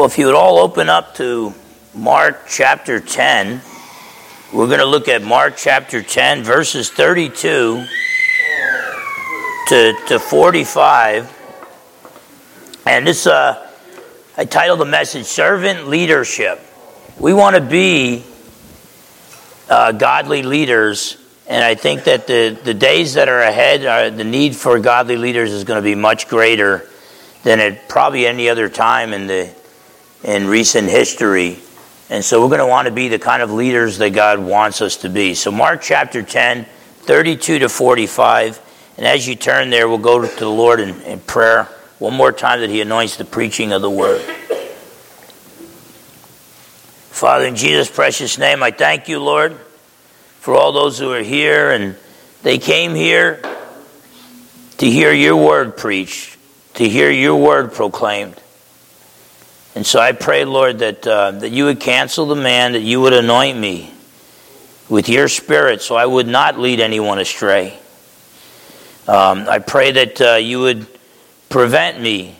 Well, 0.00 0.08
if 0.08 0.16
you 0.16 0.24
would 0.24 0.34
all 0.34 0.56
open 0.56 0.88
up 0.88 1.14
to 1.16 1.52
Mark 1.94 2.46
chapter 2.48 3.00
10, 3.00 3.60
we're 4.50 4.66
going 4.66 4.78
to 4.78 4.86
look 4.86 5.08
at 5.08 5.20
Mark 5.20 5.58
chapter 5.58 6.02
10, 6.02 6.42
verses 6.42 6.88
32 6.88 7.84
to, 9.68 9.94
to 10.08 10.18
45. 10.18 12.80
And 12.86 13.06
this, 13.06 13.26
uh, 13.26 13.70
I 14.38 14.46
titled 14.46 14.80
the 14.80 14.86
message 14.86 15.26
Servant 15.26 15.88
Leadership. 15.88 16.60
We 17.18 17.34
want 17.34 17.56
to 17.56 17.60
be 17.60 18.24
uh, 19.68 19.92
godly 19.92 20.42
leaders, 20.42 21.18
and 21.46 21.62
I 21.62 21.74
think 21.74 22.04
that 22.04 22.26
the, 22.26 22.58
the 22.64 22.72
days 22.72 23.14
that 23.14 23.28
are 23.28 23.42
ahead, 23.42 23.84
are, 23.84 24.08
the 24.08 24.24
need 24.24 24.56
for 24.56 24.80
godly 24.80 25.18
leaders 25.18 25.52
is 25.52 25.64
going 25.64 25.76
to 25.76 25.84
be 25.84 25.94
much 25.94 26.26
greater 26.26 26.88
than 27.42 27.60
at 27.60 27.86
probably 27.86 28.26
any 28.26 28.48
other 28.48 28.70
time 28.70 29.12
in 29.12 29.26
the 29.26 29.59
in 30.22 30.46
recent 30.46 30.88
history. 30.88 31.58
And 32.08 32.24
so 32.24 32.42
we're 32.42 32.48
going 32.48 32.60
to 32.60 32.66
want 32.66 32.86
to 32.86 32.92
be 32.92 33.08
the 33.08 33.18
kind 33.18 33.42
of 33.42 33.52
leaders 33.52 33.98
that 33.98 34.10
God 34.10 34.38
wants 34.38 34.82
us 34.82 34.98
to 34.98 35.08
be. 35.08 35.34
So, 35.34 35.50
Mark 35.50 35.80
chapter 35.80 36.22
10, 36.22 36.66
32 37.02 37.60
to 37.60 37.68
45. 37.68 38.60
And 38.96 39.06
as 39.06 39.26
you 39.26 39.36
turn 39.36 39.70
there, 39.70 39.88
we'll 39.88 39.98
go 39.98 40.20
to 40.20 40.38
the 40.38 40.48
Lord 40.48 40.80
in, 40.80 41.00
in 41.02 41.20
prayer 41.20 41.64
one 41.98 42.14
more 42.14 42.32
time 42.32 42.60
that 42.60 42.70
He 42.70 42.80
anoints 42.80 43.16
the 43.16 43.24
preaching 43.24 43.72
of 43.72 43.82
the 43.82 43.90
word. 43.90 44.20
Father, 47.10 47.46
in 47.46 47.56
Jesus' 47.56 47.90
precious 47.90 48.38
name, 48.38 48.62
I 48.62 48.70
thank 48.70 49.08
you, 49.08 49.20
Lord, 49.20 49.52
for 50.40 50.54
all 50.54 50.72
those 50.72 50.98
who 50.98 51.12
are 51.12 51.22
here. 51.22 51.70
And 51.70 51.96
they 52.42 52.58
came 52.58 52.94
here 52.94 53.42
to 54.78 54.86
hear 54.86 55.12
your 55.12 55.36
word 55.36 55.76
preached, 55.76 56.38
to 56.74 56.88
hear 56.88 57.10
your 57.10 57.36
word 57.36 57.72
proclaimed. 57.74 58.40
And 59.74 59.86
so 59.86 60.00
I 60.00 60.12
pray, 60.12 60.44
Lord, 60.44 60.80
that, 60.80 61.06
uh, 61.06 61.30
that 61.32 61.50
you 61.50 61.64
would 61.64 61.80
cancel 61.80 62.26
the 62.26 62.34
man, 62.34 62.72
that 62.72 62.82
you 62.82 63.00
would 63.00 63.12
anoint 63.12 63.56
me 63.56 63.92
with 64.88 65.08
your 65.08 65.28
spirit 65.28 65.80
so 65.80 65.94
I 65.94 66.04
would 66.04 66.26
not 66.26 66.58
lead 66.58 66.80
anyone 66.80 67.18
astray. 67.18 67.78
Um, 69.06 69.46
I 69.48 69.60
pray 69.60 69.92
that 69.92 70.20
uh, 70.20 70.34
you 70.34 70.60
would 70.60 70.86
prevent 71.48 72.00
me 72.00 72.36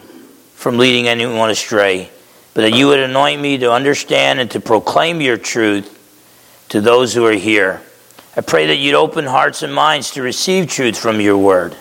from 0.55 0.77
leading 0.77 1.09
anyone 1.09 1.51
astray, 1.51 2.11
but 2.53 2.63
that 2.63 2.73
you 2.73 2.89
would 2.89 2.99
anoint 2.99 3.41
me 3.41 3.59
to 3.59 3.73
understand 3.73 4.41
and 4.41 4.51
to 4.51 4.61
proclaim 4.61 5.21
your 5.21 5.37
truth 5.37 5.97
to 6.71 6.81
those 6.81 7.15
who 7.15 7.25
are 7.27 7.33
here. 7.33 7.81
I 8.37 8.41
pray 8.43 8.67
that 8.69 8.77
you'd 8.77 8.95
open 8.95 9.25
hearts 9.25 9.63
and 9.63 9.75
minds 9.75 10.13
to 10.13 10.23
receive 10.23 10.69
truth 10.69 10.99
from 10.99 11.21
your 11.21 11.39
word 11.39 11.77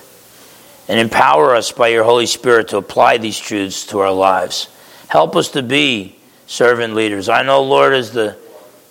and 0.88 1.00
empower 1.00 1.56
us 1.56 1.72
by 1.72 1.90
your 1.90 2.04
Holy 2.04 2.26
Spirit 2.26 2.70
to 2.70 2.78
apply 2.78 3.18
these 3.18 3.38
truths 3.38 3.86
to 3.88 4.00
our 4.00 4.12
lives. 4.12 4.68
Help 5.10 5.36
us 5.36 5.50
to 5.50 5.64
be 5.64 6.16
servant 6.46 6.94
leaders. 6.94 7.30
I 7.30 7.42
know, 7.42 7.64
Lord, 7.64 7.94
as 7.94 8.12
the 8.12 8.38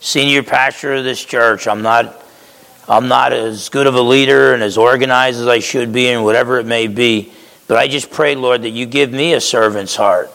senior 0.01 0.43
pastor 0.43 0.95
of 0.95 1.05
this 1.05 1.25
church, 1.25 1.69
I'm 1.69 1.83
not, 1.83 2.25
I'm 2.89 3.07
not 3.07 3.33
as 3.33 3.69
good 3.69 3.87
of 3.87 3.95
a 3.95 4.03
leader 4.03 4.53
and 4.53 4.61
as 4.61 4.77
organized 4.77 5.39
as 5.39 5.47
I 5.47 5.61
should 5.61 5.93
be, 5.93 6.09
and 6.09 6.25
whatever 6.25 6.59
it 6.59 6.67
may 6.67 6.89
be. 6.89 7.33
But 7.69 7.79
I 7.79 7.87
just 7.87 8.11
pray, 8.11 8.35
Lord, 8.35 8.63
that 8.63 8.71
you 8.71 8.85
give 8.85 9.13
me 9.13 9.35
a 9.35 9.41
servant's 9.41 9.95
heart, 9.95 10.29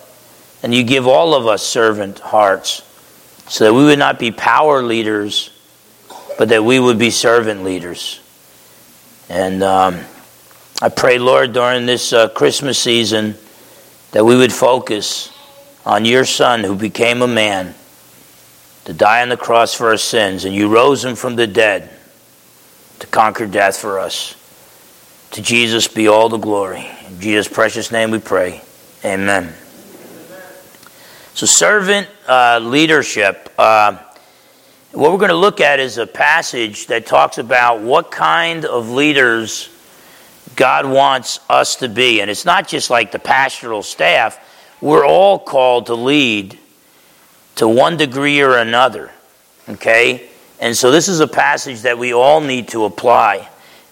and 0.64 0.74
you 0.74 0.84
give 0.86 1.06
all 1.06 1.36
of 1.36 1.48
us 1.48 1.62
servant 1.62 2.20
hearts, 2.20 2.82
so 3.50 3.66
that 3.66 3.74
we 3.74 3.84
would 3.84 4.00
not 4.00 4.20
be 4.20 4.32
power 4.32 4.82
leaders, 4.82 5.50
but 6.38 6.48
that 6.48 6.64
we 6.64 6.80
would 6.80 6.98
be 6.98 7.10
servant 7.10 7.66
leaders. 7.66 8.22
And 9.28 9.62
um, 9.62 10.00
I 10.82 10.88
pray, 10.88 11.20
Lord, 11.20 11.52
during 11.52 11.86
this 11.86 12.14
uh, 12.14 12.30
Christmas 12.30 12.80
season, 12.80 13.36
that 14.12 14.24
we 14.24 14.38
would 14.38 14.54
focus 14.54 15.33
on 15.86 16.06
your 16.06 16.26
Son 16.26 16.64
who 16.64 16.76
became 16.76 17.22
a 17.22 17.28
man 17.28 17.76
to 18.86 18.94
die 18.94 19.22
on 19.22 19.30
the 19.30 19.38
cross 19.38 19.74
for 19.74 19.90
our 19.90 19.98
sins, 19.98 20.46
and 20.46 20.54
you 20.54 20.68
rose 20.68 21.04
him 21.04 21.16
from 21.16 21.36
the 21.36 21.48
dead 21.48 21.90
to 23.00 23.08
conquer 23.08 23.48
death 23.48 23.78
for 23.78 24.00
us. 24.00 24.36
To 25.32 25.42
Jesus 25.42 25.88
be 25.88 26.08
all 26.08 26.30
the 26.30 26.38
glory. 26.38 26.88
In 27.08 27.20
Jesus' 27.20 27.48
precious 27.48 27.92
name 27.92 28.12
we 28.12 28.20
pray. 28.20 28.62
Amen. 29.04 29.54
So, 31.34 31.48
servant 31.48 32.08
uh, 32.28 32.60
leadership. 32.62 33.52
Uh, 33.58 33.98
what 34.92 35.12
we're 35.12 35.18
going 35.18 35.30
to 35.30 35.36
look 35.36 35.60
at 35.60 35.80
is 35.80 35.98
a 35.98 36.06
passage 36.06 36.86
that 36.88 37.08
talks 37.08 37.40
about 37.40 37.82
what 37.82 38.12
kind 38.12 38.64
of 38.64 38.92
leaders 38.92 39.70
God 40.56 40.86
wants 40.86 41.40
us 41.50 41.78
to 41.78 41.90
be. 41.90 42.22
And 42.22 42.30
it's 42.30 42.46
not 42.46 42.68
just 42.68 42.92
like 42.92 43.12
the 43.12 43.18
pastoral 43.18 43.82
staff, 43.82 44.38
we're 44.84 45.06
all 45.06 45.40
called 45.40 45.86
to 45.86 45.96
lead 45.96 46.60
to 47.56 47.66
one 47.66 47.96
degree 47.96 48.42
or 48.42 48.58
another. 48.58 49.12
Okay? 49.70 50.30
And 50.60 50.76
so 50.76 50.92
this 50.92 51.08
is 51.08 51.22
a 51.22 51.28
passage 51.28 51.84
that 51.84 51.98
we 51.98 52.14
all 52.14 52.42
need 52.42 52.68
to 52.70 52.84
apply. 52.84 53.48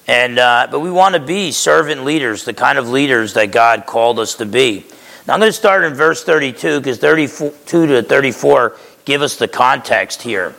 And, 0.05 0.37
uh, 0.37 0.67
but 0.69 0.81
we 0.81 0.91
want 0.91 1.15
to 1.15 1.21
be 1.21 1.53
servant 1.53 2.03
leaders, 2.03 2.43
the 2.43 2.53
kind 2.53 2.77
of 2.77 2.89
leaders 2.89 3.35
that 3.35 3.53
God 3.53 3.85
called 3.85 4.19
us 4.19 4.35
to 4.35 4.45
be. 4.45 4.85
Now 5.25 5.35
I'm 5.35 5.39
going 5.39 5.49
to 5.49 5.53
start 5.53 5.85
in 5.85 5.93
verse 5.93 6.25
32 6.25 6.81
because 6.81 6.97
32 6.97 7.53
to 7.87 8.03
34 8.03 8.75
give 9.05 9.21
us 9.21 9.37
the 9.37 9.47
context 9.47 10.21
here. 10.21 10.53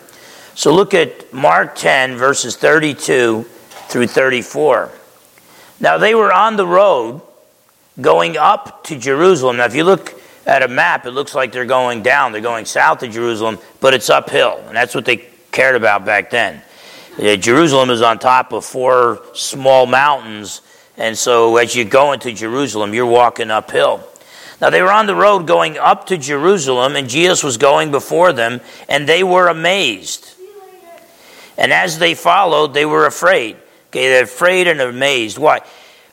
So 0.54 0.74
look 0.74 0.94
at 0.94 1.30
Mark 1.34 1.76
10, 1.76 2.16
verses 2.16 2.56
32 2.56 3.42
through 3.42 4.06
34. 4.06 4.90
Now 5.78 5.98
they 5.98 6.14
were 6.14 6.32
on 6.32 6.56
the 6.56 6.66
road 6.66 7.20
going 8.00 8.38
up 8.38 8.84
to 8.84 8.98
Jerusalem. 8.98 9.58
Now, 9.58 9.66
if 9.66 9.74
you 9.74 9.84
look 9.84 10.21
at 10.46 10.62
a 10.62 10.68
map, 10.68 11.06
it 11.06 11.12
looks 11.12 11.34
like 11.34 11.52
they're 11.52 11.64
going 11.64 12.02
down. 12.02 12.32
They're 12.32 12.40
going 12.40 12.64
south 12.64 12.98
to 13.00 13.08
Jerusalem, 13.08 13.58
but 13.80 13.94
it's 13.94 14.10
uphill. 14.10 14.62
And 14.66 14.76
that's 14.76 14.94
what 14.94 15.04
they 15.04 15.28
cared 15.50 15.76
about 15.76 16.04
back 16.04 16.30
then. 16.30 16.62
Uh, 17.18 17.36
Jerusalem 17.36 17.90
is 17.90 18.02
on 18.02 18.18
top 18.18 18.52
of 18.52 18.64
four 18.64 19.22
small 19.34 19.86
mountains. 19.86 20.62
And 20.96 21.16
so 21.16 21.56
as 21.56 21.74
you 21.74 21.84
go 21.84 22.12
into 22.12 22.32
Jerusalem, 22.32 22.94
you're 22.94 23.06
walking 23.06 23.50
uphill. 23.50 24.06
Now 24.60 24.70
they 24.70 24.82
were 24.82 24.92
on 24.92 25.06
the 25.06 25.14
road 25.14 25.46
going 25.46 25.76
up 25.76 26.06
to 26.06 26.16
Jerusalem, 26.16 26.96
and 26.96 27.08
Jesus 27.08 27.42
was 27.42 27.56
going 27.56 27.90
before 27.90 28.32
them, 28.32 28.60
and 28.88 29.08
they 29.08 29.24
were 29.24 29.48
amazed. 29.48 30.34
And 31.58 31.72
as 31.72 31.98
they 31.98 32.14
followed, 32.14 32.72
they 32.72 32.86
were 32.86 33.06
afraid. 33.06 33.56
Okay, 33.88 34.08
they're 34.08 34.24
afraid 34.24 34.68
and 34.68 34.80
amazed. 34.80 35.36
Why? 35.36 35.60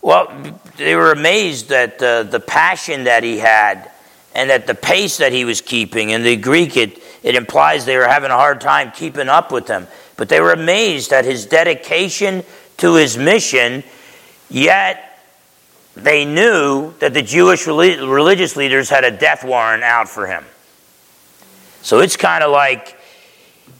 Well, 0.01 0.31
they 0.77 0.95
were 0.95 1.11
amazed 1.11 1.71
at 1.71 2.01
uh, 2.01 2.23
the 2.23 2.39
passion 2.39 3.05
that 3.05 3.23
he 3.23 3.37
had 3.37 3.91
and 4.39 4.49
at 4.51 4.67
the 4.67 4.73
pace 4.73 5.17
that 5.17 5.33
he 5.33 5.43
was 5.43 5.59
keeping. 5.59 6.11
In 6.11 6.23
the 6.23 6.37
Greek, 6.37 6.77
it, 6.77 6.97
it 7.23 7.35
implies 7.35 7.83
they 7.83 7.97
were 7.97 8.07
having 8.07 8.31
a 8.31 8.35
hard 8.35 8.61
time 8.61 8.93
keeping 8.93 9.27
up 9.27 9.51
with 9.51 9.67
him. 9.67 9.85
But 10.15 10.29
they 10.29 10.39
were 10.39 10.53
amazed 10.53 11.11
at 11.11 11.25
his 11.25 11.45
dedication 11.45 12.45
to 12.77 12.95
his 12.95 13.17
mission, 13.17 13.83
yet 14.49 15.19
they 15.93 16.23
knew 16.23 16.93
that 16.99 17.13
the 17.13 17.21
Jewish 17.21 17.67
religious 17.67 18.55
leaders 18.55 18.89
had 18.89 19.03
a 19.03 19.11
death 19.11 19.43
warrant 19.43 19.83
out 19.83 20.07
for 20.07 20.25
him. 20.25 20.45
So 21.81 21.99
it's 21.99 22.15
kind 22.15 22.41
of 22.41 22.49
like 22.49 22.97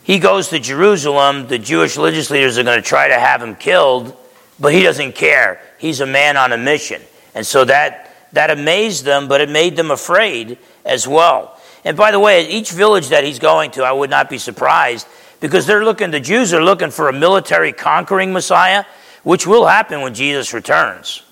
he 0.04 0.20
goes 0.20 0.50
to 0.50 0.60
Jerusalem, 0.60 1.48
the 1.48 1.58
Jewish 1.58 1.96
religious 1.96 2.30
leaders 2.30 2.58
are 2.58 2.64
going 2.64 2.82
to 2.82 2.86
try 2.86 3.08
to 3.08 3.18
have 3.18 3.42
him 3.42 3.56
killed, 3.56 4.14
but 4.60 4.74
he 4.74 4.84
doesn't 4.84 5.16
care. 5.16 5.62
He's 5.78 6.02
a 6.02 6.06
man 6.06 6.36
on 6.36 6.52
a 6.52 6.58
mission. 6.58 7.02
And 7.34 7.48
so 7.48 7.64
that 7.64 8.09
that 8.34 8.50
amazed 8.50 9.06
them, 9.06 9.28
but 9.28 9.42
it 9.42 9.50
made 9.50 9.76
them 9.76 9.92
afraid 9.92 10.58
as 10.86 11.08
well. 11.08 11.60
And 11.84 11.96
by 11.96 12.12
the 12.12 12.20
way, 12.20 12.48
each 12.48 12.72
village 12.72 13.10
that 13.10 13.24
he's 13.24 13.40
going 13.40 13.72
to, 13.72 13.84
I 13.84 13.92
would 13.92 14.10
not 14.10 14.30
be 14.30 14.38
surprised 14.38 15.08
because 15.40 15.66
they're 15.66 15.86
looking, 15.86 16.12
the 16.12 16.20
Jews 16.20 16.54
are 16.54 16.62
looking 16.62 16.92
for 16.92 17.08
a 17.08 17.14
military 17.14 17.72
conquering 17.72 18.34
Messiah, 18.34 18.84
which 19.24 19.48
will 19.48 19.66
happen 19.66 20.02
when 20.02 20.14
Jesus 20.14 20.54
returns. 20.54 21.24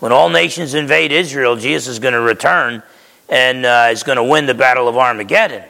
When 0.00 0.12
all 0.12 0.28
nations 0.28 0.74
invade 0.74 1.12
Israel, 1.12 1.56
Jesus 1.56 1.88
is 1.88 1.98
going 1.98 2.14
to 2.14 2.20
return 2.20 2.82
and 3.28 3.64
uh, 3.64 3.88
is 3.90 4.02
going 4.02 4.16
to 4.16 4.24
win 4.24 4.46
the 4.46 4.54
Battle 4.54 4.86
of 4.86 4.96
Armageddon. 4.96 5.64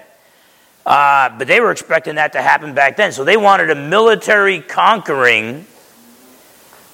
Uh, 0.84 1.30
but 1.38 1.46
they 1.46 1.60
were 1.60 1.70
expecting 1.70 2.16
that 2.16 2.32
to 2.32 2.42
happen 2.42 2.74
back 2.74 2.96
then. 2.96 3.12
So 3.12 3.24
they 3.24 3.36
wanted 3.36 3.70
a 3.70 3.74
military 3.74 4.60
conquering 4.60 5.66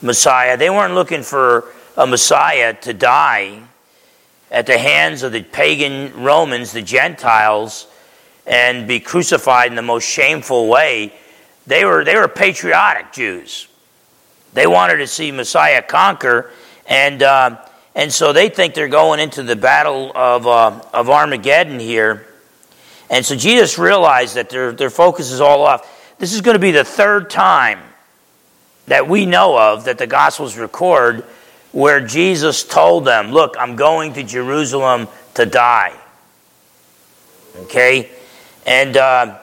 Messiah. 0.03 0.56
They 0.56 0.70
weren't 0.70 0.94
looking 0.94 1.23
for 1.23 1.64
a 1.96 2.06
Messiah 2.06 2.75
to 2.82 2.92
die 2.92 3.62
at 4.50 4.66
the 4.66 4.78
hands 4.78 5.22
of 5.22 5.32
the 5.32 5.42
pagan 5.42 6.22
Romans, 6.22 6.72
the 6.72 6.82
Gentiles, 6.82 7.87
and 8.46 8.88
be 8.88 9.00
crucified 9.00 9.69
in 9.69 9.76
the 9.76 9.82
most 9.82 10.04
shameful 10.04 10.69
way. 10.69 11.12
They 11.66 11.84
were, 11.84 12.04
they 12.04 12.16
were 12.16 12.26
patriotic 12.28 13.12
Jews. 13.12 13.69
They 14.52 14.66
wanted 14.66 14.96
to 14.96 15.06
see 15.06 15.31
Messiah 15.31 15.82
conquer, 15.82 16.50
and, 16.88 17.22
uh, 17.22 17.58
and 17.94 18.12
so 18.12 18.32
they 18.32 18.48
think 18.48 18.75
they're 18.75 18.88
going 18.88 19.20
into 19.20 19.43
the 19.44 19.54
battle 19.54 20.10
of, 20.14 20.46
uh, 20.46 20.81
of 20.93 21.08
Armageddon 21.08 21.78
here. 21.78 22.26
And 23.08 23.25
so 23.25 23.36
Jesus 23.36 23.78
realized 23.78 24.34
that 24.34 24.50
their, 24.50 24.72
their 24.72 24.90
focus 24.90 25.31
is 25.31 25.40
all 25.40 25.62
off. 25.62 26.16
This 26.19 26.32
is 26.32 26.40
going 26.40 26.54
to 26.54 26.60
be 26.60 26.72
the 26.72 26.84
third 26.84 27.31
time 27.31 27.81
that 28.86 29.08
we 29.08 29.26
know 29.26 29.56
of 29.56 29.84
that 29.84 29.98
the 29.98 30.06
Gospels 30.06 30.56
record 30.56 31.25
where 31.72 32.00
Jesus 32.00 32.64
told 32.64 33.05
them, 33.05 33.32
Look, 33.32 33.56
I'm 33.58 33.76
going 33.76 34.14
to 34.14 34.22
Jerusalem 34.22 35.08
to 35.34 35.46
die. 35.46 35.94
Okay? 37.56 38.11
And, 38.67 38.96
uh, 38.96 39.38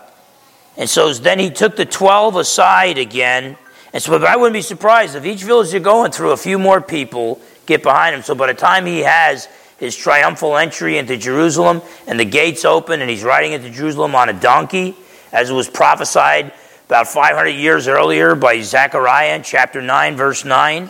and 0.75 0.89
so 0.89 1.13
then 1.13 1.39
he 1.39 1.50
took 1.50 1.75
the 1.75 1.85
12 1.85 2.35
aside 2.35 2.97
again. 2.97 3.57
And 3.94 4.03
so 4.03 4.24
I 4.24 4.35
wouldn't 4.35 4.53
be 4.53 4.62
surprised 4.62 5.15
if 5.15 5.25
each 5.25 5.44
village 5.44 5.71
you're 5.71 5.81
going 5.81 6.12
through, 6.12 6.31
a 6.31 6.38
few 6.38 6.59
more 6.59 6.81
people 6.81 7.41
get 7.65 7.83
behind 7.83 8.15
him. 8.15 8.21
So 8.21 8.35
by 8.35 8.47
the 8.47 8.53
time 8.53 8.85
he 8.85 9.00
has 9.00 9.47
his 9.77 9.95
triumphal 9.95 10.57
entry 10.57 10.97
into 10.97 11.18
Jerusalem 11.18 11.81
and 12.07 12.19
the 12.19 12.25
gates 12.25 12.65
open 12.65 13.01
and 13.01 13.09
he's 13.09 13.24
riding 13.24 13.53
into 13.53 13.69
Jerusalem 13.69 14.15
on 14.15 14.29
a 14.29 14.33
donkey, 14.33 14.95
as 15.31 15.50
it 15.50 15.53
was 15.53 15.69
prophesied 15.69 16.53
about 16.88 17.07
500 17.07 17.50
years 17.50 17.88
earlier 17.88 18.33
by 18.35 18.62
Zechariah 18.62 19.35
in 19.35 19.44
chapter 19.44 19.81
9, 19.81 20.15
verse 20.15 20.45
9. 20.45 20.89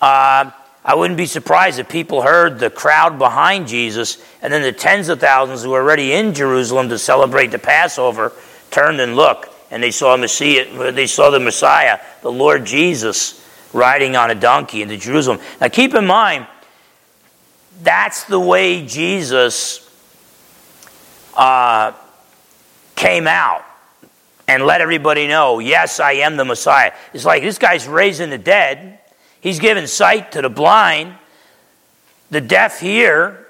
Uh, 0.00 0.50
I 0.84 0.96
wouldn't 0.96 1.16
be 1.16 1.26
surprised 1.26 1.78
if 1.78 1.88
people 1.88 2.22
heard 2.22 2.58
the 2.58 2.70
crowd 2.70 3.18
behind 3.18 3.68
Jesus 3.68 4.18
and 4.42 4.52
then 4.52 4.62
the 4.62 4.72
tens 4.72 5.08
of 5.08 5.20
thousands 5.20 5.62
who 5.62 5.70
were 5.70 5.80
already 5.80 6.12
in 6.12 6.34
Jerusalem 6.34 6.88
to 6.88 6.98
celebrate 6.98 7.48
the 7.48 7.58
Passover 7.58 8.32
turned 8.70 9.00
and 9.00 9.14
looked 9.14 9.48
and 9.70 9.82
they 9.82 9.90
saw 9.90 10.16
Messiah, 10.16 10.92
they 10.92 11.06
saw 11.06 11.30
the 11.30 11.40
Messiah, 11.40 12.00
the 12.20 12.32
Lord 12.32 12.66
Jesus, 12.66 13.42
riding 13.72 14.16
on 14.16 14.30
a 14.30 14.34
donkey 14.34 14.82
into 14.82 14.96
Jerusalem. 14.96 15.40
Now 15.60 15.68
keep 15.68 15.94
in 15.94 16.04
mind, 16.04 16.46
that's 17.82 18.24
the 18.24 18.40
way 18.40 18.84
Jesus 18.84 19.88
uh, 21.34 21.92
came 22.96 23.26
out 23.26 23.64
and 24.48 24.66
let 24.66 24.80
everybody 24.80 25.26
know, 25.26 25.60
yes, 25.60 26.00
I 26.00 26.12
am 26.12 26.36
the 26.36 26.44
Messiah. 26.44 26.92
It's 27.14 27.24
like 27.24 27.42
this 27.42 27.58
guy's 27.58 27.86
raising 27.86 28.30
the 28.30 28.38
dead, 28.38 28.91
he's 29.42 29.58
given 29.58 29.86
sight 29.86 30.32
to 30.32 30.40
the 30.40 30.48
blind, 30.48 31.14
the 32.30 32.40
deaf 32.40 32.80
hear. 32.80 33.46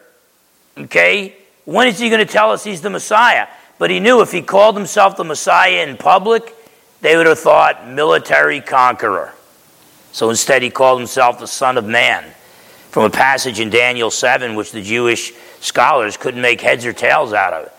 Okay? 0.77 1.37
When 1.65 1.87
is 1.87 2.01
he 2.01 2.09
going 2.09 2.27
to 2.27 2.33
tell 2.33 2.51
us 2.51 2.65
he's 2.65 2.81
the 2.81 2.91
Messiah? 2.91 3.47
But 3.79 3.91
he 3.91 4.01
knew 4.01 4.21
if 4.21 4.33
he 4.33 4.43
called 4.43 4.77
himself 4.77 5.17
the 5.17 5.25
Messiah 5.25 5.87
in 5.87 5.97
public, 5.97 6.55
they 7.01 7.17
would 7.17 7.27
have 7.27 7.39
thought 7.39 7.89
military 7.89 8.61
conqueror. 8.61 9.35
So 10.13 10.31
instead, 10.31 10.63
he 10.63 10.71
called 10.71 10.99
himself 10.99 11.39
the 11.39 11.47
Son 11.47 11.79
of 11.79 11.87
Man 11.87 12.25
from 12.91 13.05
a 13.05 13.11
passage 13.11 13.61
in 13.61 13.71
Daniel 13.71 14.11
7, 14.11 14.55
which 14.55 14.73
the 14.73 14.83
Jewish 14.83 15.33
scholars 15.61 16.17
couldn't 16.17 16.43
make 16.43 16.61
heads 16.61 16.85
or 16.85 16.93
tails 16.93 17.33
out 17.33 17.55
of. 17.55 17.73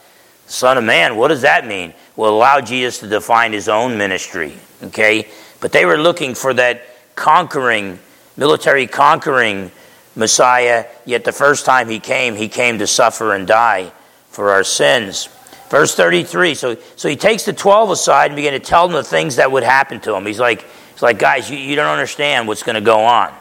Son 0.47 0.77
of 0.77 0.83
Man, 0.83 1.15
what 1.15 1.27
does 1.27 1.41
that 1.43 1.67
mean? 1.67 1.93
Well, 2.15 2.33
allow 2.33 2.59
Jesus 2.59 2.99
to 2.99 3.07
define 3.07 3.53
his 3.53 3.69
own 3.69 3.97
ministry, 3.97 4.53
okay? 4.83 5.27
But 5.59 5.71
they 5.71 5.85
were 5.85 5.97
looking 5.97 6.35
for 6.35 6.53
that 6.55 6.83
conquering, 7.15 7.99
military 8.37 8.87
conquering 8.87 9.71
Messiah, 10.15 10.85
yet 11.05 11.23
the 11.23 11.31
first 11.31 11.65
time 11.65 11.89
he 11.89 11.99
came, 11.99 12.35
he 12.35 12.47
came 12.47 12.79
to 12.79 12.87
suffer 12.87 13.33
and 13.33 13.47
die 13.47 13.91
for 14.29 14.51
our 14.51 14.63
sins. 14.63 15.29
Verse 15.69 15.95
33. 15.95 16.53
So, 16.55 16.77
so 16.95 17.09
he 17.09 17.15
takes 17.15 17.45
the 17.45 17.53
12 17.53 17.91
aside 17.91 18.27
and 18.27 18.35
began 18.35 18.53
to 18.53 18.59
tell 18.59 18.87
them 18.87 18.95
the 18.95 19.03
things 19.03 19.37
that 19.37 19.51
would 19.51 19.63
happen 19.63 19.99
to 20.01 20.15
him. 20.15 20.25
He's 20.25 20.39
like, 20.39 20.65
he's 20.91 21.01
like 21.01 21.17
guys, 21.17 21.49
you, 21.49 21.57
you 21.57 21.75
don't 21.75 21.91
understand 21.91 22.47
what's 22.47 22.63
going 22.63 22.75
to 22.75 22.81
go 22.81 22.99
on. 22.99 23.33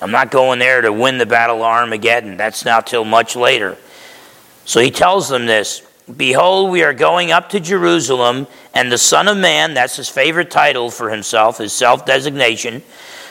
I'm 0.00 0.10
not 0.10 0.30
going 0.30 0.58
there 0.58 0.80
to 0.80 0.92
win 0.92 1.18
the 1.18 1.26
battle 1.26 1.56
of 1.56 1.62
Armageddon. 1.62 2.36
That's 2.36 2.64
not 2.64 2.86
till 2.86 3.04
much 3.04 3.36
later. 3.36 3.76
So 4.64 4.80
he 4.80 4.90
tells 4.90 5.28
them 5.28 5.46
this 5.46 5.82
Behold, 6.16 6.70
we 6.70 6.82
are 6.82 6.92
going 6.92 7.30
up 7.30 7.50
to 7.50 7.60
Jerusalem, 7.60 8.48
and 8.74 8.90
the 8.90 8.98
Son 8.98 9.28
of 9.28 9.36
Man, 9.36 9.74
that's 9.74 9.96
his 9.96 10.08
favorite 10.08 10.50
title 10.50 10.90
for 10.90 11.10
himself, 11.10 11.58
his 11.58 11.72
self 11.72 12.04
designation. 12.04 12.82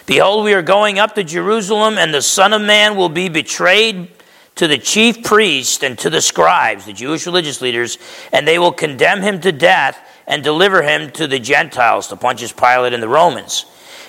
Behold, 0.06 0.46
we 0.46 0.54
are 0.54 0.62
going 0.62 0.98
up 0.98 1.14
to 1.16 1.24
Jerusalem, 1.24 1.98
and 1.98 2.14
the 2.14 2.22
Son 2.22 2.54
of 2.54 2.62
Man 2.62 2.96
will 2.96 3.10
be 3.10 3.28
betrayed 3.28 4.10
to 4.56 4.68
the 4.68 4.78
chief 4.78 5.22
priest 5.22 5.84
and 5.84 5.98
to 6.00 6.10
the 6.10 6.22
scribes, 6.22 6.86
the 6.86 6.94
Jewish 6.94 7.26
religious 7.26 7.62
leaders, 7.62 7.98
and 8.32 8.48
they 8.48 8.58
will 8.58 8.72
condemn 8.72 9.22
him 9.22 9.42
to 9.42 9.52
death 9.52 10.00
and 10.26 10.42
deliver 10.42 10.82
him 10.82 11.12
to 11.12 11.28
the 11.28 11.40
Gentiles, 11.40 12.08
to 12.08 12.16
Pontius 12.16 12.54
Pilate 12.54 12.94
and 12.94 13.04
the 13.04 13.10
Romans. 13.10 13.66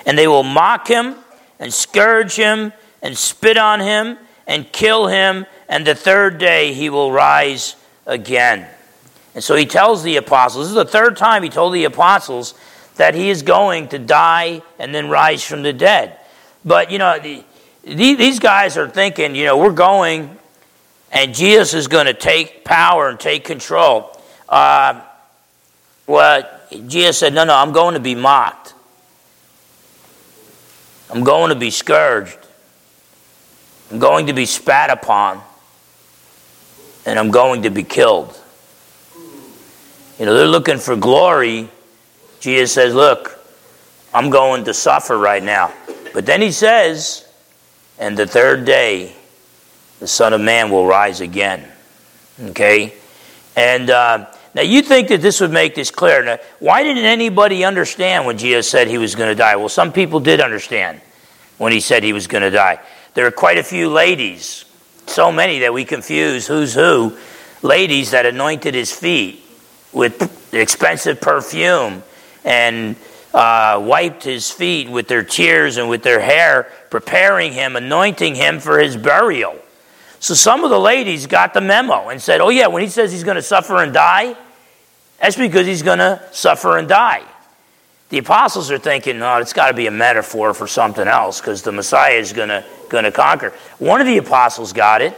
And 0.06 0.16
they 0.16 0.28
will 0.28 0.44
mock 0.44 0.86
him 0.86 1.16
and 1.58 1.74
scourge 1.74 2.36
him 2.36 2.72
and 3.02 3.18
spit 3.18 3.56
on 3.56 3.80
him 3.80 4.18
and 4.46 4.70
kill 4.70 5.08
him, 5.08 5.46
and 5.68 5.84
the 5.84 5.94
third 5.96 6.38
day 6.38 6.72
he 6.72 6.90
will 6.90 7.10
rise 7.10 7.76
again. 8.06 8.66
And 9.34 9.42
so 9.42 9.54
he 9.56 9.66
tells 9.66 10.02
the 10.02 10.16
apostles, 10.16 10.66
this 10.66 10.70
is 10.70 10.74
the 10.74 10.84
third 10.84 11.16
time 11.16 11.42
he 11.42 11.48
told 11.48 11.74
the 11.74 11.84
apostles 11.84 12.54
that 12.96 13.14
he 13.14 13.30
is 13.30 13.42
going 13.42 13.88
to 13.88 13.98
die 13.98 14.62
and 14.78 14.94
then 14.94 15.08
rise 15.08 15.42
from 15.42 15.62
the 15.62 15.72
dead. 15.72 16.18
But, 16.64 16.90
you 16.90 16.98
know, 16.98 17.18
the, 17.18 17.44
these 17.84 18.38
guys 18.38 18.76
are 18.76 18.88
thinking, 18.88 19.34
you 19.34 19.44
know, 19.44 19.56
we're 19.56 19.72
going 19.72 20.36
and 21.12 21.34
Jesus 21.34 21.74
is 21.74 21.88
going 21.88 22.06
to 22.06 22.14
take 22.14 22.64
power 22.64 23.08
and 23.08 23.20
take 23.20 23.44
control. 23.44 24.18
Uh, 24.48 25.02
well, 26.06 26.48
Jesus 26.86 27.18
said, 27.18 27.34
no, 27.34 27.44
no, 27.44 27.54
I'm 27.54 27.72
going 27.72 27.94
to 27.94 28.00
be 28.00 28.14
mocked. 28.14 28.74
I'm 31.10 31.22
going 31.22 31.50
to 31.50 31.54
be 31.54 31.70
scourged. 31.70 32.38
I'm 33.90 33.98
going 33.98 34.26
to 34.26 34.32
be 34.32 34.46
spat 34.46 34.88
upon. 34.88 35.42
And 37.04 37.18
I'm 37.18 37.30
going 37.30 37.62
to 37.62 37.70
be 37.70 37.82
killed. 37.82 38.38
You 40.18 40.26
know, 40.26 40.34
they're 40.34 40.46
looking 40.46 40.78
for 40.78 40.94
glory. 40.96 41.68
Jesus 42.40 42.72
says, 42.72 42.94
Look, 42.94 43.38
I'm 44.14 44.30
going 44.30 44.64
to 44.64 44.74
suffer 44.74 45.18
right 45.18 45.42
now. 45.42 45.72
But 46.14 46.26
then 46.26 46.40
he 46.40 46.52
says, 46.52 47.26
And 47.98 48.16
the 48.16 48.26
third 48.26 48.64
day, 48.64 49.14
the 49.98 50.06
Son 50.06 50.32
of 50.32 50.40
Man 50.40 50.70
will 50.70 50.86
rise 50.86 51.20
again. 51.20 51.66
Okay? 52.40 52.94
And 53.56 53.90
uh, 53.90 54.26
now 54.54 54.62
you 54.62 54.82
think 54.82 55.08
that 55.08 55.22
this 55.22 55.40
would 55.40 55.50
make 55.50 55.74
this 55.74 55.90
clear. 55.90 56.22
Now, 56.22 56.38
why 56.58 56.82
didn't 56.82 57.04
anybody 57.04 57.64
understand 57.64 58.26
when 58.26 58.38
Jesus 58.38 58.68
said 58.68 58.88
he 58.88 58.98
was 58.98 59.14
going 59.14 59.28
to 59.28 59.34
die? 59.34 59.56
Well, 59.56 59.68
some 59.68 59.92
people 59.92 60.20
did 60.20 60.40
understand 60.40 61.00
when 61.58 61.72
he 61.72 61.80
said 61.80 62.02
he 62.02 62.12
was 62.12 62.26
going 62.26 62.42
to 62.42 62.50
die. 62.50 62.80
There 63.14 63.26
are 63.26 63.30
quite 63.30 63.58
a 63.58 63.62
few 63.62 63.88
ladies, 63.88 64.64
so 65.06 65.32
many 65.32 65.60
that 65.60 65.74
we 65.74 65.84
confuse 65.84 66.46
who's 66.46 66.74
who, 66.74 67.16
ladies 67.62 68.10
that 68.12 68.26
anointed 68.26 68.74
his 68.74 68.92
feet 68.92 69.42
with 69.92 70.54
expensive 70.54 71.20
perfume 71.20 72.02
and 72.44 72.96
uh, 73.34 73.82
wiped 73.84 74.24
his 74.24 74.50
feet 74.50 74.88
with 74.88 75.08
their 75.08 75.22
tears 75.22 75.76
and 75.76 75.88
with 75.88 76.02
their 76.02 76.20
hair, 76.20 76.70
preparing 76.90 77.52
him, 77.52 77.76
anointing 77.76 78.34
him 78.34 78.60
for 78.60 78.78
his 78.78 78.96
burial. 78.96 79.56
So 80.20 80.34
some 80.34 80.64
of 80.64 80.70
the 80.70 80.78
ladies 80.78 81.26
got 81.26 81.54
the 81.54 81.60
memo 81.60 82.08
and 82.08 82.20
said, 82.20 82.40
Oh, 82.40 82.48
yeah, 82.48 82.68
when 82.68 82.82
he 82.82 82.88
says 82.88 83.10
he's 83.10 83.24
going 83.24 83.36
to 83.36 83.42
suffer 83.42 83.82
and 83.82 83.92
die, 83.92 84.36
that's 85.20 85.36
because 85.36 85.66
he's 85.66 85.82
going 85.82 85.98
to 85.98 86.22
suffer 86.32 86.78
and 86.78 86.88
die. 86.88 87.22
The 88.10 88.18
apostles 88.18 88.70
are 88.70 88.78
thinking, 88.78 89.18
No, 89.18 89.38
it's 89.38 89.52
got 89.52 89.68
to 89.68 89.74
be 89.74 89.86
a 89.86 89.90
metaphor 89.90 90.54
for 90.54 90.66
something 90.66 91.08
else 91.08 91.40
because 91.40 91.62
the 91.62 91.72
Messiah 91.72 92.18
is 92.18 92.32
going 92.32 92.50
to, 92.50 92.64
going 92.92 93.04
to 93.04 93.10
conquer. 93.10 93.52
One 93.78 94.00
of 94.00 94.06
the 94.06 94.18
apostles 94.18 94.72
got 94.72 95.02
it. 95.02 95.14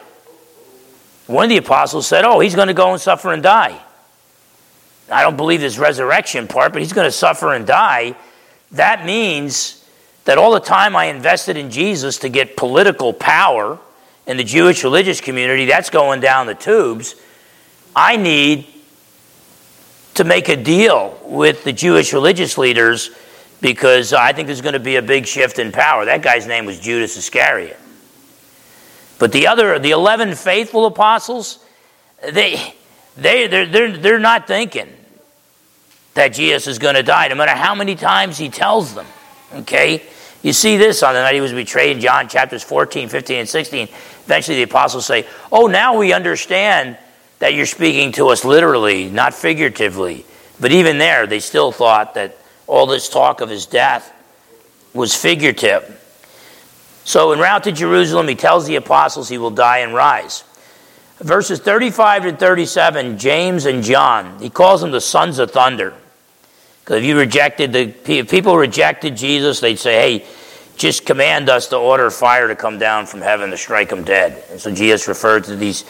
One 1.27 1.45
of 1.45 1.51
the 1.51 1.59
apostles 1.59 2.07
said, 2.07 2.25
Oh, 2.25 2.41
he's 2.41 2.55
going 2.55 2.69
to 2.69 2.75
go 2.75 2.93
and 2.93 3.01
suffer 3.01 3.33
and 3.33 3.43
die. 3.43 3.79
I 5.11 5.23
don't 5.23 5.37
believe 5.37 5.61
this 5.61 5.77
resurrection 5.77 6.49
part, 6.49 6.73
but 6.73 6.81
he's 6.81 6.95
going 6.95 7.07
to 7.07 7.13
suffer 7.13 7.53
and 7.53 7.67
die. 7.67 8.17
That 8.73 9.05
means 9.05 9.85
that 10.25 10.39
all 10.39 10.53
the 10.53 10.61
time 10.61 10.97
I 10.97 11.07
invested 11.07 11.59
in 11.59 11.71
Jesus 11.71 12.19
to 12.21 12.31
get 12.31 12.57
political 12.57 13.13
power 13.13 13.79
in 14.27 14.39
the 14.39 14.45
Jewish 14.45 14.83
religious 14.83 15.21
community, 15.21 15.67
that's 15.67 15.91
going 15.91 16.21
down 16.21 16.47
the 16.47 16.55
tubes. 16.55 17.15
I 17.95 18.17
need 18.17 18.67
to 20.15 20.25
make 20.25 20.49
a 20.49 20.57
deal 20.57 21.19
with 21.25 21.65
the 21.65 21.73
Jewish 21.73 22.13
religious 22.13 22.57
leaders 22.57 23.11
because 23.65 24.13
I 24.13 24.35
think 24.35 24.45
there's 24.45 24.61
going 24.61 24.75
to 24.75 24.79
be 24.79 24.97
a 24.97 25.03
big 25.03 25.25
shift 25.25 25.59
in 25.59 25.73
power. 25.73 26.05
That 26.05 26.21
guy's 26.21 26.47
name 26.47 26.67
was 26.67 26.79
Judas 26.79 27.17
Iscariot. 27.17 27.79
But 29.19 29.33
the 29.33 29.47
other, 29.47 29.79
the 29.79 29.93
11 29.93 30.35
faithful 30.35 30.85
apostles, 30.85 31.65
they, 32.23 32.75
they, 33.17 33.47
they're, 33.47 33.65
they're, 33.65 33.97
they're 33.97 34.19
not 34.19 34.47
thinking 34.47 34.93
that 36.13 36.35
Jesus 36.35 36.67
is 36.67 36.79
going 36.79 36.97
to 36.97 37.03
die, 37.03 37.29
no 37.29 37.37
matter 37.37 37.53
how 37.53 37.75
many 37.75 37.95
times 37.95 38.37
he 38.37 38.51
tells 38.51 38.95
them. 38.95 39.07
Okay? 39.55 40.03
You 40.43 40.53
see 40.53 40.77
this 40.77 41.03
on 41.03 41.15
the 41.15 41.23
night 41.23 41.35
he 41.35 41.41
was 41.41 41.55
betrayed 41.55 41.97
in 41.97 42.03
John 42.03 42.29
chapters 42.29 42.63
14, 42.63 43.09
15, 43.09 43.37
and 43.39 43.49
16. 43.49 43.89
Eventually, 44.25 44.59
the 44.59 44.65
apostles 44.65 45.07
say, 45.07 45.27
Oh, 45.51 45.69
now 45.69 45.97
we 45.97 46.13
understand 46.13 46.99
that 47.39 47.55
you're 47.55 47.65
speaking 47.65 48.13
to 48.13 48.29
us 48.29 48.45
literally, 48.45 49.09
not 49.09 49.33
figuratively. 49.33 50.27
But 50.61 50.71
even 50.71 50.99
there, 50.99 51.27
they 51.27 51.41
still 51.41 51.73
thought 51.73 52.13
that 52.13 52.37
all 52.67 52.87
this 52.87 53.09
talk 53.09 53.41
of 53.41 53.49
his 53.49 53.67
death 53.67 54.13
was 54.93 55.15
figurative. 55.15 56.01
So, 57.05 57.33
en 57.33 57.39
route 57.39 57.65
to 57.65 57.73
Jerusalem, 57.73 58.29
he 58.29 58.35
tells 58.35 58.67
the 58.67 58.77
apostles 58.77 59.29
he 59.29 59.39
will 59.39 59.51
die 59.51 59.79
and 59.79 59.93
rise. 59.95 60.45
Verses 61.19 61.61
35 61.61 62.23
to 62.23 62.37
37, 62.37 63.19
James 63.19 63.67
and 63.67 63.83
John, 63.83 64.39
he 64.41 64.51
calls 64.51 64.81
them 64.81 64.91
the 64.91 65.01
sons 65.01 65.39
of 65.39 65.51
thunder. 65.51 65.95
Because 66.81 66.99
if 66.99 67.05
you 67.05 67.17
rejected 67.17 67.73
the 67.73 67.95
if 68.11 68.31
people 68.31 68.57
rejected 68.57 69.17
Jesus, 69.17 69.61
they'd 69.61 69.79
say, 69.79 69.95
"Hey, 69.95 70.27
just 70.77 71.07
command 71.07 71.49
us 71.49 71.69
to 71.69 71.77
order 71.77 72.11
fire 72.11 72.49
to 72.49 72.57
come 72.57 72.79
down 72.79 73.07
from 73.07 73.21
heaven 73.21 73.51
to 73.51 73.57
strike 73.57 73.91
them 73.91 74.05
dead. 74.05 74.43
And 74.51 74.61
so 74.61 74.75
Jesus 74.75 75.09
referred 75.09 75.45
to 75.45 75.57
these 75.57 75.85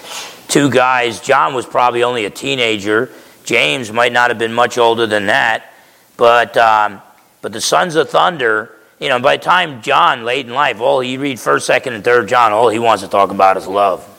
two 0.49 0.71
guys. 0.71 1.21
John 1.21 1.55
was 1.55 1.67
probably 1.67 2.03
only 2.03 2.27
a 2.27 2.31
teenager. 2.31 3.11
James 3.45 3.93
might 3.93 4.13
not 4.13 4.31
have 4.31 4.39
been 4.39 4.53
much 4.53 4.79
older 4.79 5.07
than 5.07 5.27
that. 5.27 5.74
But, 6.17 6.57
um, 6.57 7.03
but 7.43 7.53
the 7.53 7.61
sons 7.61 7.97
of 7.97 8.11
thunder, 8.11 8.73
you 8.99 9.09
know, 9.09 9.19
by 9.19 9.37
the 9.37 9.43
time 9.43 9.83
John, 9.83 10.25
late 10.25 10.47
in 10.47 10.55
life, 10.55 10.81
all 10.81 11.01
he 11.01 11.17
read 11.17 11.39
1st, 11.39 11.83
2nd, 11.83 11.95
and 11.95 12.05
3rd 12.05 12.29
John, 12.29 12.53
all 12.53 12.69
he 12.69 12.79
wants 12.79 13.03
to 13.03 13.09
talk 13.09 13.31
about 13.31 13.57
is 13.57 13.67
love. 13.67 14.11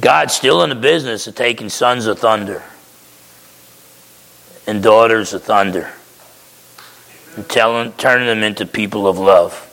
God's 0.00 0.34
still 0.34 0.62
in 0.62 0.70
the 0.70 0.76
business 0.76 1.26
of 1.26 1.34
taking 1.34 1.68
sons 1.68 2.06
of 2.06 2.18
thunder 2.18 2.62
and 4.66 4.82
daughters 4.82 5.32
of 5.32 5.42
thunder 5.42 5.92
and 7.36 7.48
telling, 7.48 7.92
turning 7.92 8.26
them 8.26 8.42
into 8.42 8.66
people 8.66 9.06
of 9.06 9.18
love. 9.18 9.70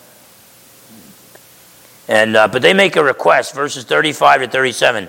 And, 2.07 2.35
uh, 2.35 2.47
but 2.47 2.61
they 2.61 2.73
make 2.73 2.95
a 2.97 3.03
request, 3.03 3.55
verses 3.55 3.85
35 3.85 4.41
to 4.41 4.47
37. 4.47 5.07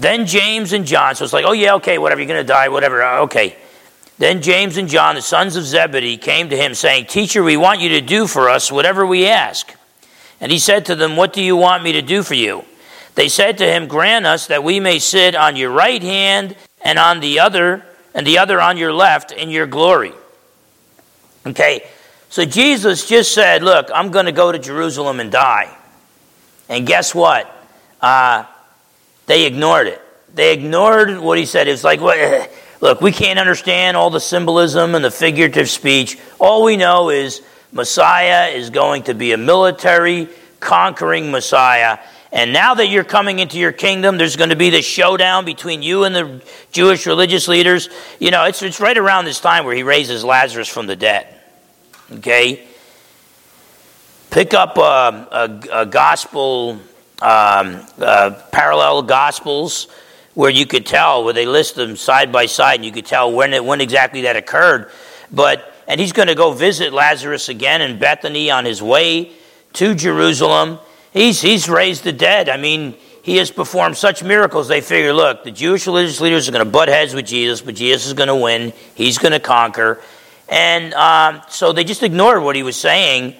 Then 0.00 0.24
James 0.24 0.72
and 0.72 0.86
John, 0.86 1.14
so 1.14 1.24
it's 1.24 1.32
like, 1.34 1.44
oh 1.44 1.52
yeah, 1.52 1.74
okay, 1.74 1.98
whatever, 1.98 2.22
you're 2.22 2.28
going 2.28 2.40
to 2.40 2.52
die, 2.52 2.68
whatever, 2.68 3.02
uh, 3.02 3.20
okay. 3.24 3.54
Then 4.16 4.40
James 4.40 4.78
and 4.78 4.88
John, 4.88 5.14
the 5.14 5.20
sons 5.20 5.56
of 5.56 5.64
Zebedee, 5.64 6.16
came 6.16 6.48
to 6.48 6.56
him, 6.56 6.74
saying, 6.74 7.06
Teacher, 7.06 7.42
we 7.42 7.58
want 7.58 7.80
you 7.80 7.90
to 7.90 8.00
do 8.00 8.26
for 8.26 8.48
us 8.48 8.72
whatever 8.72 9.04
we 9.04 9.26
ask. 9.26 9.74
And 10.40 10.50
he 10.50 10.58
said 10.58 10.86
to 10.86 10.94
them, 10.94 11.16
What 11.16 11.34
do 11.34 11.42
you 11.42 11.54
want 11.54 11.82
me 11.82 11.92
to 11.92 12.02
do 12.02 12.22
for 12.22 12.32
you? 12.32 12.64
They 13.14 13.28
said 13.28 13.58
to 13.58 13.66
him, 13.66 13.88
Grant 13.88 14.24
us 14.24 14.46
that 14.46 14.64
we 14.64 14.80
may 14.80 15.00
sit 15.00 15.34
on 15.34 15.56
your 15.56 15.70
right 15.70 16.02
hand 16.02 16.56
and 16.80 16.98
on 16.98 17.20
the 17.20 17.40
other, 17.40 17.84
and 18.14 18.26
the 18.26 18.38
other 18.38 18.58
on 18.58 18.78
your 18.78 18.94
left 18.94 19.32
in 19.32 19.50
your 19.50 19.66
glory. 19.66 20.14
Okay, 21.46 21.86
so 22.30 22.46
Jesus 22.46 23.06
just 23.06 23.34
said, 23.34 23.62
Look, 23.62 23.90
I'm 23.94 24.10
going 24.10 24.26
to 24.26 24.32
go 24.32 24.50
to 24.50 24.58
Jerusalem 24.58 25.20
and 25.20 25.30
die. 25.30 25.76
And 26.70 26.86
guess 26.86 27.14
what? 27.14 27.54
Uh, 28.00 28.44
they 29.30 29.46
ignored 29.46 29.86
it. 29.86 30.02
They 30.34 30.52
ignored 30.52 31.18
what 31.18 31.38
he 31.38 31.46
said. 31.46 31.68
It's 31.68 31.84
like, 31.84 32.00
eh, 32.00 32.46
Look, 32.80 33.02
we 33.02 33.12
can't 33.12 33.38
understand 33.38 33.96
all 33.96 34.08
the 34.08 34.20
symbolism 34.20 34.94
and 34.94 35.04
the 35.04 35.10
figurative 35.10 35.68
speech. 35.68 36.18
All 36.38 36.64
we 36.64 36.78
know 36.78 37.10
is 37.10 37.42
Messiah 37.72 38.48
is 38.48 38.70
going 38.70 39.02
to 39.04 39.14
be 39.14 39.32
a 39.32 39.36
military, 39.36 40.28
conquering 40.60 41.30
Messiah. 41.30 41.98
And 42.32 42.54
now 42.54 42.74
that 42.74 42.88
you're 42.88 43.04
coming 43.04 43.38
into 43.38 43.58
your 43.58 43.72
kingdom, 43.72 44.16
there's 44.16 44.36
going 44.36 44.50
to 44.50 44.56
be 44.56 44.70
this 44.70 44.86
showdown 44.86 45.44
between 45.44 45.82
you 45.82 46.04
and 46.04 46.14
the 46.14 46.42
Jewish 46.72 47.04
religious 47.04 47.48
leaders. 47.48 47.90
You 48.18 48.30
know, 48.30 48.44
it's, 48.44 48.62
it's 48.62 48.80
right 48.80 48.96
around 48.96 49.26
this 49.26 49.40
time 49.40 49.66
where 49.66 49.74
he 49.74 49.82
raises 49.82 50.24
Lazarus 50.24 50.68
from 50.68 50.86
the 50.86 50.96
dead. 50.96 51.26
Okay? 52.12 52.66
Pick 54.30 54.54
up 54.54 54.78
a, 54.78 54.80
a, 55.70 55.80
a 55.82 55.86
gospel, 55.86 56.80
um, 57.20 57.86
uh, 57.98 58.40
parallel 58.52 59.02
gospels, 59.02 59.88
where 60.34 60.50
you 60.50 60.66
could 60.66 60.86
tell, 60.86 61.24
where 61.24 61.34
they 61.34 61.46
list 61.46 61.74
them 61.74 61.96
side 61.96 62.32
by 62.32 62.46
side, 62.46 62.76
and 62.76 62.84
you 62.84 62.92
could 62.92 63.06
tell 63.06 63.32
when, 63.32 63.52
it, 63.52 63.64
when 63.64 63.80
exactly 63.80 64.22
that 64.22 64.36
occurred. 64.36 64.90
But, 65.32 65.72
and 65.86 66.00
he's 66.00 66.12
going 66.12 66.28
to 66.28 66.34
go 66.34 66.52
visit 66.52 66.92
Lazarus 66.92 67.48
again 67.48 67.82
in 67.82 67.98
Bethany 67.98 68.50
on 68.50 68.64
his 68.64 68.82
way 68.82 69.32
to 69.74 69.94
Jerusalem 69.94 70.78
He's, 71.12 71.40
he's 71.40 71.68
raised 71.68 72.04
the 72.04 72.12
dead. 72.12 72.48
I 72.48 72.56
mean, 72.56 72.94
he 73.22 73.36
has 73.38 73.50
performed 73.50 73.96
such 73.96 74.22
miracles, 74.22 74.68
they 74.68 74.80
figure, 74.80 75.12
look, 75.12 75.44
the 75.44 75.50
Jewish 75.50 75.86
religious 75.86 76.20
leaders 76.20 76.48
are 76.48 76.52
going 76.52 76.64
to 76.64 76.70
butt 76.70 76.88
heads 76.88 77.14
with 77.14 77.26
Jesus, 77.26 77.60
but 77.60 77.74
Jesus 77.74 78.06
is 78.06 78.14
going 78.14 78.28
to 78.28 78.36
win. 78.36 78.72
He's 78.94 79.18
going 79.18 79.32
to 79.32 79.40
conquer. 79.40 80.00
And 80.48 80.94
um, 80.94 81.42
so 81.48 81.72
they 81.72 81.84
just 81.84 82.02
ignored 82.02 82.42
what 82.42 82.56
he 82.56 82.62
was 82.62 82.76
saying 82.76 83.34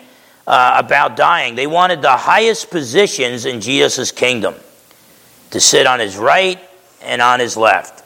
uh, 0.50 0.75
about 0.78 1.14
dying. 1.14 1.54
They 1.54 1.69
wanted 1.69 2.02
the 2.02 2.16
highest 2.16 2.71
positions 2.71 3.47
in 3.47 3.61
Jesus' 3.61 4.11
kingdom 4.11 4.57
to 5.52 5.61
sit 5.61 5.87
on 5.87 6.00
his 6.00 6.16
right 6.16 6.59
and 7.02 7.23
on 7.23 7.38
his 7.38 7.57
left. 7.57 8.04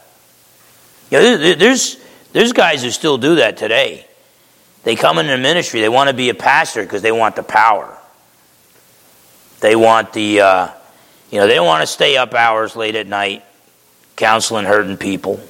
You 1.10 1.20
know, 1.20 1.54
there's, 1.54 1.96
there's 2.34 2.52
guys 2.52 2.82
who 2.82 2.90
still 2.90 3.16
do 3.16 3.36
that 3.36 3.56
today. 3.56 4.06
They 4.82 4.94
come 4.94 5.16
into 5.16 5.38
ministry, 5.38 5.80
they 5.80 5.88
want 5.88 6.10
to 6.10 6.14
be 6.14 6.28
a 6.28 6.34
pastor 6.34 6.82
because 6.82 7.00
they 7.00 7.12
want 7.12 7.34
the 7.34 7.42
power. 7.42 7.96
They 9.60 9.74
want 9.74 10.12
the, 10.12 10.42
uh, 10.42 10.68
you 11.30 11.38
know, 11.38 11.46
they 11.46 11.54
don't 11.54 11.66
want 11.66 11.80
to 11.80 11.86
stay 11.86 12.18
up 12.18 12.34
hours 12.34 12.76
late 12.76 12.94
at 12.94 13.06
night 13.06 13.42
counseling 14.16 14.66
hurting 14.66 14.98
people. 14.98 15.40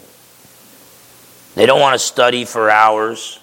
They 1.57 1.67
don't 1.67 1.81
want 1.81 1.95
to 1.95 1.99
study 1.99 2.45
for 2.45 2.71
hours. 2.71 3.41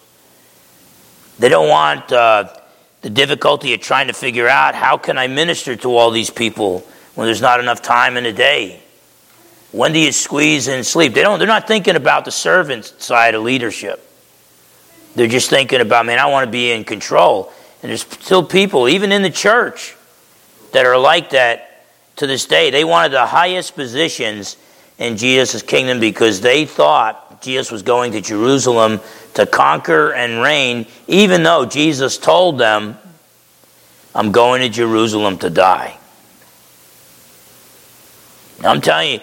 They 1.37 1.49
don't 1.49 1.67
want 1.67 2.13
uh, 2.13 2.53
the 3.01 3.09
difficulty 3.09 3.73
of 3.73 3.81
trying 3.81 4.07
to 4.07 4.13
figure 4.13 4.47
out 4.47 4.75
how 4.75 4.97
can 4.97 5.17
I 5.17 5.27
minister 5.27 5.75
to 5.77 5.95
all 5.95 6.11
these 6.11 6.29
people 6.29 6.85
when 7.15 7.27
there's 7.27 7.41
not 7.41 7.59
enough 7.59 7.81
time 7.81 8.17
in 8.17 8.25
a 8.25 8.33
day. 8.33 8.81
When 9.71 9.93
do 9.93 9.99
you 9.99 10.11
squeeze 10.11 10.67
in 10.67 10.83
sleep? 10.83 11.13
They 11.13 11.21
don't, 11.21 11.39
they're 11.39 11.47
not 11.47 11.67
thinking 11.67 11.95
about 11.95 12.25
the 12.25 12.31
servant 12.31 12.85
side 12.85 13.35
of 13.35 13.43
leadership. 13.43 14.05
They're 15.15 15.27
just 15.27 15.49
thinking 15.49 15.81
about, 15.81 16.05
man, 16.05 16.19
I 16.19 16.27
want 16.27 16.45
to 16.45 16.51
be 16.51 16.71
in 16.71 16.83
control. 16.83 17.51
And 17.81 17.89
there's 17.89 18.01
still 18.01 18.43
people, 18.43 18.87
even 18.87 19.11
in 19.11 19.23
the 19.23 19.29
church, 19.29 19.95
that 20.73 20.85
are 20.85 20.97
like 20.97 21.31
that 21.31 21.85
to 22.17 22.27
this 22.27 22.45
day. 22.45 22.69
They 22.69 22.83
wanted 22.83 23.11
the 23.13 23.25
highest 23.25 23.75
positions 23.75 24.57
in 24.97 25.17
Jesus' 25.17 25.61
kingdom 25.63 25.99
because 25.99 26.41
they 26.41 26.65
thought 26.65 27.41
Jesus 27.41 27.71
was 27.71 27.81
going 27.81 28.11
to 28.11 28.21
Jerusalem 28.21 28.99
to 29.35 29.45
conquer 29.45 30.13
and 30.13 30.41
reign, 30.41 30.85
even 31.07 31.43
though 31.43 31.65
Jesus 31.65 32.17
told 32.17 32.57
them, 32.57 32.97
I'm 34.13 34.31
going 34.31 34.61
to 34.61 34.69
Jerusalem 34.69 35.37
to 35.39 35.49
die. 35.49 35.97
I'm 38.63 38.81
telling 38.81 39.13
you, 39.13 39.19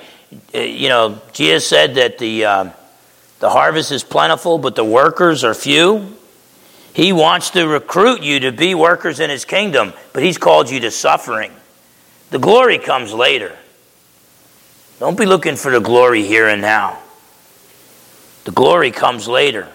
uh, 0.55 0.59
you 0.59 0.89
know, 0.89 1.21
Jesus 1.33 1.67
said 1.67 1.95
that 1.97 2.19
the, 2.19 2.45
uh, 2.45 2.71
the 3.39 3.51
harvest 3.51 3.93
is 3.93 4.03
plentiful, 4.03 4.59
but 4.59 4.75
the 4.75 4.85
workers 4.85 5.45
are 5.45 5.55
few. 5.55 6.17
He 6.95 7.13
wants 7.13 7.51
to 7.51 7.67
recruit 7.67 8.23
you 8.23 8.41
to 8.41 8.53
be 8.53 8.75
workers 8.75 9.21
in 9.21 9.31
his 9.31 9.45
kingdom, 9.45 9.93
but 10.13 10.23
he's 10.23 10.39
called 10.39 10.71
you 10.71 10.81
to 10.81 10.91
suffering. 10.91 11.53
The 12.31 12.39
glory 12.39 12.79
comes 12.79 13.13
later. 13.13 13.57
Don't 14.99 15.17
be 15.17 15.27
looking 15.27 15.57
for 15.57 15.71
the 15.71 15.81
glory 15.81 16.25
here 16.25 16.49
and 16.49 16.61
now. 16.61 16.99
The 18.45 18.51
glory 18.51 18.91
comes 18.91 19.29
later. 19.29 19.69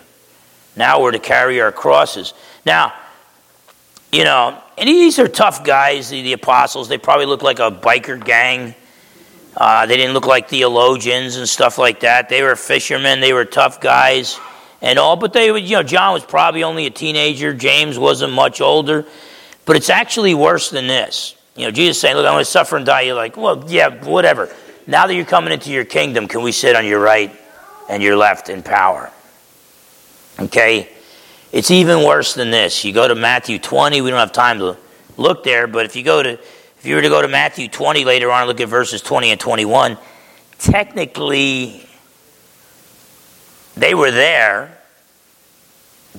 Now 0.76 1.02
we're 1.02 1.12
to 1.12 1.20
carry 1.20 1.62
our 1.62 1.72
crosses. 1.72 2.34
Now, 2.66 2.94
you 4.12 4.24
know, 4.24 4.62
and 4.78 4.88
these 4.88 5.20
are 5.20 5.28
tough 5.28 5.64
guys, 5.64 6.10
the, 6.10 6.22
the 6.22 6.34
apostles. 6.34 6.88
They 6.88 6.98
probably 6.98 7.26
look 7.26 7.44
like 7.44 7.60
a 7.60 7.72
biker 7.72 8.24
gang. 8.24 8.76
Uh, 9.56 9.86
they 9.86 9.98
didn't 9.98 10.14
look 10.14 10.26
like 10.26 10.50
theologians 10.50 11.38
and 11.38 11.48
stuff 11.48 11.78
like 11.78 12.00
that. 12.02 12.30
They 12.30 12.42
were 12.42 12.56
fishermen. 12.56 13.20
They 13.20 13.34
were 13.34 13.46
tough 13.46 13.80
guys 13.80 14.40
and 14.82 14.98
all. 14.98 15.16
But 15.16 15.34
they 15.34 15.52
would, 15.52 15.64
you 15.64 15.78
know, 15.78 15.84
John 15.84 16.14
was 16.14 16.26
probably 16.26 16.64
only 16.64 16.88
a 16.88 16.90
teenager. 16.90 17.54
James 17.54 18.00
wasn't 18.00 18.34
much 18.34 18.62
older. 18.62 19.06
But 19.66 19.78
it's 19.78 19.90
actually 19.90 20.34
worse 20.34 20.70
than 20.70 20.88
this. 20.88 21.36
You 21.56 21.66
know, 21.66 21.72
Jesus 21.72 22.00
saying, 22.02 22.16
Look, 22.16 22.26
I'm 22.26 22.34
going 22.34 22.42
to 22.42 22.50
suffer 22.50 22.78
and 22.78 22.86
die. 22.86 23.02
You're 23.02 23.16
like, 23.16 23.38
Well, 23.38 23.64
yeah, 23.68 24.04
whatever. 24.04 24.54
Now 24.88 25.08
that 25.08 25.16
you're 25.16 25.26
coming 25.26 25.54
into 25.54 25.72
your 25.72 25.86
kingdom, 25.86 26.28
can 26.28 26.42
we 26.42 26.52
sit 26.52 26.76
on 26.76 26.86
your 26.86 27.00
right 27.00 27.32
and 27.90 28.04
your 28.04 28.18
left 28.18 28.50
in 28.50 28.64
power? 28.64 29.12
Okay? 30.40 30.90
It's 31.52 31.72
even 31.72 32.04
worse 32.04 32.34
than 32.34 32.52
this. 32.52 32.84
You 32.84 32.94
go 32.94 33.08
to 33.08 33.16
Matthew 33.16 33.60
20. 33.60 34.02
We 34.02 34.10
don't 34.10 34.20
have 34.20 34.32
time 34.32 34.60
to 34.60 34.78
look 35.18 35.44
there, 35.44 35.68
but 35.68 35.86
if 35.86 35.96
you 35.96 36.04
go 36.04 36.24
to 36.24 36.40
if 36.84 36.88
you 36.90 36.96
were 36.96 37.02
to 37.02 37.08
go 37.08 37.22
to 37.22 37.30
Matthew 37.30 37.70
20 37.70 38.04
later 38.04 38.30
on 38.30 38.42
and 38.42 38.48
look 38.50 38.60
at 38.60 38.68
verses 38.68 39.02
20 39.02 39.32
and 39.32 39.40
21, 39.40 39.98
technically 40.58 41.88
they 43.78 43.94
were 43.94 44.12
there, 44.12 44.78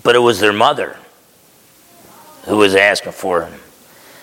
but 0.03 0.17
it 0.17 0.21
was 0.21 0.41
their 0.41 0.55
mother 0.55 0.97
who 2.47 2.57
was 2.57 2.75
asking 2.75 3.13
for 3.13 3.45
him. 3.45 3.61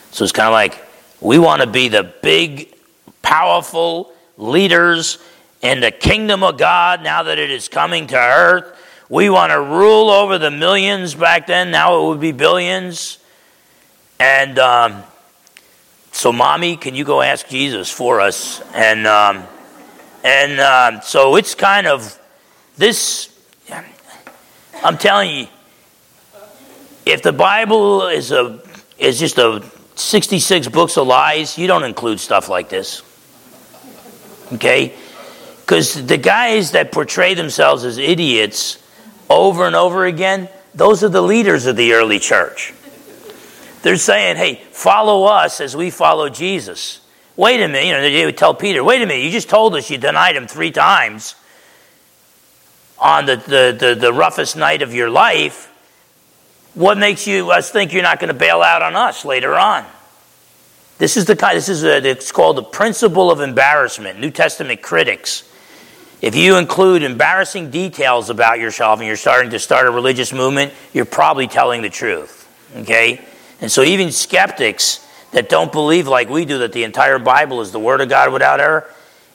So 0.09 0.23
it's 0.23 0.33
kind 0.33 0.47
of 0.47 0.53
like, 0.53 0.83
we 1.19 1.37
want 1.37 1.61
to 1.61 1.67
be 1.67 1.89
the 1.89 2.11
big, 2.23 2.73
powerful 3.21 4.11
leaders 4.35 5.19
in 5.61 5.79
the 5.79 5.91
kingdom 5.91 6.43
of 6.43 6.57
God 6.57 7.03
now 7.03 7.21
that 7.21 7.37
it 7.37 7.51
is 7.51 7.67
coming 7.69 8.07
to 8.07 8.17
earth. 8.17 8.75
We 9.11 9.29
want 9.29 9.51
to 9.51 9.59
rule 9.59 10.09
over 10.09 10.37
the 10.37 10.49
millions 10.49 11.15
back 11.15 11.45
then. 11.45 11.69
Now 11.69 12.01
it 12.01 12.07
would 12.07 12.21
be 12.21 12.31
billions. 12.31 13.17
And 14.21 14.57
um, 14.57 15.03
so, 16.13 16.31
mommy, 16.31 16.77
can 16.77 16.95
you 16.95 17.03
go 17.03 17.21
ask 17.21 17.45
Jesus 17.49 17.91
for 17.91 18.21
us? 18.21 18.61
And 18.73 19.05
um, 19.05 19.43
and 20.23 20.61
um, 20.61 21.01
so 21.03 21.35
it's 21.35 21.55
kind 21.55 21.87
of 21.87 22.17
this, 22.77 23.37
I'm 24.81 24.97
telling 24.97 25.39
you, 25.39 25.47
if 27.05 27.21
the 27.21 27.33
Bible 27.33 28.07
is 28.07 28.31
a 28.31 28.61
is 28.97 29.19
just 29.19 29.37
a 29.37 29.61
66 29.95 30.69
books 30.69 30.97
of 30.97 31.05
lies, 31.05 31.57
you 31.57 31.67
don't 31.67 31.83
include 31.83 32.21
stuff 32.21 32.47
like 32.47 32.69
this. 32.69 33.01
Okay? 34.53 34.95
Because 35.59 36.05
the 36.05 36.17
guys 36.17 36.71
that 36.71 36.93
portray 36.93 37.33
themselves 37.33 37.83
as 37.83 37.97
idiots 37.97 38.77
over 39.31 39.65
and 39.65 39.75
over 39.75 40.05
again, 40.05 40.49
those 40.73 41.03
are 41.03 41.09
the 41.09 41.21
leaders 41.21 41.65
of 41.65 41.75
the 41.75 41.93
early 41.93 42.19
church. 42.19 42.73
They're 43.81 43.97
saying, 43.97 44.37
hey, 44.37 44.61
follow 44.71 45.25
us 45.25 45.59
as 45.59 45.75
we 45.75 45.89
follow 45.89 46.29
Jesus. 46.29 47.01
Wait 47.35 47.61
a 47.61 47.67
minute. 47.67 47.85
You 47.85 47.93
know, 47.93 48.01
they 48.01 48.25
would 48.25 48.37
tell 48.37 48.53
Peter, 48.53 48.83
wait 48.83 49.01
a 49.01 49.05
minute, 49.05 49.23
you 49.23 49.31
just 49.31 49.49
told 49.49 49.75
us 49.75 49.89
you 49.89 49.97
denied 49.97 50.35
him 50.35 50.47
three 50.47 50.71
times 50.71 51.35
on 52.99 53.25
the, 53.25 53.37
the, 53.37 53.77
the, 53.77 53.95
the 53.95 54.13
roughest 54.13 54.55
night 54.55 54.81
of 54.81 54.93
your 54.93 55.09
life. 55.09 55.67
What 56.73 56.97
makes 56.97 57.25
you 57.27 57.51
us 57.51 57.71
think 57.71 57.91
you're 57.91 58.03
not 58.03 58.19
going 58.19 58.29
to 58.29 58.39
bail 58.39 58.61
out 58.61 58.81
on 58.81 58.95
us 58.95 59.25
later 59.25 59.55
on? 59.55 59.85
This 60.99 61.17
is 61.17 61.25
the 61.25 61.35
kind. 61.35 61.57
This 61.57 61.67
is 61.67 61.83
a, 61.83 61.97
it's 62.07 62.31
called 62.31 62.57
the 62.57 62.63
principle 62.63 63.31
of 63.31 63.41
embarrassment. 63.41 64.19
New 64.19 64.29
Testament 64.29 64.83
critics. 64.83 65.50
If 66.21 66.35
you 66.35 66.57
include 66.57 67.01
embarrassing 67.01 67.71
details 67.71 68.29
about 68.29 68.59
yourself 68.59 68.99
and 68.99 69.07
you're 69.07 69.17
starting 69.17 69.51
to 69.51 69.59
start 69.59 69.87
a 69.87 69.91
religious 69.91 70.31
movement, 70.31 70.71
you're 70.93 71.05
probably 71.05 71.47
telling 71.47 71.81
the 71.81 71.89
truth. 71.89 72.37
Okay, 72.77 73.19
and 73.59 73.71
so 73.71 73.81
even 73.81 74.11
skeptics 74.11 75.05
that 75.31 75.49
don't 75.49 75.71
believe 75.71 76.07
like 76.07 76.29
we 76.29 76.45
do 76.45 76.59
that 76.59 76.73
the 76.73 76.83
entire 76.83 77.19
Bible 77.19 77.61
is 77.61 77.71
the 77.71 77.79
Word 77.79 78.01
of 78.01 78.09
God 78.09 78.31
without 78.31 78.59
error, 78.59 78.89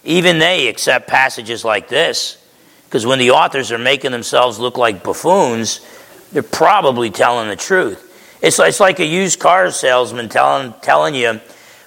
even 0.05 0.39
they 0.39 0.69
accept 0.69 1.09
passages 1.09 1.65
like 1.65 1.89
this 1.89 2.39
because 2.85 3.05
when 3.05 3.19
the 3.19 3.33
authors 3.33 3.73
are 3.73 3.79
making 3.79 4.13
themselves 4.13 4.59
look 4.59 4.79
like 4.79 5.03
buffoons, 5.03 5.85
they're 6.33 6.43
probably 6.43 7.11
telling 7.11 7.49
the 7.49 7.57
truth. 7.57 8.03
It's, 8.41 8.59
it's 8.61 8.81
like 8.81 9.01
a 9.01 9.05
used 9.05 9.41
car 9.41 9.71
salesman 9.73 10.29
telling, 10.29 10.73
telling 10.83 11.15
you 11.15 11.41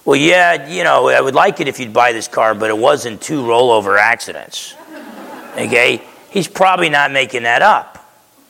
well, 0.05 0.15
yeah, 0.15 0.67
you 0.67 0.83
know, 0.83 1.09
I 1.09 1.21
would 1.21 1.35
like 1.35 1.59
it 1.59 1.67
if 1.67 1.79
you'd 1.79 1.93
buy 1.93 2.13
this 2.13 2.27
car, 2.27 2.55
but 2.55 2.69
it 2.69 2.77
wasn't 2.77 3.21
two 3.21 3.43
rollover 3.43 3.99
accidents. 3.99 4.73
Okay? 5.59 6.01
He's 6.29 6.47
probably 6.47 6.89
not 6.89 7.11
making 7.11 7.43
that 7.43 7.61
up. 7.61 7.97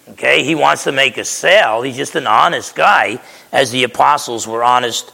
Okay? 0.10 0.44
He 0.44 0.56
wants 0.56 0.84
to 0.86 0.92
make 0.92 1.18
a 1.18 1.26
sale. 1.26 1.82
He's 1.82 1.98
just 1.98 2.16
an 2.16 2.28
honest 2.28 2.76
guy, 2.76 3.20
as 3.52 3.72
the 3.72 3.84
apostles 3.84 4.48
were 4.48 4.64
honest 4.64 5.12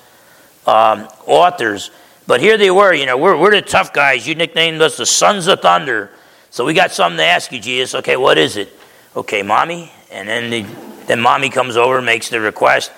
um, 0.68 1.08
authors. 1.26 1.92
But 2.28 2.42
here 2.42 2.58
they 2.58 2.72
were, 2.72 2.94
you 2.94 3.06
know, 3.06 3.18
we're, 3.18 3.38
we're 3.38 3.52
the 3.52 3.62
tough 3.62 3.94
guys. 3.94 4.28
You 4.28 4.36
nicknamed 4.36 4.82
us 4.82 4.98
the 4.98 5.06
Sons 5.06 5.48
of 5.48 5.62
Thunder. 5.62 6.12
So 6.50 6.66
we 6.66 6.74
got 6.74 6.92
something 6.92 7.18
to 7.18 7.26
ask 7.26 7.52
you, 7.52 7.60
Jesus. 7.60 7.96
Okay, 7.96 8.18
what 8.18 8.38
is 8.38 8.58
it? 8.58 8.74
Okay, 9.16 9.44
mommy. 9.44 9.92
And 10.12 10.28
then, 10.28 10.50
the, 10.50 10.66
then 11.06 11.22
mommy 11.22 11.50
comes 11.50 11.78
over, 11.78 12.02
makes 12.02 12.30
the 12.30 12.40
request. 12.40 12.92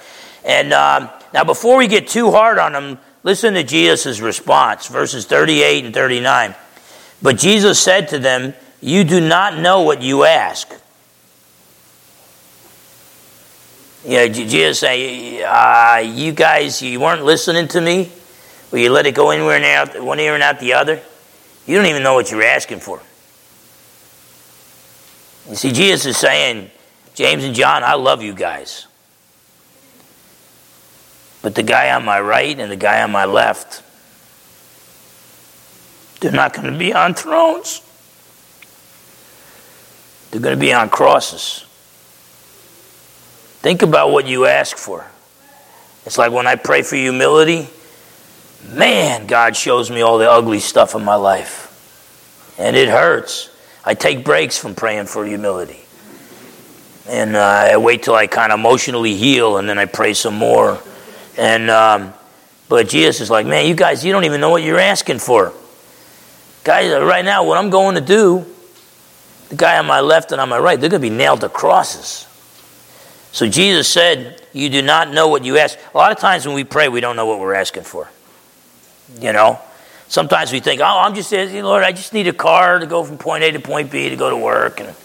And 0.46 0.72
um, 0.74 1.10
now, 1.34 1.44
before 1.44 1.78
we 1.78 1.88
get 1.88 2.08
too 2.08 2.32
hard 2.32 2.58
on 2.58 2.74
them, 2.74 3.00
Listen 3.28 3.56
to 3.56 3.64
Jesus' 3.66 4.22
response, 4.22 4.88
verses 4.88 5.26
38 5.26 5.84
and 5.84 5.94
39. 5.94 6.56
But 7.22 7.38
Jesus 7.38 7.78
said 7.78 8.08
to 8.08 8.20
them, 8.20 8.54
You 8.82 9.04
do 9.04 9.20
not 9.20 9.58
know 9.58 9.82
what 9.82 10.02
you 10.02 10.24
ask. 10.24 10.72
Yeah, 14.06 14.28
Jesus 14.28 14.80
say, 14.80 15.44
uh, 15.44 15.98
You 15.98 16.32
guys, 16.32 16.82
you 16.82 17.00
weren't 17.00 17.26
listening 17.26 17.68
to 17.70 17.82
me? 17.82 18.12
Or 18.72 18.78
you 18.78 18.92
let 18.92 19.06
it 19.06 19.16
go 19.16 19.32
anywhere 19.32 19.56
and 19.56 19.66
out, 19.66 20.04
one 20.04 20.20
ear 20.20 20.34
and 20.34 20.44
out 20.44 20.60
the 20.60 20.74
other? 20.74 21.02
You 21.66 21.76
don't 21.76 21.86
even 21.88 22.04
know 22.04 22.14
what 22.14 22.32
you're 22.32 22.44
asking 22.44 22.80
for. 22.80 23.02
You 25.50 25.56
see, 25.56 25.72
Jesus 25.72 26.06
is 26.06 26.18
saying, 26.18 26.70
James 27.16 27.44
and 27.44 27.56
John, 27.56 27.84
I 27.84 27.96
love 27.96 28.22
you 28.22 28.34
guys. 28.34 28.86
But 31.42 31.56
the 31.56 31.64
guy 31.64 31.92
on 31.92 32.04
my 32.04 32.20
right 32.20 32.58
and 32.60 32.72
the 32.72 32.76
guy 32.76 33.02
on 33.02 33.12
my 33.12 33.26
left, 33.26 33.82
they're 36.20 36.32
not 36.32 36.54
going 36.54 36.72
to 36.72 36.78
be 36.78 36.94
on 36.94 37.14
thrones. 37.14 37.82
They're 40.32 40.42
going 40.42 40.56
to 40.56 40.60
be 40.60 40.74
on 40.74 40.90
crosses. 40.90 41.66
Think 43.62 43.82
about 43.82 44.12
what 44.12 44.28
you 44.28 44.46
ask 44.46 44.78
for. 44.78 45.06
It's 46.06 46.18
like 46.18 46.32
when 46.32 46.48
I 46.48 46.56
pray 46.56 46.84
for 46.84 46.96
humility, 46.96 47.68
man, 48.70 49.28
God 49.28 49.56
shows 49.56 49.90
me 49.90 50.02
all 50.02 50.18
the 50.18 50.30
ugly 50.30 50.60
stuff 50.60 50.96
in 50.96 51.04
my 51.04 51.16
life. 51.16 52.56
And 52.58 52.76
it 52.76 52.90
hurts. 52.90 53.50
I 53.84 53.94
take 53.94 54.24
breaks 54.24 54.58
from 54.58 54.76
praying 54.76 55.08
for 55.08 55.26
humility. 55.26 55.84
And 57.08 57.36
uh, 57.36 57.70
I 57.72 57.78
wait 57.78 58.04
till 58.04 58.16
I 58.16 58.28
kind 58.28 58.52
of 58.52 58.60
emotionally 58.60 59.16
heal 59.16 59.58
and 59.58 59.68
then 59.68 59.78
I 59.78 59.86
pray 59.86 60.14
some 60.14 60.36
more. 60.36 60.82
And 61.38 61.70
um, 61.70 62.14
but 62.70 62.90
Jesus 62.90 63.22
is 63.22 63.30
like, 63.30 63.46
man, 63.46 63.66
you 63.66 63.76
guys, 63.76 64.04
you 64.04 64.12
don't 64.12 64.26
even 64.26 64.42
know 64.42 64.50
what 64.50 64.64
you're 64.64 64.80
asking 64.80 65.20
for. 65.20 65.54
Guys, 66.64 66.92
right 67.02 67.24
now, 67.24 67.46
what 67.46 67.58
I'm 67.58 67.70
going 67.70 67.96
to 67.96 68.02
do, 68.02 68.46
the 69.50 69.56
guy 69.56 69.78
on 69.78 69.86
my 69.86 70.02
left 70.02 70.32
and 70.32 70.42
on 70.42 70.50
my 70.50 70.60
right, 70.60 70.80
they're 70.80 70.90
going 70.90 71.02
to 71.02 71.10
be 71.10 71.16
nailed 71.16 71.42
to 71.42 71.50
crosses. 71.50 72.26
So 73.32 73.48
Jesus 73.48 73.88
said, 73.88 74.42
You 74.54 74.70
do 74.70 74.82
not 74.82 75.12
know 75.12 75.28
what 75.28 75.46
you 75.46 75.58
ask. 75.58 75.78
A 75.94 75.98
lot 75.98 76.12
of 76.12 76.18
times 76.18 76.46
when 76.46 76.56
we 76.56 76.64
pray, 76.64 76.90
we 76.90 77.02
don't 77.02 77.16
know 77.16 77.26
what 77.26 77.40
we're 77.40 77.54
asking 77.54 77.84
for. 77.84 78.10
You 79.20 79.34
know? 79.34 79.60
Sometimes 80.08 80.52
we 80.52 80.60
think, 80.60 80.82
Oh, 80.82 80.86
I'm 80.86 81.16
just 81.16 81.32
Lord, 81.32 81.84
I 81.84 81.92
just 81.92 82.14
need 82.14 82.28
a 82.28 82.34
car 82.34 82.80
to 82.80 82.86
go 82.86 83.04
from 83.04 83.18
point 83.18 83.44
A 83.44 83.52
to 83.52 83.60
point 83.60 83.92
B 83.92 84.10
to 84.10 84.16
go 84.16 84.30
to 84.30 84.38
work. 84.38 84.80
And, 84.80 84.96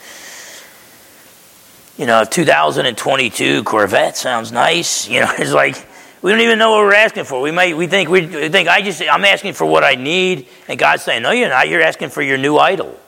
you 1.98 2.06
know, 2.06 2.24
2022 2.24 3.64
Corvette 3.64 4.16
sounds 4.16 4.50
nice. 4.50 5.08
You 5.12 5.20
know, 5.20 5.32
it's 5.36 5.52
like, 5.52 5.76
we 6.22 6.30
don't 6.30 6.40
even 6.40 6.58
know 6.58 6.70
what 6.70 6.78
we're 6.78 6.94
asking 6.94 7.24
for. 7.24 7.40
We 7.40 7.50
might 7.50 7.76
we 7.76 7.88
think 7.88 8.08
we 8.08 8.48
think 8.48 8.68
I 8.68 8.80
just 8.80 9.02
I'm 9.02 9.24
asking 9.24 9.54
for 9.54 9.66
what 9.66 9.82
I 9.82 9.96
need, 9.96 10.48
and 10.68 10.78
God's 10.78 11.02
saying, 11.02 11.22
No, 11.22 11.32
you're 11.32 11.48
not. 11.48 11.68
You're 11.68 11.82
asking 11.82 12.10
for 12.10 12.22
your 12.22 12.38
new 12.38 12.58
idol. 12.58 12.98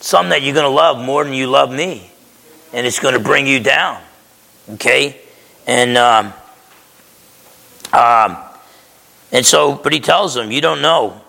Some 0.00 0.30
that 0.30 0.42
you're 0.42 0.54
going 0.54 0.64
to 0.64 0.70
love 0.70 0.98
more 0.98 1.24
than 1.24 1.32
you 1.32 1.46
love 1.46 1.70
me. 1.70 2.10
And 2.72 2.86
it's 2.86 2.98
going 2.98 3.14
to 3.14 3.20
bring 3.20 3.46
you 3.46 3.60
down. 3.60 4.00
Okay? 4.70 5.20
And 5.66 5.96
um, 5.96 6.32
um, 7.92 8.36
and 9.32 9.44
so, 9.44 9.74
but 9.74 9.92
he 9.92 10.00
tells 10.00 10.34
them, 10.34 10.50
You 10.50 10.60
don't 10.60 10.82
know 10.82 11.20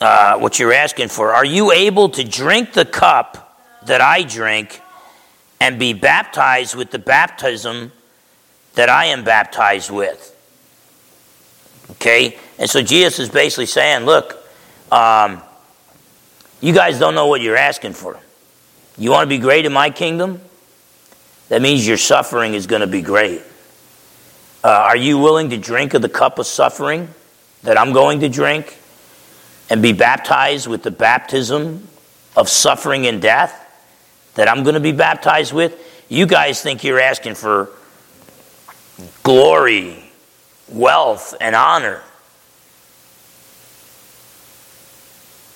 uh, 0.00 0.38
what 0.38 0.58
you're 0.58 0.72
asking 0.72 1.08
for. 1.08 1.32
Are 1.32 1.44
you 1.44 1.72
able 1.72 2.08
to 2.10 2.24
drink 2.24 2.72
the 2.72 2.84
cup 2.84 3.44
that 3.86 4.00
I 4.00 4.22
drink 4.22 4.80
and 5.60 5.78
be 5.78 5.92
baptized 5.92 6.74
with 6.74 6.90
the 6.90 6.98
baptism 6.98 7.92
that 8.74 8.88
I 8.88 9.06
am 9.06 9.24
baptized 9.24 9.90
with. 9.90 10.30
Okay? 11.92 12.38
And 12.58 12.68
so 12.68 12.82
Jesus 12.82 13.18
is 13.18 13.28
basically 13.28 13.66
saying, 13.66 14.04
look, 14.04 14.36
um, 14.90 15.42
you 16.64 16.72
guys 16.72 16.98
don't 16.98 17.14
know 17.14 17.26
what 17.26 17.42
you're 17.42 17.58
asking 17.58 17.92
for. 17.92 18.18
You 18.96 19.10
want 19.10 19.24
to 19.24 19.28
be 19.28 19.36
great 19.36 19.66
in 19.66 19.72
my 19.74 19.90
kingdom? 19.90 20.40
That 21.50 21.60
means 21.60 21.86
your 21.86 21.98
suffering 21.98 22.54
is 22.54 22.66
going 22.66 22.80
to 22.80 22.86
be 22.86 23.02
great. 23.02 23.42
Uh, 24.64 24.68
are 24.68 24.96
you 24.96 25.18
willing 25.18 25.50
to 25.50 25.58
drink 25.58 25.92
of 25.92 26.00
the 26.00 26.08
cup 26.08 26.38
of 26.38 26.46
suffering 26.46 27.10
that 27.64 27.78
I'm 27.78 27.92
going 27.92 28.20
to 28.20 28.30
drink 28.30 28.78
and 29.68 29.82
be 29.82 29.92
baptized 29.92 30.66
with 30.66 30.82
the 30.82 30.90
baptism 30.90 31.86
of 32.34 32.48
suffering 32.48 33.06
and 33.06 33.20
death 33.20 33.60
that 34.34 34.48
I'm 34.48 34.62
going 34.62 34.72
to 34.72 34.80
be 34.80 34.92
baptized 34.92 35.52
with? 35.52 35.78
You 36.08 36.24
guys 36.24 36.62
think 36.62 36.82
you're 36.82 36.98
asking 36.98 37.34
for 37.34 37.68
glory, 39.22 40.10
wealth, 40.70 41.34
and 41.42 41.54
honor. 41.54 42.02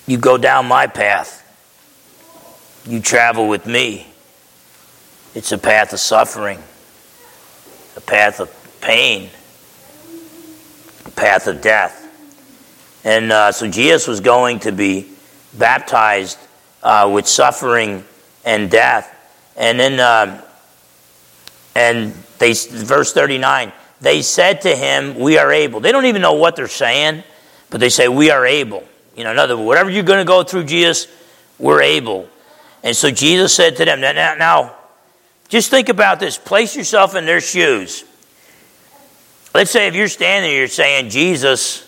You 0.09 0.17
go 0.17 0.39
down 0.39 0.65
my 0.65 0.87
path. 0.87 1.45
You 2.87 2.99
travel 2.99 3.47
with 3.47 3.67
me. 3.67 4.07
It's 5.35 5.51
a 5.51 5.57
path 5.59 5.93
of 5.93 5.99
suffering, 5.99 6.57
a 7.95 8.01
path 8.01 8.39
of 8.39 8.49
pain, 8.81 9.29
a 11.05 11.11
path 11.11 11.45
of 11.45 11.61
death. 11.61 12.07
And 13.03 13.31
uh, 13.31 13.51
so 13.51 13.69
Jesus 13.69 14.07
was 14.07 14.19
going 14.19 14.61
to 14.61 14.71
be 14.71 15.11
baptized 15.53 16.39
uh, 16.81 17.11
with 17.13 17.27
suffering 17.27 18.03
and 18.43 18.71
death. 18.71 19.15
And 19.55 19.79
then, 19.79 19.99
uh, 19.99 20.43
and 21.75 22.15
they, 22.39 22.53
verse 22.53 23.13
39, 23.13 23.71
they 24.01 24.23
said 24.23 24.61
to 24.61 24.75
him, 24.75 25.19
We 25.19 25.37
are 25.37 25.51
able. 25.51 25.81
They 25.81 25.91
don't 25.91 26.07
even 26.07 26.23
know 26.23 26.33
what 26.33 26.55
they're 26.55 26.67
saying, 26.67 27.23
but 27.69 27.79
they 27.79 27.89
say, 27.89 28.07
We 28.07 28.31
are 28.31 28.43
able. 28.43 28.85
You 29.15 29.23
know, 29.23 29.31
in 29.31 29.39
other 29.39 29.57
words, 29.57 29.67
whatever 29.67 29.89
you're 29.89 30.03
going 30.03 30.19
to 30.19 30.25
go 30.25 30.43
through, 30.43 30.65
Jesus, 30.65 31.07
we're 31.57 31.81
able. 31.81 32.27
And 32.83 32.95
so 32.95 33.11
Jesus 33.11 33.53
said 33.53 33.75
to 33.77 33.85
them, 33.85 34.01
now, 34.01 34.35
now, 34.35 34.75
just 35.49 35.69
think 35.69 35.89
about 35.89 36.19
this. 36.19 36.37
Place 36.37 36.75
yourself 36.75 37.15
in 37.15 37.25
their 37.25 37.41
shoes. 37.41 38.03
Let's 39.53 39.71
say 39.71 39.87
if 39.87 39.95
you're 39.95 40.07
standing 40.07 40.51
here 40.51 40.67
saying, 40.67 41.09
Jesus, 41.09 41.87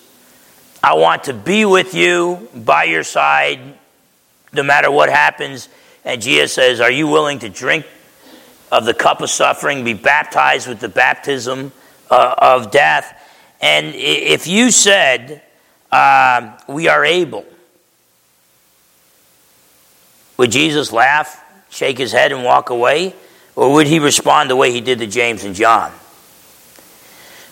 I 0.84 0.96
want 0.96 1.26
to 1.26 1.34
be 1.34 1.64
with 1.64 1.94
you 1.94 2.50
by 2.56 2.86
your 2.86 3.04
side 3.04 3.60
no 4.52 4.64
matter 4.64 4.92
what 4.92 5.10
happens. 5.10 5.70
And 6.04 6.22
Jesus 6.22 6.54
says, 6.54 6.82
Are 6.82 6.92
you 6.92 7.08
willing 7.08 7.40
to 7.40 7.50
drink 7.50 7.86
of 8.72 8.86
the 8.86 8.94
cup 8.94 9.22
of 9.22 9.30
suffering, 9.30 9.84
be 9.84 9.94
baptized 9.94 10.68
with 10.68 10.80
the 10.80 10.90
baptism 10.90 11.72
uh, 12.10 12.36
of 12.38 12.72
death. 12.72 13.18
And 13.60 13.94
if 13.94 14.48
you 14.48 14.72
said, 14.72 15.42
uh, 15.92 16.58
We 16.68 16.88
are 16.88 17.04
able, 17.04 17.46
would 20.38 20.52
Jesus 20.52 20.92
laugh, 20.92 21.44
shake 21.70 21.98
his 21.98 22.12
head, 22.12 22.32
and 22.32 22.44
walk 22.44 22.70
away? 22.70 23.14
Or 23.56 23.74
would 23.74 23.88
he 23.88 24.00
respond 24.00 24.50
the 24.50 24.56
way 24.56 24.72
he 24.72 24.82
did 24.82 25.00
to 25.00 25.08
James 25.08 25.44
and 25.44 25.54
John? 25.54 25.92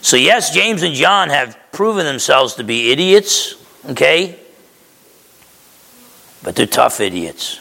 So, 0.01 0.15
yes, 0.15 0.53
James 0.53 0.81
and 0.81 0.95
John 0.95 1.29
have 1.29 1.57
proven 1.71 2.05
themselves 2.05 2.55
to 2.55 2.63
be 2.63 2.91
idiots, 2.91 3.55
okay? 3.89 4.39
But 6.41 6.55
they're 6.55 6.65
tough 6.65 7.01
idiots. 7.01 7.59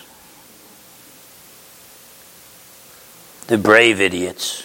They're 3.48 3.58
brave 3.58 4.00
idiots. 4.00 4.64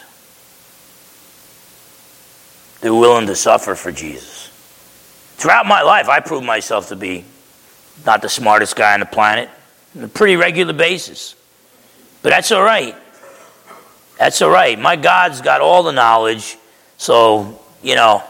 They're 2.82 2.94
willing 2.94 3.28
to 3.28 3.36
suffer 3.36 3.76
for 3.76 3.92
Jesus. 3.92 4.33
Throughout 5.44 5.66
my 5.66 5.82
life, 5.82 6.08
I 6.08 6.22
proved 6.22 6.46
myself 6.46 6.88
to 6.88 6.96
be 6.96 7.26
not 8.06 8.22
the 8.22 8.30
smartest 8.30 8.78
guy 8.78 8.94
on 8.94 9.02
the 9.02 9.06
planet 9.06 9.50
on 9.94 10.06
a 10.06 10.08
pretty 10.08 10.38
regular 10.38 10.72
basis. 10.72 11.36
But 12.22 12.30
that's 12.30 12.54
all 12.54 12.64
right. 12.64 12.96
That's 14.18 14.42
all 14.42 14.50
right. 14.50 14.80
My 14.80 14.96
God's 14.96 15.42
got 15.42 15.60
all 15.60 15.84
the 15.84 15.92
knowledge, 15.92 16.56
so, 16.96 17.60
you 17.82 17.96
know, 17.96 18.24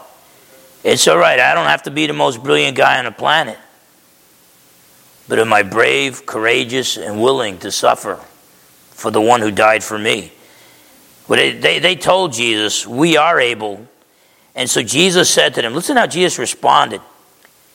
it's 0.82 1.06
all 1.06 1.16
right. 1.16 1.38
I 1.38 1.54
don't 1.54 1.68
have 1.68 1.84
to 1.84 1.92
be 1.92 2.08
the 2.08 2.12
most 2.12 2.42
brilliant 2.42 2.76
guy 2.76 2.98
on 2.98 3.04
the 3.04 3.12
planet. 3.12 3.60
But 5.28 5.38
am 5.38 5.52
I 5.52 5.62
brave, 5.62 6.26
courageous, 6.26 6.96
and 6.96 7.22
willing 7.22 7.58
to 7.58 7.70
suffer 7.70 8.16
for 8.90 9.12
the 9.12 9.20
one 9.20 9.40
who 9.40 9.52
died 9.52 9.84
for 9.84 10.00
me? 10.00 10.32
Well, 11.28 11.38
they, 11.38 11.52
they, 11.52 11.78
they 11.78 11.94
told 11.94 12.32
Jesus, 12.32 12.84
We 12.84 13.16
are 13.16 13.38
able. 13.38 13.86
And 14.54 14.70
so 14.70 14.82
Jesus 14.82 15.30
said 15.30 15.54
to 15.54 15.62
them, 15.62 15.74
Listen 15.74 15.96
how 15.96 16.06
Jesus 16.06 16.38
responded. 16.38 17.00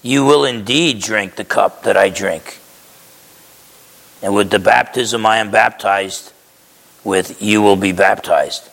You 0.02 0.26
will 0.26 0.46
indeed 0.46 1.02
drink 1.02 1.36
the 1.36 1.44
cup 1.44 1.84
that 1.84 1.98
I 1.98 2.10
drink. 2.10 2.60
And 4.22 4.34
with 4.34 4.50
the 4.50 4.60
baptism 4.60 5.26
I 5.26 5.38
am 5.38 5.52
baptized 5.52 6.34
with, 7.04 7.42
you 7.42 7.62
will 7.62 7.76
be 7.76 7.92
baptized. 7.92 8.70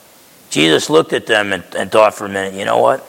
Jesus 0.50 0.88
looked 0.88 1.12
at 1.12 1.26
them 1.26 1.52
and, 1.52 1.64
and 1.76 1.90
thought 1.90 2.14
for 2.14 2.26
a 2.26 2.28
minute, 2.28 2.54
you 2.54 2.64
know 2.64 2.78
what? 2.78 3.06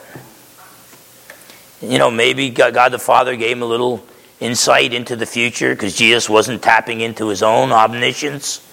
You 1.80 1.98
know, 1.98 2.10
maybe 2.10 2.50
God, 2.50 2.74
God 2.74 2.92
the 2.92 2.98
Father 2.98 3.36
gave 3.36 3.56
him 3.56 3.62
a 3.62 3.66
little 3.66 4.04
insight 4.40 4.92
into 4.92 5.16
the 5.16 5.26
future 5.26 5.74
because 5.74 5.94
Jesus 5.94 6.28
wasn't 6.28 6.62
tapping 6.62 7.00
into 7.00 7.28
his 7.28 7.42
own 7.42 7.70
omniscience. 7.72 8.64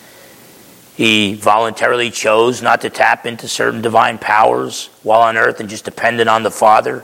He 0.96 1.36
voluntarily 1.36 2.10
chose 2.10 2.62
not 2.62 2.82
to 2.82 2.90
tap 2.90 3.26
into 3.26 3.48
certain 3.50 3.82
divine 3.82 4.18
powers 4.18 4.90
while 5.04 5.22
on 5.22 5.36
earth 5.36 5.60
and 5.60 5.70
just 5.70 5.84
depended 5.84 6.28
on 6.30 6.44
the 6.44 6.52
Father 6.52 7.04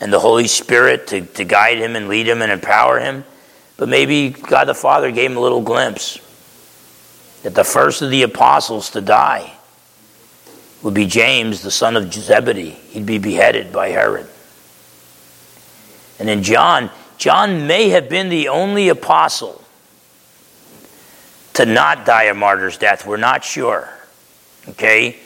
and 0.00 0.12
the 0.12 0.18
Holy 0.18 0.48
Spirit 0.48 1.06
to, 1.08 1.20
to 1.20 1.44
guide 1.44 1.78
him 1.78 1.94
and 1.94 2.08
lead 2.08 2.26
him 2.26 2.42
and 2.42 2.50
empower 2.50 2.98
him. 2.98 3.24
But 3.76 3.88
maybe 3.88 4.30
God 4.30 4.64
the 4.64 4.74
Father 4.74 5.12
gave 5.12 5.30
him 5.30 5.36
a 5.36 5.40
little 5.40 5.60
glimpse 5.60 6.18
that 7.42 7.54
the 7.54 7.64
first 7.64 8.02
of 8.02 8.10
the 8.10 8.22
apostles 8.22 8.90
to 8.90 9.00
die 9.00 9.54
would 10.82 10.94
be 10.94 11.06
James, 11.06 11.62
the 11.62 11.70
son 11.70 11.96
of 11.96 12.12
Zebedee. 12.12 12.70
He'd 12.70 13.06
be 13.06 13.18
beheaded 13.18 13.72
by 13.72 13.90
Herod. 13.90 14.26
And 16.18 16.28
then 16.28 16.42
John, 16.42 16.90
John 17.16 17.66
may 17.66 17.90
have 17.90 18.08
been 18.08 18.28
the 18.28 18.48
only 18.48 18.88
apostle 18.88 19.62
to 21.54 21.66
not 21.66 22.06
die 22.06 22.24
a 22.24 22.34
martyr's 22.34 22.78
death. 22.78 23.06
We're 23.06 23.16
not 23.16 23.44
sure. 23.44 23.88
Okay? 24.68 25.18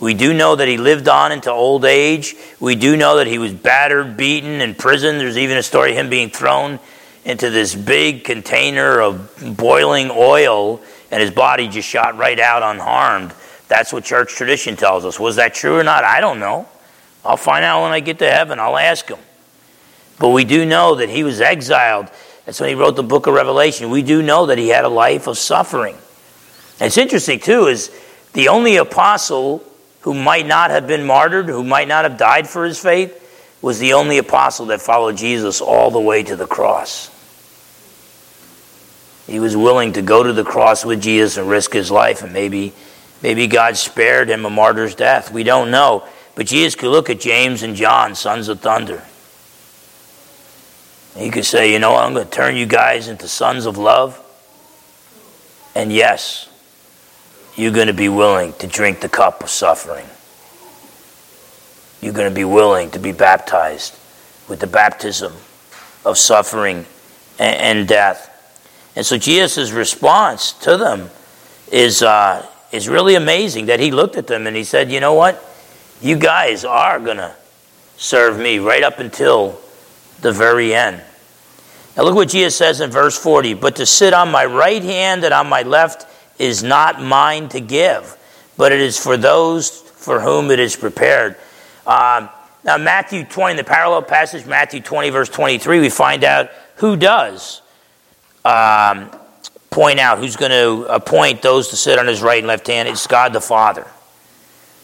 We 0.00 0.14
do 0.14 0.32
know 0.32 0.54
that 0.56 0.68
he 0.68 0.76
lived 0.76 1.08
on 1.08 1.32
into 1.32 1.50
old 1.50 1.84
age. 1.84 2.36
We 2.60 2.76
do 2.76 2.96
know 2.96 3.16
that 3.16 3.26
he 3.26 3.38
was 3.38 3.52
battered, 3.52 4.16
beaten, 4.16 4.60
in 4.60 4.74
prison. 4.74 5.18
There's 5.18 5.38
even 5.38 5.56
a 5.56 5.62
story 5.62 5.90
of 5.90 5.96
him 5.96 6.10
being 6.10 6.30
thrown 6.30 6.78
into 7.24 7.50
this 7.50 7.74
big 7.74 8.24
container 8.24 9.00
of 9.00 9.56
boiling 9.56 10.10
oil, 10.10 10.80
and 11.10 11.20
his 11.20 11.30
body 11.30 11.68
just 11.68 11.88
shot 11.88 12.16
right 12.16 12.38
out 12.38 12.62
unharmed. 12.62 13.32
That's 13.66 13.92
what 13.92 14.04
church 14.04 14.34
tradition 14.34 14.76
tells 14.76 15.04
us. 15.04 15.18
Was 15.18 15.36
that 15.36 15.52
true 15.52 15.78
or 15.78 15.84
not? 15.84 16.04
I 16.04 16.20
don't 16.20 16.38
know. 16.38 16.68
I'll 17.24 17.36
find 17.36 17.64
out 17.64 17.82
when 17.82 17.92
I 17.92 18.00
get 18.00 18.20
to 18.20 18.30
heaven. 18.30 18.58
I'll 18.58 18.78
ask 18.78 19.08
him. 19.08 19.18
But 20.18 20.30
we 20.30 20.44
do 20.44 20.64
know 20.64 20.94
that 20.96 21.08
he 21.08 21.24
was 21.24 21.40
exiled. 21.40 22.08
That's 22.48 22.60
when 22.60 22.70
he 22.70 22.74
wrote 22.74 22.96
the 22.96 23.02
book 23.02 23.26
of 23.26 23.34
Revelation. 23.34 23.90
We 23.90 24.00
do 24.00 24.22
know 24.22 24.46
that 24.46 24.56
he 24.56 24.68
had 24.68 24.86
a 24.86 24.88
life 24.88 25.26
of 25.26 25.36
suffering. 25.36 25.94
And 26.80 26.86
it's 26.86 26.96
interesting, 26.96 27.40
too, 27.40 27.66
is 27.66 27.90
the 28.32 28.48
only 28.48 28.76
apostle 28.76 29.62
who 30.00 30.14
might 30.14 30.46
not 30.46 30.70
have 30.70 30.86
been 30.86 31.04
martyred, 31.04 31.50
who 31.50 31.62
might 31.62 31.88
not 31.88 32.04
have 32.04 32.16
died 32.16 32.48
for 32.48 32.64
his 32.64 32.80
faith, 32.80 33.58
was 33.60 33.78
the 33.78 33.92
only 33.92 34.16
apostle 34.16 34.64
that 34.64 34.80
followed 34.80 35.18
Jesus 35.18 35.60
all 35.60 35.90
the 35.90 36.00
way 36.00 36.22
to 36.22 36.36
the 36.36 36.46
cross. 36.46 37.10
He 39.26 39.40
was 39.40 39.54
willing 39.54 39.92
to 39.92 40.00
go 40.00 40.22
to 40.22 40.32
the 40.32 40.42
cross 40.42 40.86
with 40.86 41.02
Jesus 41.02 41.36
and 41.36 41.50
risk 41.50 41.74
his 41.74 41.90
life, 41.90 42.22
and 42.22 42.32
maybe, 42.32 42.72
maybe 43.22 43.46
God 43.46 43.76
spared 43.76 44.30
him 44.30 44.46
a 44.46 44.50
martyr's 44.50 44.94
death. 44.94 45.30
We 45.30 45.42
don't 45.42 45.70
know. 45.70 46.08
But 46.34 46.46
Jesus 46.46 46.76
could 46.76 46.92
look 46.92 47.10
at 47.10 47.20
James 47.20 47.62
and 47.62 47.76
John, 47.76 48.14
sons 48.14 48.48
of 48.48 48.60
thunder. 48.60 49.04
He 51.16 51.30
could 51.30 51.44
say, 51.44 51.72
You 51.72 51.78
know? 51.78 51.96
I'm 51.96 52.14
going 52.14 52.26
to 52.26 52.30
turn 52.30 52.56
you 52.56 52.66
guys 52.66 53.08
into 53.08 53.28
sons 53.28 53.66
of 53.66 53.78
love. 53.78 54.24
And 55.74 55.92
yes, 55.92 56.48
you're 57.56 57.72
going 57.72 57.86
to 57.88 57.92
be 57.92 58.08
willing 58.08 58.52
to 58.54 58.66
drink 58.66 59.00
the 59.00 59.08
cup 59.08 59.42
of 59.42 59.50
suffering. 59.50 60.06
You're 62.00 62.12
going 62.12 62.28
to 62.28 62.34
be 62.34 62.44
willing 62.44 62.90
to 62.92 62.98
be 62.98 63.12
baptized 63.12 63.96
with 64.48 64.60
the 64.60 64.66
baptism 64.66 65.32
of 66.04 66.16
suffering 66.16 66.86
and, 67.38 67.86
death. 67.86 68.34
And 68.96 69.04
so 69.04 69.18
Jesus' 69.18 69.70
response 69.70 70.52
to 70.64 70.76
them 70.76 71.10
is, 71.70 72.02
uh, 72.02 72.46
is 72.72 72.88
really 72.88 73.14
amazing 73.14 73.66
that 73.66 73.80
he 73.80 73.90
looked 73.90 74.16
at 74.16 74.26
them 74.26 74.46
and 74.46 74.56
he 74.56 74.64
said, 74.64 74.90
You 74.90 75.00
know 75.00 75.14
what? 75.14 75.44
You 76.00 76.16
guys 76.16 76.64
are 76.64 76.98
going 76.98 77.16
to 77.18 77.34
serve 77.96 78.38
me 78.38 78.58
right 78.58 78.82
up 78.82 78.98
until 78.98 79.60
the 80.20 80.32
very 80.32 80.74
end. 80.74 81.02
Now, 81.96 82.04
look 82.04 82.14
what 82.14 82.28
Jesus 82.28 82.56
says 82.56 82.80
in 82.80 82.90
verse 82.90 83.18
40 83.18 83.54
But 83.54 83.76
to 83.76 83.86
sit 83.86 84.14
on 84.14 84.30
my 84.30 84.44
right 84.44 84.82
hand 84.82 85.24
and 85.24 85.34
on 85.34 85.48
my 85.48 85.62
left 85.62 86.06
is 86.38 86.62
not 86.62 87.02
mine 87.02 87.48
to 87.50 87.60
give, 87.60 88.16
but 88.56 88.72
it 88.72 88.80
is 88.80 88.98
for 88.98 89.16
those 89.16 89.70
for 89.70 90.20
whom 90.20 90.50
it 90.50 90.60
is 90.60 90.76
prepared. 90.76 91.36
Um, 91.86 92.28
now, 92.64 92.76
Matthew 92.76 93.24
20, 93.24 93.56
the 93.56 93.64
parallel 93.64 94.02
passage, 94.02 94.46
Matthew 94.46 94.80
20, 94.80 95.10
verse 95.10 95.28
23, 95.28 95.80
we 95.80 95.90
find 95.90 96.22
out 96.22 96.50
who 96.76 96.96
does 96.96 97.62
um, 98.44 99.10
point 99.70 99.98
out, 99.98 100.18
who's 100.18 100.36
going 100.36 100.50
to 100.50 100.84
appoint 100.92 101.42
those 101.42 101.68
to 101.68 101.76
sit 101.76 101.98
on 101.98 102.06
his 102.06 102.22
right 102.22 102.38
and 102.38 102.46
left 102.46 102.66
hand. 102.66 102.88
It's 102.88 103.06
God 103.06 103.32
the 103.32 103.40
Father. 103.40 103.86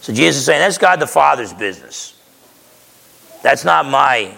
So 0.01 0.13
Jesus 0.13 0.41
is 0.41 0.45
saying, 0.45 0.59
that's 0.59 0.77
God 0.77 0.99
the 0.99 1.07
Father's 1.07 1.53
business. 1.53 2.19
That's 3.41 3.63
not 3.63 3.85
my 3.85 4.35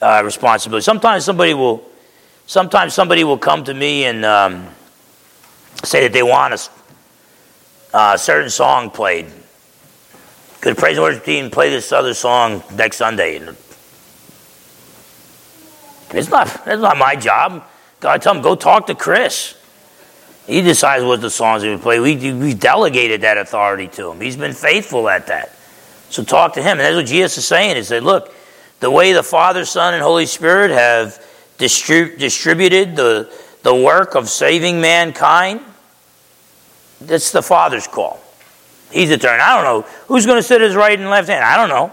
uh, 0.00 0.22
responsibility. 0.24 0.82
Sometimes 0.82 1.24
somebody 1.24 1.54
will, 1.54 1.82
sometimes 2.46 2.94
somebody 2.94 3.24
will 3.24 3.38
come 3.38 3.64
to 3.64 3.74
me 3.74 4.04
and 4.04 4.24
um, 4.24 4.68
say 5.84 6.02
that 6.02 6.12
they 6.12 6.22
want 6.22 6.54
a, 6.54 7.96
uh, 7.96 8.16
certain 8.16 8.50
song 8.50 8.90
played. 8.90 9.26
Could 10.60 10.76
praise 10.76 10.96
and 10.96 11.04
worship 11.04 11.24
team 11.24 11.50
play 11.50 11.70
this 11.70 11.92
other 11.92 12.14
song 12.14 12.62
next 12.74 12.96
Sunday? 12.96 13.40
It's 16.10 16.30
not, 16.30 16.46
that's 16.64 16.80
not 16.80 16.96
my 16.96 17.16
job. 17.16 17.64
God 18.00 18.22
tell 18.22 18.34
him, 18.34 18.42
go 18.42 18.54
talk 18.54 18.86
to 18.88 18.94
Chris. 18.94 19.56
He 20.46 20.62
decides 20.62 21.04
what 21.04 21.20
the 21.20 21.30
songs 21.30 21.64
would 21.64 21.80
play. 21.80 21.98
We, 21.98 22.32
we 22.32 22.54
delegated 22.54 23.22
that 23.22 23.36
authority 23.36 23.88
to 23.88 24.10
him. 24.10 24.20
He's 24.20 24.36
been 24.36 24.52
faithful 24.52 25.08
at 25.08 25.26
that. 25.26 25.56
So 26.08 26.22
talk 26.22 26.54
to 26.54 26.62
him. 26.62 26.72
And 26.72 26.80
that's 26.80 26.94
what 26.94 27.06
Jesus 27.06 27.38
is 27.38 27.46
saying. 27.46 27.76
He 27.76 27.82
said, 27.82 28.04
look, 28.04 28.32
the 28.80 28.90
way 28.90 29.12
the 29.12 29.22
Father, 29.22 29.64
Son, 29.64 29.94
and 29.94 30.02
Holy 30.02 30.26
Spirit 30.26 30.70
have 30.70 31.24
distrib- 31.58 32.18
distributed 32.18 32.96
the, 32.96 33.32
the 33.62 33.74
work 33.74 34.14
of 34.14 34.28
saving 34.28 34.80
mankind, 34.80 35.60
that's 37.00 37.30
the 37.30 37.42
Father's 37.42 37.86
call. 37.86 38.20
He's 38.90 39.08
the 39.08 39.18
turn. 39.18 39.40
I 39.40 39.54
don't 39.56 39.64
know. 39.64 39.88
Who's 40.06 40.26
going 40.26 40.38
to 40.38 40.42
sit 40.42 40.60
his 40.60 40.74
right 40.74 40.98
and 40.98 41.10
left 41.10 41.28
hand? 41.28 41.44
I 41.44 41.56
don't 41.56 41.68
know. 41.68 41.92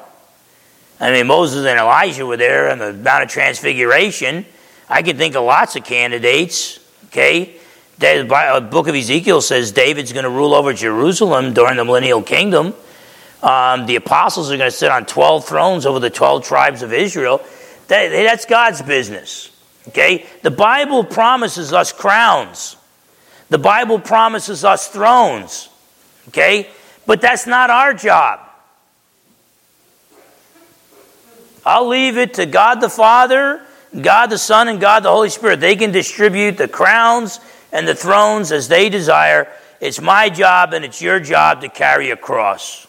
I 1.00 1.12
mean, 1.12 1.28
Moses 1.28 1.66
and 1.66 1.80
Elijah 1.80 2.26
were 2.26 2.38
there 2.38 2.72
on 2.72 2.78
the 2.78 2.94
Mount 2.94 3.24
of 3.24 3.30
Transfiguration. 3.30 4.46
I 4.88 5.02
can 5.02 5.18
think 5.18 5.36
of 5.36 5.44
lots 5.44 5.76
of 5.76 5.84
candidates. 5.84 6.80
Okay? 7.08 7.56
The 7.98 8.34
uh, 8.34 8.60
book 8.60 8.88
of 8.88 8.96
Ezekiel 8.96 9.42
says 9.42 9.72
David's 9.72 10.14
going 10.14 10.24
to 10.24 10.30
rule 10.30 10.54
over 10.54 10.74
Jerusalem 10.74 11.54
during 11.54 11.78
the 11.78 11.86
millennial 11.86 12.22
kingdom. 12.22 12.74
Um, 13.44 13.88
the 13.88 13.98
apostles 13.98 14.50
are 14.50 14.58
going 14.58 14.72
to 14.72 14.76
sit 14.76 14.90
on 14.90 15.06
12 15.06 15.46
thrones 15.46 15.86
over 15.86 16.00
the 16.00 16.10
12 16.10 16.46
tribes 16.46 16.82
of 16.82 16.94
Israel. 16.94 17.42
That, 17.90 18.10
that's 18.10 18.46
God's 18.46 18.82
business. 18.82 19.52
Okay? 19.90 20.26
The 20.44 20.52
Bible 20.52 21.04
promises 21.04 21.74
us 21.74 21.92
crowns. 21.92 22.78
The 23.50 23.58
Bible 23.58 24.00
promises 24.00 24.64
us 24.64 24.88
thrones. 24.88 25.68
Okay? 26.30 26.70
But 27.06 27.20
that's 27.20 27.46
not 27.46 27.70
our 27.70 27.94
job. 27.94 28.40
I'll 31.66 31.88
leave 31.88 32.18
it 32.18 32.36
to 32.36 32.46
God 32.46 32.80
the 32.80 32.90
Father, 32.90 33.62
God 34.00 34.28
the 34.28 34.38
Son, 34.38 34.70
and 34.70 34.80
God 34.80 35.04
the 35.04 35.12
Holy 35.12 35.30
Spirit. 35.30 35.60
They 35.60 35.76
can 35.76 35.92
distribute 35.92 36.58
the 36.58 36.70
crowns 36.70 37.42
and 37.74 37.86
the 37.86 37.96
thrones 37.96 38.54
as 38.54 38.70
they 38.70 38.88
desire. 38.88 39.50
it's 39.82 40.00
my 40.00 40.30
job 40.30 40.74
and 40.74 40.86
it's 40.86 41.02
your 41.02 41.20
job 41.20 41.60
to 41.60 41.68
carry 41.68 42.10
a 42.10 42.16
cross. 42.16 42.88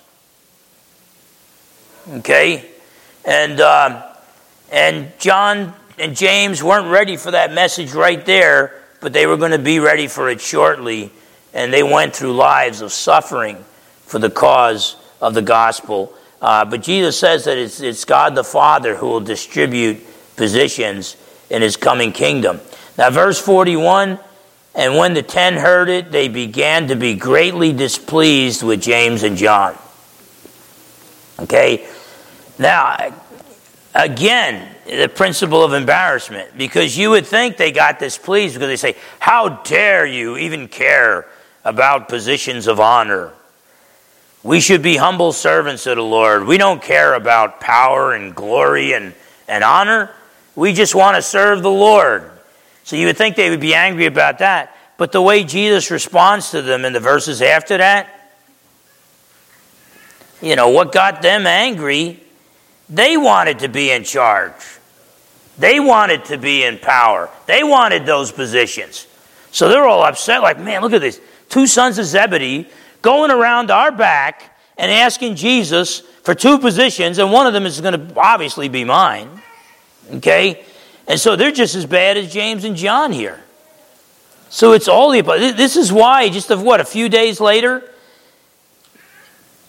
Okay? 2.09 2.71
And, 3.25 3.61
uh, 3.61 4.15
and 4.71 5.13
John 5.19 5.75
and 5.99 6.17
James 6.17 6.63
weren't 6.63 6.91
ready 6.91 7.17
for 7.17 7.31
that 7.31 7.53
message 7.53 7.93
right 7.93 8.25
there, 8.27 8.83
but 9.01 9.13
they 9.13 9.27
were 9.27 9.37
going 9.37 9.53
to 9.53 9.59
be 9.59 9.79
ready 9.79 10.07
for 10.09 10.29
it 10.29 10.41
shortly. 10.41 11.11
And 11.53 11.73
they 11.73 11.83
went 11.83 12.17
through 12.17 12.35
lives 12.35 12.81
of 12.81 12.93
suffering 12.93 13.65
for 14.07 14.19
the 14.19 14.31
cause 14.31 14.97
of 15.21 15.35
the 15.35 15.43
gospel. 15.43 16.13
Uh, 16.43 16.65
but 16.65 16.83
Jesus 16.83 17.19
says 17.19 17.45
that 17.45 17.57
it's, 17.57 17.81
it's 17.81 18.05
God 18.05 18.35
the 18.35 18.45
Father 18.45 18.97
who 18.97 19.07
will 19.07 19.21
distribute 19.21 20.05
positions 20.37 21.17
in 21.49 21.63
his 21.63 21.77
coming 21.77 22.13
kingdom. 22.13 22.61
Now, 22.99 23.11
verse 23.11 23.41
41 23.41 24.19
and 24.75 24.97
when 24.97 25.15
the 25.15 25.23
ten 25.23 25.55
heard 25.55 25.89
it, 25.89 26.11
they 26.11 26.29
began 26.29 26.89
to 26.89 26.97
be 26.97 27.15
greatly 27.15 27.73
displeased 27.73 28.63
with 28.63 28.83
James 28.83 29.23
and 29.23 29.37
John. 29.37 29.79
Okay? 31.45 31.87
Now, 32.59 33.15
again, 33.95 34.75
the 34.87 35.09
principle 35.09 35.63
of 35.63 35.73
embarrassment, 35.73 36.57
because 36.57 36.97
you 36.97 37.11
would 37.11 37.27
think 37.27 37.57
they 37.57 37.73
got 37.73 37.99
displeased 37.99 38.55
because 38.55 38.69
they 38.69 38.77
say, 38.77 38.97
How 39.19 39.61
dare 39.63 40.07
you 40.07 40.37
even 40.37 40.69
care 40.69 41.27
about 41.65 42.09
positions 42.09 42.67
of 42.67 42.81
honor? 42.81 43.33
We 44.43 44.61
should 44.61 44.83
be 44.83 44.97
humble 44.97 45.33
servants 45.33 45.87
of 45.87 45.97
the 45.97 46.03
Lord. 46.03 46.45
We 46.47 46.59
don't 46.59 46.83
care 46.83 47.15
about 47.15 47.61
power 47.61 48.13
and 48.13 48.35
glory 48.35 48.93
and, 48.93 49.15
and 49.49 49.65
honor. 49.65 50.11
We 50.55 50.75
just 50.75 50.95
want 50.95 51.17
to 51.17 51.23
serve 51.23 51.63
the 51.63 51.71
Lord. 51.71 52.31
So 52.85 52.97
you 52.97 53.07
would 53.07 53.17
think 53.17 53.37
they 53.37 53.49
would 53.49 53.61
be 53.61 53.75
angry 53.75 54.05
about 54.05 54.39
that. 54.39 54.77
But 54.99 55.13
the 55.13 55.23
way 55.23 55.45
Jesus 55.45 55.91
responds 55.91 56.51
to 56.51 56.61
them 56.61 56.85
in 56.85 56.93
the 56.93 57.01
verses 57.01 57.41
after 57.41 57.79
that, 57.79 58.24
you 60.43 60.57
know, 60.57 60.71
what 60.71 60.93
got 60.93 61.23
them 61.23 61.47
angry, 61.47 62.21
they 62.89 63.17
wanted 63.17 63.61
to 63.61 63.69
be 63.69 63.91
in 63.91 64.05
charge. 64.05 64.55
They 65.59 65.81
wanted 65.81 66.27
to 66.27 66.39
be 66.39 66.65
in 66.65 66.79
power. 66.79 67.31
They 67.47 67.63
wanted 67.63 68.07
those 68.07 68.33
positions. 68.33 69.07
So 69.53 69.69
they're 69.69 69.87
all 69.87 70.03
upset, 70.03 70.43
like, 70.43 70.59
man, 70.59 70.83
look 70.83 70.93
at 70.93 71.01
this. 71.01 71.21
Two 71.49 71.67
sons 71.67 71.99
of 71.99 72.07
Zebedee 72.07 72.69
going 73.03 73.31
around 73.31 73.71
our 73.71 73.93
back 73.93 74.59
and 74.77 74.91
asking 74.91 75.37
Jesus 75.37 76.01
for 76.23 76.35
two 76.35 76.59
positions, 76.59 77.19
and 77.19 77.31
one 77.31 77.47
of 77.47 77.53
them 77.53 77.67
is 77.67 77.81
going 77.81 77.95
to 77.95 78.19
obviously 78.21 78.69
be 78.69 78.83
mine. 78.83 79.29
Okay? 80.15 80.65
And 81.07 81.21
so 81.21 81.37
they're 81.37 81.53
just 81.53 81.75
as 81.75 81.87
bad 81.87 82.17
as 82.17 82.33
James 82.33 82.65
and 82.65 82.75
John 82.77 83.13
here. 83.13 83.41
So 84.49 84.73
it's 84.73 84.89
all 84.89 85.11
the. 85.11 85.21
This 85.57 85.77
is 85.77 85.93
why, 85.93 86.29
just 86.31 86.51
of 86.51 86.63
what, 86.63 86.81
a 86.81 86.85
few 86.85 87.09
days 87.09 87.41
later, 87.41 87.89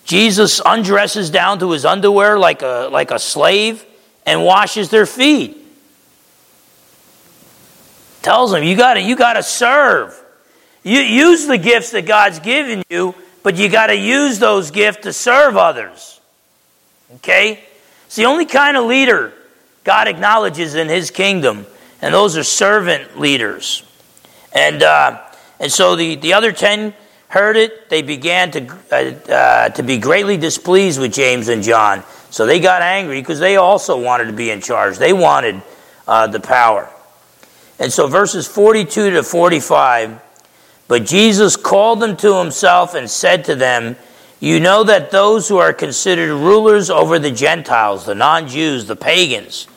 Jesus 0.06 0.62
undresses 0.63 1.32
down 1.32 1.60
to 1.60 1.72
his 1.72 1.84
underwear 1.84 2.38
like 2.38 2.62
a, 2.62 2.89
like 2.91 3.12
a 3.12 3.20
slave 3.20 3.84
and 4.26 4.44
washes 4.44 4.89
their 4.89 5.08
feet. 5.08 5.58
Tells 8.22 8.52
them, 8.52 8.63
you 8.63 8.78
gotta, 8.78 9.02
you 9.02 9.15
gotta 9.15 9.44
serve. 9.44 10.20
You 10.84 11.00
use 11.00 11.48
the 11.48 11.58
gifts 11.58 11.91
that 11.91 12.06
God's 12.06 12.39
given 12.39 12.84
you, 12.89 13.15
but 13.41 13.56
you 13.56 13.68
gotta 13.68 13.96
use 13.96 14.38
those 14.38 14.72
gifts 14.72 15.04
to 15.04 15.13
serve 15.13 15.58
others. 15.58 16.20
Okay? 17.15 17.63
It's 18.06 18.15
the 18.15 18.26
only 18.26 18.46
kind 18.46 18.78
of 18.78 18.86
leader 18.86 19.34
God 19.84 20.08
acknowledges 20.08 20.76
in 20.76 20.88
his 20.88 21.10
kingdom, 21.10 21.65
and 22.02 22.13
those 22.13 22.38
are 22.38 22.44
servant 22.44 23.20
leaders. 23.20 23.84
And, 24.54 24.84
uh, 24.84 25.22
and 25.60 25.72
so 25.72 25.96
the, 25.96 26.15
the 26.15 26.34
other 26.34 26.52
ten 26.52 26.94
heard 27.36 27.58
it. 27.58 27.89
They 27.89 28.02
began 28.02 28.50
to, 28.52 28.80
uh, 28.91 28.95
uh, 29.30 29.69
to 29.69 29.84
be 29.84 29.98
greatly 29.98 30.38
displeased 30.38 31.02
with 31.02 31.13
James 31.13 31.50
and 31.50 31.62
John. 31.62 32.02
So 32.30 32.45
they 32.45 32.62
got 32.62 32.82
angry 32.82 33.19
because 33.19 33.41
they 33.41 33.58
also 33.58 34.02
wanted 34.02 34.28
to 34.28 34.34
be 34.34 34.52
in 34.52 34.62
charge. 34.62 34.98
They 34.98 35.12
wanted 35.12 35.62
uh, 36.08 36.28
the 36.28 36.39
power. 36.39 36.89
And 37.78 37.91
so 37.91 38.08
verses 38.08 38.48
42 38.48 39.12
to 39.12 39.24
45 39.24 40.21
But 40.88 41.06
Jesus 41.06 41.58
called 41.58 42.00
them 42.00 42.15
to 42.17 42.39
himself 42.39 42.95
and 42.95 43.10
said 43.10 43.43
to 43.45 43.56
them, 43.56 43.98
You 44.39 44.62
know 44.62 44.86
that 44.86 45.12
those 45.12 45.50
who 45.50 45.58
are 45.58 45.74
considered 45.74 46.34
rulers 46.34 46.89
over 46.89 47.19
the 47.19 47.32
Gentiles, 47.32 48.06
the 48.06 48.15
non 48.15 48.48
Jews, 48.48 48.86
the 48.86 48.95
pagans, 48.95 49.67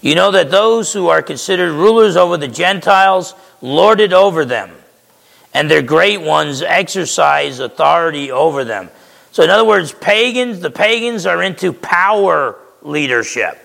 you 0.00 0.14
know 0.14 0.30
that 0.30 0.50
those 0.50 0.94
who 0.94 1.08
are 1.08 1.20
considered 1.20 1.72
rulers 1.72 2.16
over 2.16 2.38
the 2.38 2.48
Gentiles 2.48 3.34
lord 3.60 4.00
it 4.00 4.14
over 4.14 4.46
them, 4.46 4.70
and 5.54 5.70
their 5.70 5.82
great 5.82 6.20
ones 6.20 6.62
exercise 6.62 7.58
authority 7.58 8.30
over 8.30 8.64
them. 8.64 8.90
So, 9.32 9.42
in 9.42 9.50
other 9.50 9.64
words, 9.64 9.92
pagans, 9.92 10.60
the 10.60 10.70
pagans 10.70 11.26
are 11.26 11.42
into 11.42 11.72
power 11.72 12.58
leadership. 12.82 13.58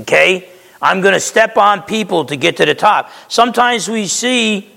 Okay? 0.00 0.48
I'm 0.80 1.00
going 1.00 1.14
to 1.14 1.20
step 1.20 1.56
on 1.56 1.82
people 1.82 2.26
to 2.26 2.36
get 2.36 2.56
to 2.58 2.66
the 2.66 2.74
top. 2.74 3.10
Sometimes 3.28 3.88
we 3.88 4.06
see 4.06 4.70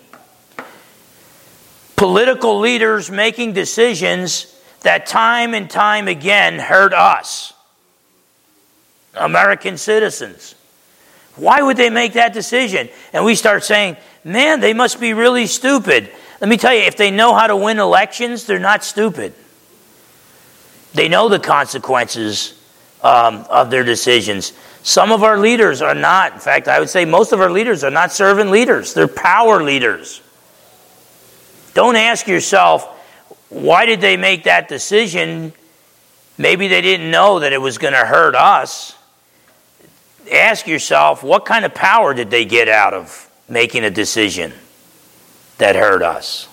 political 1.95 2.60
leaders 2.60 3.10
making 3.10 3.53
decisions 3.53 4.53
that 4.81 5.08
time 5.08 5.53
and 5.53 5.69
time 5.69 6.08
again 6.08 6.60
hurt 6.60 6.93
us. 6.93 7.53
American 9.15 9.77
citizens. 9.77 10.55
Why 11.36 11.62
would 11.62 11.77
they 11.77 11.89
make 11.89 12.13
that 12.13 12.34
decision? 12.34 12.89
And 13.12 13.25
we 13.25 13.36
start 13.36 13.63
saying, 13.63 13.97
man, 14.26 14.60
they 14.60 14.74
must 14.74 15.00
be 15.00 15.14
really 15.14 15.48
stupid. 15.48 16.12
Let 16.42 16.50
me 16.50 16.58
tell 16.58 16.74
you, 16.74 16.82
if 16.82 16.98
they 16.98 17.12
know 17.12 17.34
how 17.34 17.48
to 17.48 17.56
win 17.56 17.80
elections, 17.80 18.46
they're 18.46 18.60
not 18.60 18.84
stupid. 18.84 19.34
They 20.94 21.08
know 21.08 21.30
the 21.30 21.40
consequences 21.40 22.60
um, 23.02 23.46
of 23.50 23.70
their 23.70 23.86
decisions. 23.86 24.52
Some 24.84 25.14
of 25.14 25.24
our 25.24 25.38
leaders 25.38 25.82
are 25.82 25.96
not. 25.96 26.34
In 26.34 26.40
fact, 26.40 26.68
I 26.68 26.80
would 26.80 26.90
say 26.90 27.06
most 27.06 27.32
of 27.32 27.40
our 27.40 27.50
leaders 27.50 27.84
are 27.86 27.92
not 27.92 28.12
servant 28.12 28.52
leaders, 28.52 28.94
they're 28.94 29.08
power 29.08 29.64
leaders. 29.64 30.22
Don't 31.74 31.96
ask 31.96 32.28
yourself, 32.28 32.86
why 33.50 33.86
did 33.86 34.02
they 34.02 34.18
make 34.18 34.44
that 34.46 34.68
decision? 34.68 35.54
Maybe 36.38 36.68
they 36.68 36.82
didn't 36.82 37.12
know 37.12 37.40
that 37.40 37.54
it 37.54 37.62
was 37.62 37.78
going 37.78 37.94
to 37.94 38.06
hurt 38.06 38.36
us 38.36 38.96
ask 40.32 40.68
yourself 40.68 41.24
what 41.24 41.46
kind 41.46 41.66
of 41.66 41.74
power 41.74 42.14
did 42.14 42.30
they 42.30 42.46
get 42.46 42.68
out 42.68 42.94
of 42.94 43.25
making 43.47 43.84
a 43.84 43.89
decision 43.89 44.53
that 45.58 45.75
hurt 45.75 46.01
us? 46.01 46.47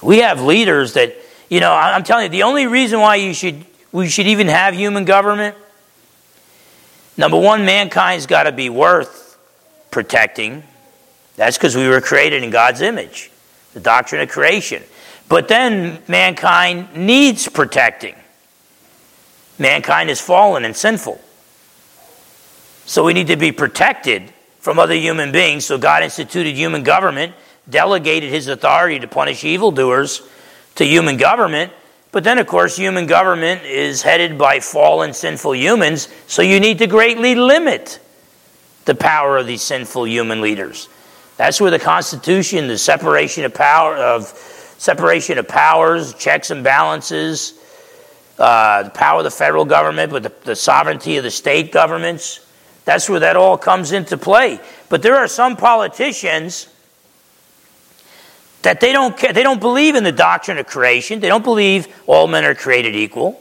We 0.00 0.18
have 0.18 0.42
leaders 0.42 0.94
that, 0.94 1.14
you 1.48 1.60
know, 1.60 1.72
I'm 1.72 2.02
telling 2.02 2.24
you, 2.24 2.30
the 2.30 2.42
only 2.42 2.66
reason 2.66 3.00
why 3.00 3.16
you 3.16 3.34
should, 3.34 3.64
we 3.92 4.08
should 4.08 4.26
even 4.26 4.48
have 4.48 4.74
human 4.74 5.04
government, 5.04 5.56
number 7.16 7.38
one, 7.38 7.64
mankind's 7.64 8.26
got 8.26 8.44
to 8.44 8.52
be 8.52 8.68
worth 8.68 9.38
protecting. 9.90 10.64
That's 11.36 11.56
because 11.56 11.76
we 11.76 11.88
were 11.88 12.00
created 12.00 12.42
in 12.42 12.50
God's 12.50 12.80
image, 12.80 13.30
the 13.74 13.80
doctrine 13.80 14.20
of 14.22 14.28
creation. 14.28 14.82
But 15.28 15.48
then 15.48 16.02
mankind 16.08 16.94
needs 16.96 17.48
protecting. 17.48 18.16
Mankind 19.58 20.10
is 20.10 20.20
fallen 20.20 20.64
and 20.64 20.76
sinful. 20.76 21.20
So 22.84 23.04
we 23.04 23.12
need 23.12 23.28
to 23.28 23.36
be 23.36 23.52
protected 23.52 24.31
from 24.62 24.78
other 24.78 24.94
human 24.94 25.32
beings. 25.32 25.66
So 25.66 25.76
God 25.76 26.04
instituted 26.04 26.54
human 26.54 26.84
government, 26.84 27.34
delegated 27.68 28.30
his 28.30 28.46
authority 28.46 29.00
to 29.00 29.08
punish 29.08 29.44
evildoers 29.44 30.22
to 30.76 30.84
human 30.86 31.16
government. 31.16 31.72
But 32.12 32.22
then, 32.22 32.38
of 32.38 32.46
course, 32.46 32.76
human 32.76 33.06
government 33.06 33.64
is 33.64 34.02
headed 34.02 34.38
by 34.38 34.60
fallen, 34.60 35.14
sinful 35.14 35.56
humans. 35.56 36.08
So 36.28 36.42
you 36.42 36.60
need 36.60 36.78
to 36.78 36.86
greatly 36.86 37.34
limit 37.34 37.98
the 38.84 38.94
power 38.94 39.36
of 39.36 39.48
these 39.48 39.62
sinful 39.62 40.06
human 40.06 40.40
leaders. 40.40 40.88
That's 41.36 41.60
where 41.60 41.70
the 41.72 41.80
Constitution, 41.80 42.68
the 42.68 42.78
separation 42.78 43.44
of 43.44 43.54
power, 43.54 43.96
of 43.96 44.28
separation 44.78 45.38
of 45.38 45.48
powers, 45.48 46.14
checks 46.14 46.52
and 46.52 46.62
balances, 46.62 47.54
uh, 48.38 48.84
the 48.84 48.90
power 48.90 49.18
of 49.18 49.24
the 49.24 49.30
federal 49.30 49.64
government, 49.64 50.12
but 50.12 50.22
the, 50.22 50.32
the 50.44 50.56
sovereignty 50.56 51.16
of 51.16 51.24
the 51.24 51.30
state 51.32 51.72
governments 51.72 52.41
that's 52.84 53.08
where 53.08 53.20
that 53.20 53.36
all 53.36 53.56
comes 53.56 53.92
into 53.92 54.16
play. 54.16 54.60
But 54.88 55.02
there 55.02 55.16
are 55.16 55.28
some 55.28 55.56
politicians 55.56 56.68
that 58.62 58.80
they 58.80 58.92
don't 58.92 59.16
care, 59.16 59.32
they 59.32 59.42
don't 59.42 59.60
believe 59.60 59.94
in 59.94 60.04
the 60.04 60.12
doctrine 60.12 60.58
of 60.58 60.66
creation. 60.66 61.20
They 61.20 61.28
don't 61.28 61.44
believe 61.44 61.88
all 62.06 62.26
men 62.26 62.44
are 62.44 62.54
created 62.54 62.94
equal. 62.94 63.38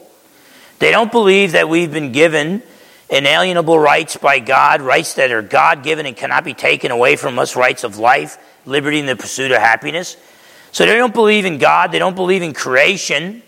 They 0.80 0.92
don't 0.92 1.12
believe 1.12 1.52
that 1.52 1.70
we've 1.70 1.92
been 1.92 2.12
given 2.12 2.64
inalienable 3.10 3.78
rights 3.78 4.18
by 4.18 4.40
God, 4.40 4.82
rights 4.82 5.16
that 5.16 5.32
are 5.32 5.42
God 5.42 5.84
given 5.84 6.06
and 6.06 6.16
cannot 6.16 6.44
be 6.44 6.54
taken 6.54 6.92
away 6.92 7.16
from 7.16 7.38
us, 7.38 7.56
rights 7.56 7.84
of 7.84 7.98
life, 7.98 8.38
liberty, 8.66 9.00
and 9.00 9.08
the 9.08 9.16
pursuit 9.16 9.52
of 9.52 9.58
happiness. 9.58 10.18
So 10.72 10.86
they 10.86 10.96
don't 10.96 11.14
believe 11.14 11.46
in 11.46 11.58
God. 11.58 11.92
They 11.92 12.00
don't 12.00 12.16
believe 12.16 12.42
in 12.42 12.54
creation. 12.54 13.44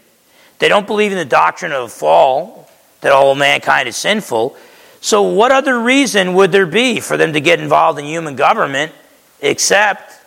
They 0.60 0.68
don't 0.68 0.86
believe 0.86 1.12
in 1.12 1.18
the 1.18 1.26
doctrine 1.26 1.72
of 1.72 1.92
fall, 1.92 2.70
that 3.02 3.14
all 3.14 3.34
mankind 3.36 3.88
is 3.88 3.96
sinful. 3.96 4.56
So, 5.04 5.22
what 5.22 5.52
other 5.52 5.80
reason 5.80 6.34
would 6.34 6.52
there 6.52 6.66
be 6.66 7.00
for 7.00 7.18
them 7.18 7.34
to 7.34 7.40
get 7.40 7.60
involved 7.60 8.00
in 8.00 8.06
human 8.06 8.36
government 8.36 8.92
except 9.42 10.20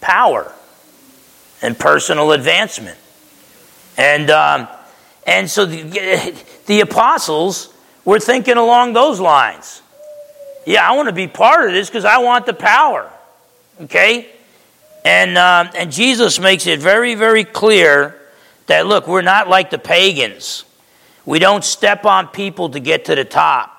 power? 0.00 0.54
and 1.64 1.78
personal 1.78 2.32
advancement. 2.32 2.98
And, 3.96 4.28
um, 4.28 4.68
and 5.26 5.50
so 5.50 5.64
the, 5.64 6.34
the 6.66 6.80
apostles 6.80 7.72
were 8.04 8.20
thinking 8.20 8.58
along 8.58 8.92
those 8.92 9.18
lines. 9.18 9.80
Yeah, 10.66 10.88
I 10.88 10.94
want 10.94 11.08
to 11.08 11.14
be 11.14 11.26
part 11.26 11.68
of 11.68 11.72
this 11.72 11.88
because 11.88 12.04
I 12.04 12.18
want 12.18 12.44
the 12.44 12.52
power. 12.52 13.10
Okay? 13.80 14.30
And, 15.06 15.38
um, 15.38 15.70
and 15.74 15.90
Jesus 15.90 16.38
makes 16.38 16.66
it 16.66 16.80
very, 16.80 17.14
very 17.14 17.44
clear 17.44 18.20
that, 18.66 18.86
look, 18.86 19.08
we're 19.08 19.22
not 19.22 19.48
like 19.48 19.70
the 19.70 19.78
pagans. 19.78 20.64
We 21.24 21.38
don't 21.38 21.64
step 21.64 22.04
on 22.04 22.28
people 22.28 22.70
to 22.70 22.80
get 22.80 23.06
to 23.06 23.14
the 23.14 23.24
top. 23.24 23.73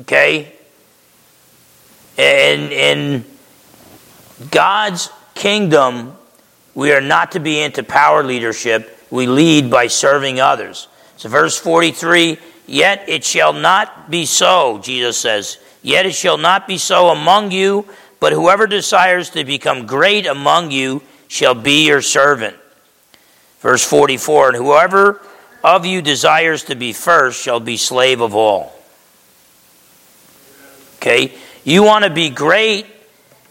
Okay? 0.00 0.52
And 2.18 2.72
in 2.72 3.24
God's 4.50 5.10
kingdom, 5.34 6.16
we 6.74 6.92
are 6.92 7.00
not 7.00 7.32
to 7.32 7.40
be 7.40 7.60
into 7.60 7.82
power 7.82 8.22
leadership. 8.22 8.98
We 9.10 9.26
lead 9.26 9.70
by 9.70 9.88
serving 9.88 10.40
others. 10.40 10.88
So, 11.16 11.28
verse 11.28 11.58
43 11.58 12.38
Yet 12.66 13.04
it 13.08 13.24
shall 13.24 13.52
not 13.52 14.10
be 14.10 14.24
so, 14.24 14.78
Jesus 14.78 15.18
says. 15.18 15.58
Yet 15.82 16.06
it 16.06 16.14
shall 16.14 16.38
not 16.38 16.68
be 16.68 16.78
so 16.78 17.08
among 17.08 17.50
you, 17.50 17.86
but 18.20 18.32
whoever 18.32 18.66
desires 18.66 19.30
to 19.30 19.44
become 19.44 19.84
great 19.84 20.26
among 20.26 20.70
you 20.70 21.02
shall 21.28 21.54
be 21.54 21.86
your 21.86 22.02
servant. 22.02 22.56
Verse 23.60 23.84
44 23.84 24.48
And 24.48 24.56
whoever 24.56 25.20
of 25.64 25.84
you 25.84 26.02
desires 26.02 26.64
to 26.64 26.74
be 26.74 26.92
first 26.92 27.42
shall 27.42 27.60
be 27.60 27.76
slave 27.76 28.20
of 28.20 28.34
all. 28.34 28.72
Okay? 31.02 31.34
You 31.64 31.82
want 31.82 32.04
to 32.04 32.10
be 32.10 32.30
great 32.30 32.86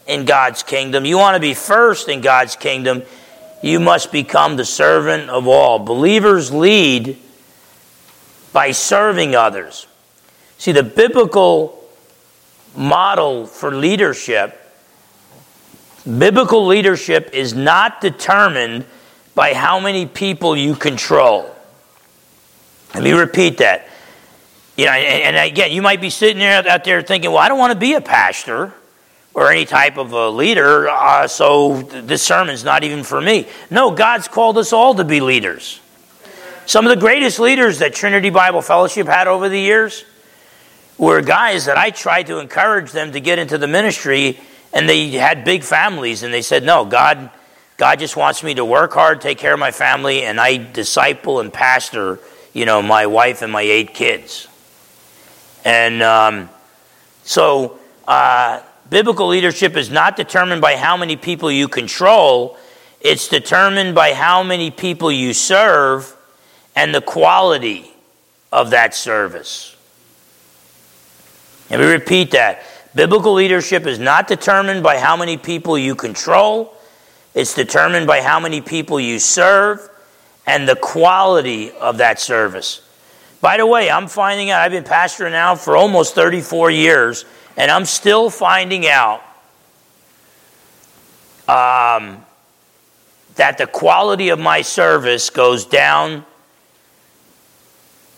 in 0.08 0.24
God's 0.26 0.64
kingdom, 0.64 1.06
you 1.06 1.18
want 1.18 1.36
to 1.36 1.40
be 1.40 1.54
first 1.54 2.08
in 2.08 2.22
God's 2.22 2.56
kingdom, 2.56 3.04
you 3.62 3.80
must 3.80 4.12
become 4.12 4.56
the 4.56 4.66
servant 4.66 5.30
of 5.30 5.48
all. 5.48 5.78
Believers 5.78 6.52
lead 6.52 7.18
by 8.52 8.72
serving 8.72 9.36
others. 9.36 9.86
See, 10.58 10.72
the 10.72 10.84
biblical 10.84 11.88
model 12.76 13.46
for 13.46 13.76
leadership, 13.76 14.58
biblical 16.06 16.66
leadership 16.66 17.32
is 17.34 17.54
not 17.54 18.02
determined 18.02 18.86
by 19.36 19.54
how 19.54 19.80
many 19.80 20.06
people 20.06 20.58
you 20.58 20.76
control. 20.76 21.54
Let 22.94 23.04
me 23.04 23.12
repeat 23.12 23.60
that. 23.60 23.91
You 24.82 24.88
know, 24.88 24.94
and, 24.94 25.36
and 25.36 25.52
again, 25.52 25.72
you 25.72 25.84
might 25.84 26.02
be 26.02 26.10
sitting 26.10 26.40
there 26.40 26.68
out 26.68 26.84
there 26.86 27.04
thinking, 27.04 27.30
well, 27.30 27.38
I 27.38 27.50
don't 27.50 27.60
want 27.60 27.72
to 27.72 27.78
be 27.78 27.94
a 27.94 28.02
pastor 28.02 28.74
or 29.32 29.52
any 29.52 29.66
type 29.66 29.98
of 29.98 30.12
a 30.12 30.32
leader, 30.32 30.90
uh, 30.90 31.28
so 31.28 31.84
this 31.84 32.24
sermon's 32.24 32.64
not 32.64 32.84
even 32.84 33.04
for 33.04 33.22
me. 33.22 33.48
No, 33.70 33.92
God's 33.92 34.28
called 34.28 34.58
us 34.58 34.74
all 34.74 34.96
to 34.96 35.04
be 35.04 35.22
leaders. 35.22 35.80
Some 36.66 36.88
of 36.88 36.90
the 36.90 37.00
greatest 37.00 37.40
leaders 37.40 37.78
that 37.78 37.94
Trinity 37.94 38.32
Bible 38.32 38.64
Fellowship 38.64 39.06
had 39.06 39.28
over 39.28 39.50
the 39.50 39.60
years 39.60 40.04
were 40.98 41.22
guys 41.22 41.66
that 41.66 41.78
I 41.78 41.92
tried 41.92 42.26
to 42.26 42.40
encourage 42.40 42.92
them 42.92 43.12
to 43.12 43.20
get 43.20 43.38
into 43.38 43.60
the 43.60 43.68
ministry, 43.68 44.40
and 44.74 44.90
they 44.90 45.12
had 45.12 45.46
big 45.46 45.62
families, 45.62 46.24
and 46.24 46.34
they 46.34 46.42
said, 46.42 46.64
No, 46.64 46.86
God, 46.86 47.30
God 47.78 48.00
just 48.00 48.18
wants 48.18 48.42
me 48.42 48.56
to 48.56 48.66
work 48.66 48.94
hard, 48.94 49.22
take 49.22 49.38
care 49.38 49.54
of 49.54 49.60
my 49.60 49.70
family, 49.70 50.24
and 50.24 50.42
I 50.42 50.58
disciple 50.58 51.40
and 51.40 51.54
pastor, 51.54 52.18
you 52.52 52.66
know, 52.66 52.82
my 52.82 53.06
wife 53.06 53.44
and 53.44 53.52
my 53.52 53.62
eight 53.62 53.94
kids. 53.94 54.48
And 55.64 56.02
um, 56.02 56.50
so, 57.24 57.80
uh, 58.08 58.62
biblical 58.90 59.28
leadership 59.28 59.76
is 59.78 59.90
not 59.90 60.16
determined 60.16 60.62
by 60.62 60.76
how 60.76 60.98
many 60.98 61.16
people 61.16 61.52
you 61.52 61.68
control, 61.68 62.58
it's 63.00 63.28
determined 63.28 63.96
by 63.96 64.14
how 64.14 64.44
many 64.44 64.70
people 64.70 65.12
you 65.12 65.34
serve 65.34 66.16
and 66.76 66.94
the 66.94 67.02
quality 67.02 67.92
of 68.52 68.72
that 68.72 68.94
service. 68.94 69.76
Let 71.70 71.80
me 71.80 71.86
repeat 71.86 72.32
that. 72.32 72.64
Biblical 72.94 73.34
leadership 73.34 73.86
is 73.86 73.98
not 73.98 74.28
determined 74.28 74.84
by 74.84 75.00
how 75.00 75.16
many 75.16 75.38
people 75.38 75.78
you 75.78 75.96
control, 75.96 76.76
it's 77.34 77.54
determined 77.54 78.08
by 78.08 78.22
how 78.22 78.40
many 78.40 78.60
people 78.60 79.00
you 79.00 79.20
serve 79.20 79.90
and 80.46 80.68
the 80.68 80.76
quality 80.76 81.72
of 81.72 81.98
that 82.00 82.20
service. 82.20 82.82
By 83.42 83.58
the 83.58 83.66
way, 83.66 83.90
I'm 83.90 84.08
finding 84.08 84.52
out, 84.52 84.62
I've 84.62 84.72
been 84.72 84.84
pastoring 84.84 85.32
now 85.32 85.56
for 85.56 85.76
almost 85.76 86.14
34 86.14 86.70
years, 86.70 87.26
and 87.58 87.72
I'm 87.72 87.86
still 87.86 88.30
finding 88.30 88.88
out 88.88 89.22
um, 91.48 92.24
that 93.36 93.58
the 93.58 93.66
quality 93.66 94.30
of 94.30 94.40
my 94.40 94.62
service 94.62 95.32
goes 95.32 95.66
down 95.66 96.24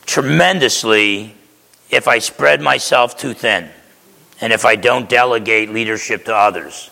tremendously 0.06 1.34
if 1.90 2.10
I 2.10 2.20
spread 2.20 2.62
myself 2.62 3.18
too 3.18 3.34
thin 3.34 3.70
and 4.42 4.52
if 4.52 4.66
I 4.66 4.76
don't 4.76 5.08
delegate 5.08 5.70
leadership 5.70 6.26
to 6.26 6.36
others. 6.36 6.90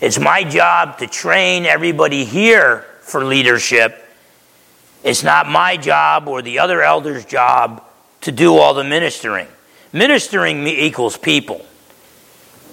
It's 0.00 0.20
my 0.20 0.44
job 0.44 0.98
to 0.98 1.08
train 1.08 1.66
everybody 1.66 2.24
here 2.24 2.86
for 3.00 3.24
leadership 3.24 4.06
it's 5.02 5.22
not 5.22 5.48
my 5.48 5.76
job 5.76 6.28
or 6.28 6.42
the 6.42 6.58
other 6.58 6.82
elder's 6.82 7.24
job 7.24 7.82
to 8.22 8.32
do 8.32 8.56
all 8.56 8.74
the 8.74 8.84
ministering. 8.84 9.46
Ministering 9.92 10.66
equals 10.66 11.16
people. 11.16 11.64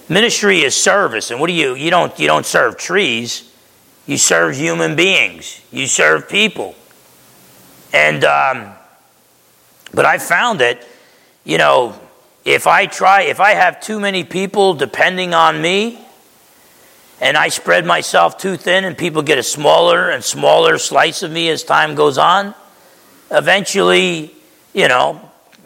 Ministry 0.10 0.62
is 0.62 0.76
service, 0.76 1.32
and 1.32 1.40
what 1.40 1.48
do 1.48 1.54
you 1.54 1.76
you 1.76 1.90
don't 1.90 2.18
you 2.18 2.28
don't 2.28 2.46
serve 2.46 2.78
trees, 2.78 3.52
you 4.06 4.18
serve 4.18 4.56
human 4.56 4.96
beings, 4.96 5.62
you 5.72 5.86
serve 5.86 6.30
people, 6.30 6.76
and 7.92 8.24
um, 8.24 8.72
but 9.94 10.06
I 10.06 10.18
found 10.18 10.62
that 10.62 10.86
you 11.44 11.58
know 11.58 12.00
if 12.46 12.68
I 12.68 12.86
try 12.86 13.24
if 13.24 13.42
I 13.42 13.52
have 13.52 13.82
too 13.82 14.00
many 14.00 14.24
people 14.24 14.74
depending 14.74 15.34
on 15.34 15.62
me, 15.62 16.00
and 17.20 17.36
I 17.36 17.50
spread 17.50 17.86
myself 17.86 18.38
too 18.38 18.58
thin 18.58 18.86
and 18.86 18.98
people 18.98 19.22
get 19.22 19.38
a 19.38 19.44
smaller 19.44 20.10
and 20.10 20.24
smaller 20.24 20.78
slice 20.78 21.24
of 21.24 21.32
me 21.32 21.50
as 21.50 21.64
time 21.64 21.96
goes 21.96 22.18
on, 22.18 22.54
eventually, 23.32 24.34
you 24.74 24.88
know, 24.88 25.22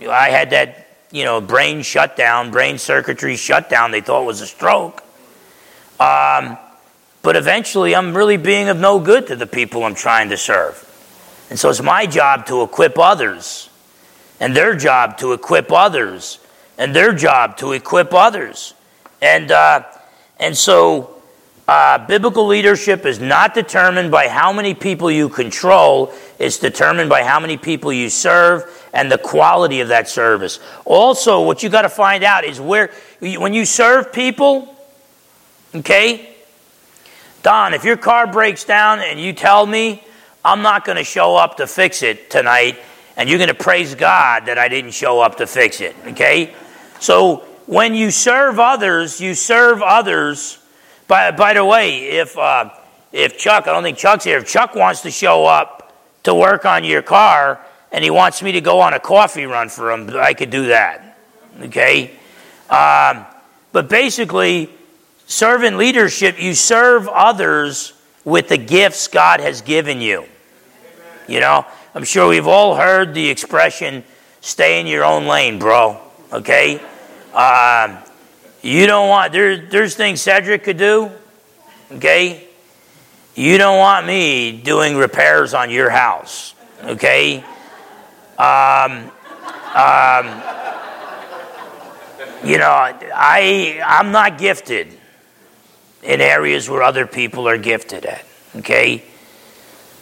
I 0.10 0.30
had 0.30 0.52
that, 0.52 0.88
you 1.12 1.26
know, 1.26 1.41
brain 1.41 1.82
shutdown, 1.82 2.52
brain 2.52 2.78
circuitry 2.78 3.36
shutdown 3.36 3.91
they 3.91 4.02
thought 4.02 4.26
was 4.26 4.41
a 4.41 4.47
stroke. 4.47 5.04
Um, 5.99 6.58
but 7.22 7.36
eventually, 7.36 7.95
I'm 7.95 8.18
really 8.18 8.38
being 8.38 8.70
of 8.70 8.80
no 8.80 8.99
good 8.99 9.28
to 9.28 9.36
the 9.36 9.45
people 9.45 9.84
I'm 9.84 9.93
trying 9.93 10.30
to 10.30 10.38
serve. 10.38 10.88
And 11.52 11.60
so 11.60 11.70
it's 11.70 11.82
my 11.82 12.08
job 12.08 12.47
to 12.47 12.64
equip 12.64 12.97
others, 12.97 13.70
and 14.39 14.56
their 14.56 14.74
job 14.76 15.18
to 15.20 15.34
equip 15.34 15.72
others, 15.72 16.39
and 16.78 16.95
their 16.95 17.14
job 17.14 17.58
to 17.58 17.74
equip 17.74 18.14
others. 18.14 18.74
And, 19.22 19.52
uh, 19.52 19.84
and 20.39 20.58
so 20.58 21.20
uh, 21.68 22.05
biblical 22.05 22.47
leadership 22.47 23.05
is 23.05 23.20
not 23.20 23.53
determined 23.53 24.12
by 24.12 24.28
how 24.28 24.51
many 24.51 24.74
people 24.74 25.09
you 25.09 25.30
control, 25.30 26.14
it's 26.39 26.57
determined 26.57 27.09
by 27.09 27.24
how 27.24 27.39
many 27.39 27.57
people 27.57 27.93
you 27.93 28.09
serve 28.09 28.64
and 28.93 29.12
the 29.12 29.18
quality 29.18 29.80
of 29.80 29.89
that 29.89 30.09
service. 30.09 30.59
Also, 30.86 31.43
what 31.43 31.64
you 31.64 31.70
got 31.70 31.84
to 31.84 31.89
find 31.89 32.24
out 32.24 32.43
is 32.43 32.59
where, 32.59 32.91
when 33.20 33.53
you 33.53 33.66
serve 33.66 34.12
people, 34.12 34.76
okay, 35.74 36.36
Don, 37.43 37.74
if 37.74 37.84
your 37.84 37.97
car 37.97 38.28
breaks 38.28 38.64
down 38.64 38.99
and 38.99 39.20
you 39.20 39.34
tell 39.34 39.66
me 39.66 40.03
I'm 40.43 40.62
not 40.62 40.86
going 40.86 40.97
to 40.97 41.03
show 41.03 41.36
up 41.36 41.57
to 41.57 41.68
fix 41.68 42.01
it 42.01 42.30
tonight, 42.30 42.80
and 43.16 43.30
you're 43.30 43.38
going 43.38 43.49
to 43.49 43.53
praise 43.53 43.93
God 43.95 44.47
that 44.47 44.57
I 44.57 44.68
didn't 44.68 44.91
show 44.91 45.20
up 45.20 45.38
to 45.38 45.47
fix 45.47 45.82
it, 45.82 45.95
okay? 46.07 46.53
So 46.99 47.45
when 47.68 47.93
you 47.93 48.09
serve 48.09 48.59
others, 48.59 49.22
you 49.22 49.36
serve 49.36 49.82
others 49.82 50.57
by, 51.12 51.30
by 51.30 51.53
the 51.53 51.66
way, 51.66 52.03
if, 52.03 52.38
uh, 52.38 52.70
if 53.12 53.38
Chuck, 53.38 53.68
I 53.68 53.74
don't 53.74 53.84
think 53.84 53.97
Chuck's 53.97 54.24
here, 54.24 54.38
if 54.38 54.47
Chuck 54.47 54.76
wants 54.76 55.01
to 55.01 55.12
show 55.12 55.45
up 55.45 55.93
to 56.24 56.34
work 56.34 56.64
on 56.64 56.86
your 56.86 57.01
car 57.01 57.59
and 57.91 58.01
he 58.01 58.09
wants 58.09 58.41
me 58.41 58.53
to 58.53 58.62
go 58.62 58.80
on 58.80 58.93
a 58.93 58.99
coffee 58.99 59.43
run 59.43 59.68
for 59.68 59.91
him, 59.91 60.09
I 60.16 60.34
could 60.34 60.49
do 60.49 60.68
that. 60.68 61.18
Okay? 61.64 62.12
Um, 62.70 63.26
but 63.74 63.89
basically, 63.89 64.70
servant 65.28 65.76
leadership, 65.76 66.41
you 66.41 66.53
serve 66.53 67.09
others 67.09 67.91
with 68.24 68.47
the 68.47 68.57
gifts 68.57 69.09
God 69.09 69.41
has 69.41 69.59
given 69.59 69.99
you. 69.99 70.24
You 71.28 71.41
know, 71.41 71.66
I'm 71.93 72.05
sure 72.05 72.30
we've 72.30 72.47
all 72.47 72.78
heard 72.78 73.14
the 73.14 73.30
expression, 73.30 74.05
stay 74.39 74.80
in 74.80 74.88
your 74.88 75.03
own 75.03 75.26
lane, 75.26 75.59
bro. 75.59 75.99
Okay? 76.32 76.76
Um, 77.34 77.97
you 78.62 78.86
don't 78.88 79.09
want, 79.09 79.32
there, 79.34 79.57
there's 79.57 79.95
things 79.95 80.22
Cedric 80.22 80.64
could 80.64 80.78
do, 80.78 81.12
okay? 81.93 82.47
You 83.36 83.57
don't 83.57 83.78
want 83.78 84.05
me 84.05 84.51
doing 84.62 84.95
repairs 84.95 85.53
on 85.53 85.70
your 85.70 85.89
house, 85.89 86.53
okay? 86.84 87.43
Um, 88.38 89.12
um, 89.74 90.26
you 92.43 92.57
know, 92.57 92.70
I, 92.70 93.82
I'm 93.86 94.12
not 94.12 94.38
gifted 94.38 94.97
in 96.03 96.22
areas 96.22 96.70
where 96.70 96.82
other 96.84 97.05
people 97.05 97.47
are 97.47 97.57
gifted 97.57 98.05
at, 98.05 98.26
Okay? 98.55 99.03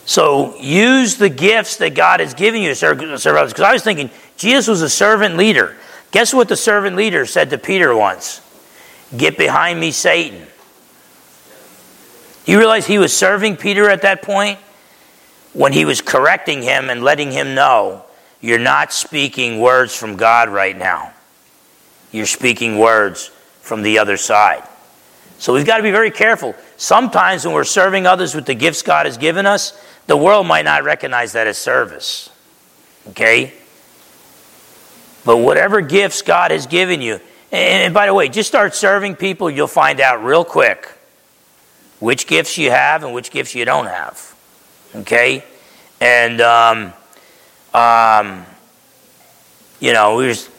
So 0.05 0.57
use 0.57 1.18
the 1.18 1.30
gifts 1.30 1.78
that 1.78 1.93
God 1.93 2.20
has 2.20 2.34
given 2.34 2.62
you 2.62 2.70
to 2.70 2.76
serve, 2.76 2.99
serve 3.20 3.38
others. 3.38 3.53
Because 3.53 3.66
I 3.66 3.74
was 3.74 3.84
thinking, 3.84 4.10
Jesus 4.38 4.68
was 4.68 4.82
a 4.82 4.89
servant 4.89 5.38
leader. 5.38 5.76
Guess 6.12 6.34
what 6.34 6.47
the 6.47 6.55
servant 6.55 6.95
leader 6.95 7.28
said 7.28 7.51
to 7.51 7.60
Peter 7.60 7.95
once? 7.95 8.41
Get 9.16 9.38
behind 9.38 9.80
me, 9.80 9.91
Satan. 9.91 10.45
You 12.45 12.57
realize 12.57 12.86
he 12.88 12.97
was 12.97 13.16
serving 13.16 13.57
Peter 13.57 13.89
at 13.89 14.01
that 14.03 14.22
point? 14.22 14.60
When 15.53 15.74
he 15.74 15.86
was 15.86 16.01
correcting 16.01 16.62
him 16.62 16.89
and 16.89 17.03
letting 17.03 17.32
him 17.32 17.55
know, 17.55 18.05
you're 18.41 18.60
not 18.60 18.93
speaking 18.93 19.60
words 19.60 19.95
from 19.95 20.16
God 20.16 20.49
right 20.49 20.78
now. 20.78 21.14
You're 22.12 22.26
speaking 22.26 22.78
words 22.78 23.32
from 23.62 23.82
the 23.82 23.99
other 23.99 24.18
side. 24.18 24.64
So 25.38 25.53
we've 25.53 25.66
got 25.66 25.78
to 25.78 25.84
be 25.84 25.91
very 25.91 26.12
careful. 26.12 26.55
Sometimes 26.78 27.45
when 27.45 27.53
we're 27.53 27.64
serving 27.64 28.05
others 28.05 28.36
with 28.36 28.45
the 28.45 28.55
gifts 28.55 28.82
God 28.82 29.05
has 29.05 29.18
given 29.18 29.45
us, 29.45 29.80
the 30.07 30.18
world 30.18 30.47
might 30.47 30.66
not 30.66 30.84
recognize 30.84 31.34
that 31.34 31.47
as 31.47 31.57
service. 31.57 32.30
Okay? 33.10 33.53
But 35.26 35.38
whatever 35.38 35.82
gifts 35.82 36.22
God 36.22 36.51
has 36.51 36.66
given 36.66 37.01
you, 37.01 37.20
and, 37.52 37.93
by 37.93 38.06
the 38.06 38.14
way, 38.14 38.30
just 38.30 38.50
start 38.50 38.76
serving 38.76 39.16
people, 39.16 39.50
you'll 39.50 39.68
find 39.68 40.00
out 40.00 40.24
real 40.24 40.45
quick 40.45 40.88
which 42.00 42.28
gifts 42.28 42.58
you 42.58 42.72
have 42.72 43.04
and 43.04 43.14
which 43.14 43.32
gifts 43.32 43.56
you 43.56 43.66
don't 43.66 43.88
have. 43.88 44.36
Okay? 44.95 45.43
And, 46.00 46.41
um, 46.41 46.93
um, 47.74 48.45
you 49.80 49.93
know, 49.93 50.16
we 50.16 50.28
was 50.28 50.50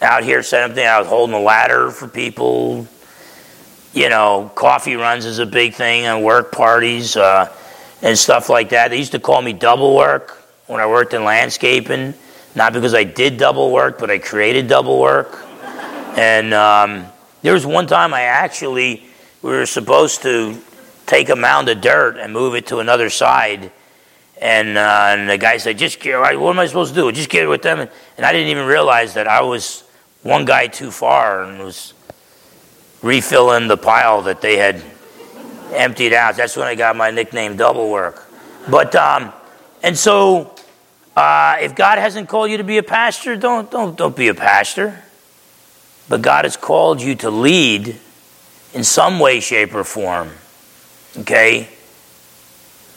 out 0.00 0.24
here 0.24 0.42
setting 0.42 0.78
up. 0.78 0.78
I 0.78 0.98
was 0.98 1.08
holding 1.08 1.34
a 1.34 1.40
ladder 1.40 1.90
for 1.90 2.08
people. 2.08 2.86
You 3.92 4.08
know, 4.08 4.50
coffee 4.54 4.96
runs 4.96 5.24
is 5.24 5.38
a 5.38 5.46
big 5.46 5.74
thing 5.74 6.04
and 6.04 6.22
work 6.24 6.52
parties 6.52 7.16
uh, 7.16 7.52
and 8.02 8.18
stuff 8.18 8.48
like 8.48 8.70
that. 8.70 8.88
They 8.88 8.98
used 8.98 9.12
to 9.12 9.20
call 9.20 9.40
me 9.40 9.52
double 9.52 9.94
work 9.94 10.42
when 10.66 10.80
I 10.80 10.86
worked 10.86 11.14
in 11.14 11.24
landscaping. 11.24 12.14
Not 12.54 12.72
because 12.72 12.94
I 12.94 13.04
did 13.04 13.36
double 13.36 13.70
work, 13.70 13.98
but 13.98 14.10
I 14.10 14.18
created 14.18 14.68
double 14.68 14.98
work. 14.98 15.45
And 16.16 16.54
um, 16.54 17.06
there 17.42 17.52
was 17.52 17.66
one 17.66 17.86
time 17.86 18.14
I 18.14 18.22
actually, 18.22 19.04
we 19.42 19.50
were 19.50 19.66
supposed 19.66 20.22
to 20.22 20.58
take 21.04 21.28
a 21.28 21.36
mound 21.36 21.68
of 21.68 21.80
dirt 21.80 22.16
and 22.16 22.32
move 22.32 22.54
it 22.54 22.66
to 22.68 22.78
another 22.78 23.10
side. 23.10 23.70
And, 24.40 24.76
uh, 24.76 25.06
and 25.10 25.28
the 25.28 25.38
guy 25.38 25.58
said, 25.58 25.78
just 25.78 26.00
get, 26.00 26.18
what 26.18 26.50
am 26.50 26.58
I 26.58 26.66
supposed 26.66 26.94
to 26.94 27.00
do? 27.00 27.12
Just 27.12 27.28
get 27.28 27.44
it 27.44 27.48
with 27.48 27.62
them. 27.62 27.80
And, 27.80 27.90
and 28.16 28.26
I 28.26 28.32
didn't 28.32 28.48
even 28.48 28.66
realize 28.66 29.14
that 29.14 29.28
I 29.28 29.42
was 29.42 29.84
one 30.22 30.46
guy 30.46 30.66
too 30.66 30.90
far 30.90 31.44
and 31.44 31.62
was 31.62 31.92
refilling 33.02 33.68
the 33.68 33.76
pile 33.76 34.22
that 34.22 34.40
they 34.40 34.56
had 34.56 34.82
emptied 35.72 36.14
out. 36.14 36.36
That's 36.36 36.56
when 36.56 36.66
I 36.66 36.74
got 36.74 36.96
my 36.96 37.10
nickname 37.10 37.56
Double 37.56 37.90
Work. 37.90 38.26
But, 38.68 38.94
um, 38.96 39.32
and 39.82 39.96
so 39.96 40.54
uh, 41.14 41.58
if 41.60 41.74
God 41.74 41.98
hasn't 41.98 42.28
called 42.28 42.50
you 42.50 42.56
to 42.56 42.64
be 42.64 42.78
a 42.78 42.82
pastor, 42.82 43.36
don't, 43.36 43.70
don't, 43.70 43.96
don't 43.96 44.16
be 44.16 44.28
a 44.28 44.34
pastor. 44.34 45.02
But 46.08 46.22
God 46.22 46.44
has 46.44 46.56
called 46.56 47.02
you 47.02 47.14
to 47.16 47.30
lead 47.30 47.98
in 48.72 48.84
some 48.84 49.18
way, 49.18 49.40
shape, 49.40 49.74
or 49.74 49.84
form. 49.84 50.30
Okay? 51.18 51.68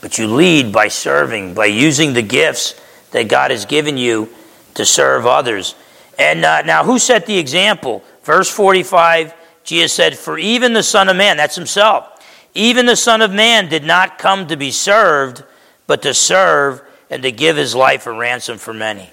But 0.02 0.18
you 0.18 0.28
lead 0.28 0.72
by 0.72 0.88
serving, 0.88 1.54
by 1.54 1.66
using 1.66 2.14
the 2.14 2.22
gifts 2.22 2.80
that 3.12 3.28
God 3.28 3.52
has 3.52 3.66
given 3.66 3.98
you 3.98 4.30
to 4.76 4.86
serve 4.86 5.26
others. 5.26 5.76
And 6.18 6.46
uh, 6.46 6.62
now, 6.62 6.84
who 6.84 7.00
set 7.00 7.26
the 7.26 7.38
example? 7.38 8.04
Verse 8.24 8.50
45, 8.50 9.34
Jesus 9.64 9.94
said, 9.94 10.18
For 10.18 10.38
even 10.38 10.74
the 10.74 10.84
Son 10.84 11.10
of 11.10 11.16
Man, 11.16 11.38
that's 11.38 11.56
himself, 11.56 12.08
even 12.54 12.86
the 12.86 12.96
Son 12.96 13.22
of 13.22 13.32
Man 13.32 13.70
did 13.70 13.84
not 13.84 14.18
come 14.18 14.48
to 14.48 14.58
be 14.58 14.72
served, 14.72 15.44
but 15.88 16.02
to 16.04 16.14
serve 16.14 16.82
and 17.10 17.24
to 17.24 17.32
give 17.32 17.58
his 17.58 17.74
life 17.74 18.06
a 18.06 18.12
ransom 18.12 18.58
for 18.58 18.74
many. 18.74 19.10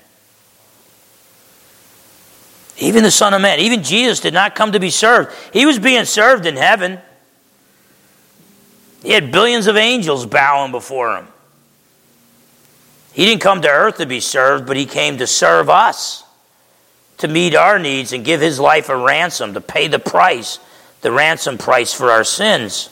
Even 2.79 3.03
the 3.03 3.11
Son 3.11 3.33
of 3.33 3.41
Man, 3.41 3.59
even 3.61 3.83
Jesus 3.83 4.21
did 4.21 4.35
not 4.35 4.55
come 4.55 4.73
to 4.73 4.81
be 4.81 4.91
served. 4.91 5.33
He 5.53 5.65
was 5.65 5.79
being 5.79 6.05
served 6.05 6.45
in 6.45 6.57
heaven. 6.57 6.99
He 9.03 9.13
had 9.13 9.33
billions 9.33 9.67
of 9.67 9.77
angels 9.77 10.27
bowing 10.27 10.73
before 10.73 11.17
him. 11.17 11.29
He 13.13 13.25
didn't 13.25 13.41
come 13.41 13.63
to 13.63 13.69
earth 13.69 13.97
to 13.97 14.07
be 14.07 14.21
served, 14.21 14.67
but 14.67 14.77
he 14.77 14.85
came 14.85 15.17
to 15.19 15.27
serve 15.27 15.71
us, 15.71 16.23
to 17.19 17.29
meet 17.29 17.55
our 17.55 17.79
needs 17.79 18.13
and 18.13 18.23
give 18.25 18.43
his 18.43 18.61
life 18.61 18.91
a 18.91 18.97
ransom, 18.97 19.55
to 19.55 19.61
pay 19.63 19.89
the 19.89 19.99
price, 19.99 20.59
the 21.01 21.11
ransom 21.11 21.57
price 21.57 21.95
for 21.95 22.11
our 22.11 22.25
sins. 22.25 22.91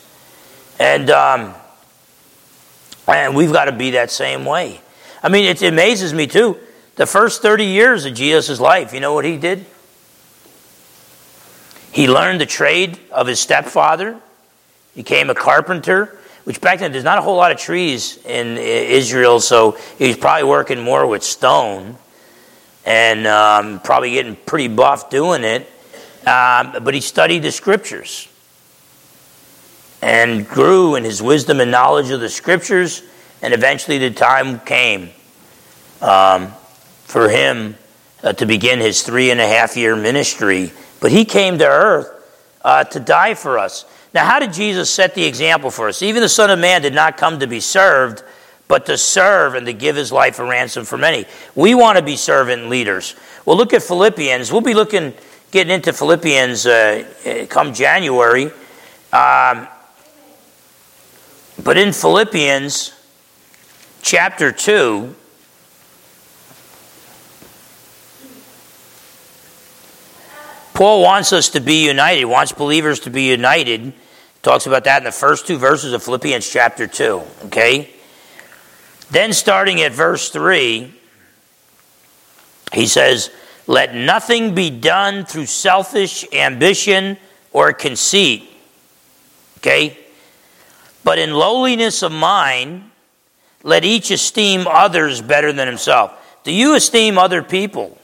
And, 0.79 1.11
um, 1.11 1.53
and 3.07 3.35
we've 3.35 3.53
got 3.53 3.65
to 3.65 3.71
be 3.71 3.91
that 3.91 4.09
same 4.09 4.45
way. 4.45 4.81
I 5.21 5.29
mean, 5.29 5.45
it 5.45 5.61
amazes 5.61 6.11
me 6.11 6.25
too. 6.25 6.57
The 6.95 7.05
first 7.05 7.43
30 7.43 7.65
years 7.65 8.05
of 8.05 8.15
Jesus' 8.15 8.59
life, 8.59 8.93
you 8.93 8.99
know 8.99 9.13
what 9.13 9.25
he 9.25 9.37
did? 9.37 9.65
He 11.95 12.09
learned 12.09 12.41
the 12.41 12.45
trade 12.45 12.99
of 13.09 13.25
his 13.25 13.39
stepfather, 13.39 14.19
became 14.97 15.29
a 15.29 15.33
carpenter, 15.33 16.19
which 16.43 16.59
back 16.59 16.79
then 16.79 16.91
there's 16.91 17.05
not 17.05 17.19
a 17.19 17.21
whole 17.21 17.37
lot 17.37 17.53
of 17.53 17.57
trees 17.57 18.17
in 18.25 18.57
Israel, 18.57 19.39
so 19.39 19.77
he 19.97 20.09
was 20.09 20.17
probably 20.17 20.43
working 20.43 20.81
more 20.83 21.07
with 21.07 21.23
stone 21.23 21.95
and 22.85 23.25
um, 23.25 23.79
probably 23.79 24.11
getting 24.11 24.35
pretty 24.35 24.67
buff 24.67 25.09
doing 25.09 25.45
it. 25.45 25.61
Um, 26.27 26.83
but 26.83 26.93
he 26.93 26.99
studied 26.99 27.43
the 27.43 27.51
scriptures 27.53 28.27
and 30.01 30.45
grew 30.45 30.95
in 30.95 31.05
his 31.05 31.21
wisdom 31.21 31.61
and 31.61 31.71
knowledge 31.71 32.11
of 32.11 32.19
the 32.19 32.27
scriptures 32.27 33.03
and 33.41 33.53
eventually 33.53 33.99
the 33.99 34.11
time 34.11 34.59
came 34.59 35.11
um, 36.01 36.51
for 37.05 37.29
him 37.29 37.77
uh, 38.21 38.33
to 38.33 38.45
begin 38.45 38.81
his 38.81 39.01
three 39.01 39.31
and 39.31 39.39
a 39.39 39.47
half 39.47 39.77
year 39.77 39.95
ministry. 39.95 40.73
But 41.05 41.11
he 41.11 41.23
came 41.23 41.59
to 41.59 41.67
earth 41.67 42.09
uh, 42.63 42.83
to 42.85 42.99
die 42.99 43.35
for 43.35 43.59
us. 43.59 43.85
Now, 44.15 44.25
how 44.25 44.39
did 44.39 44.51
Jesus 44.51 44.89
set 44.89 45.13
the 45.13 45.23
example 45.23 45.69
for 45.69 45.87
us? 45.87 46.01
Even 46.01 46.23
the 46.23 46.27
Son 46.27 46.49
of 46.49 46.57
Man 46.57 46.81
did 46.81 46.95
not 46.95 47.15
come 47.15 47.37
to 47.41 47.45
be 47.45 47.59
served, 47.59 48.23
but 48.67 48.87
to 48.87 48.97
serve 48.97 49.53
and 49.53 49.67
to 49.67 49.73
give 49.73 49.95
his 49.95 50.11
life 50.11 50.39
a 50.39 50.43
ransom 50.43 50.83
for 50.83 50.97
many. 50.97 51.25
We 51.53 51.75
want 51.75 51.99
to 51.99 52.03
be 52.03 52.15
servant 52.15 52.69
leaders. 52.69 53.13
Well, 53.45 53.55
look 53.55 53.71
at 53.71 53.83
Philippians. 53.83 54.51
We'll 54.51 54.61
be 54.61 54.73
looking, 54.73 55.13
getting 55.51 55.71
into 55.71 55.93
Philippians 55.93 56.65
uh, 56.65 57.05
uh 57.23 57.45
come 57.45 57.75
January. 57.75 58.45
Um, 59.13 59.67
but 61.63 61.77
in 61.77 61.93
Philippians, 61.93 62.93
chapter 64.01 64.51
2, 64.51 65.15
Paul 70.75 71.01
wants 71.01 71.31
us 71.31 71.49
to 71.51 71.61
be 71.61 71.85
united, 71.85 72.25
wants 72.25 72.51
believers 72.51 72.99
to 73.01 73.09
be 73.09 73.23
united. 73.23 73.93
Talks 74.43 74.67
about 74.67 74.83
that 74.83 74.97
in 74.97 75.05
the 75.05 75.11
first 75.11 75.47
two 75.47 75.57
verses 75.57 75.93
of 75.93 76.03
Philippians 76.03 76.47
chapter 76.47 76.85
2. 76.85 77.21
Okay? 77.45 77.89
Then, 79.09 79.31
starting 79.31 79.81
at 79.81 79.93
verse 79.93 80.29
3, 80.29 80.93
he 82.73 82.87
says, 82.87 83.31
Let 83.67 83.95
nothing 83.95 84.53
be 84.53 84.69
done 84.69 85.23
through 85.23 85.45
selfish 85.45 86.25
ambition 86.33 87.17
or 87.53 87.71
conceit. 87.71 88.43
Okay? 89.59 89.97
But 91.05 91.19
in 91.19 91.33
lowliness 91.33 92.03
of 92.03 92.11
mind, 92.11 92.91
let 93.63 93.85
each 93.85 94.11
esteem 94.11 94.67
others 94.67 95.21
better 95.21 95.53
than 95.53 95.69
himself. 95.69 96.11
Do 96.43 96.51
you 96.51 96.75
esteem 96.75 97.17
other 97.17 97.41
people, 97.41 97.97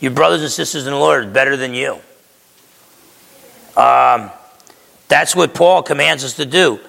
your 0.00 0.12
brothers 0.12 0.42
and 0.42 0.50
sisters 0.50 0.86
in 0.86 0.92
the 0.92 0.98
Lord, 0.98 1.32
better 1.32 1.56
than 1.56 1.74
you? 1.74 1.98
Um, 3.76 4.30
that's 5.08 5.36
what 5.36 5.54
Paul 5.54 5.82
commands 5.82 6.24
us 6.24 6.34
to 6.34 6.46
do. 6.46 6.80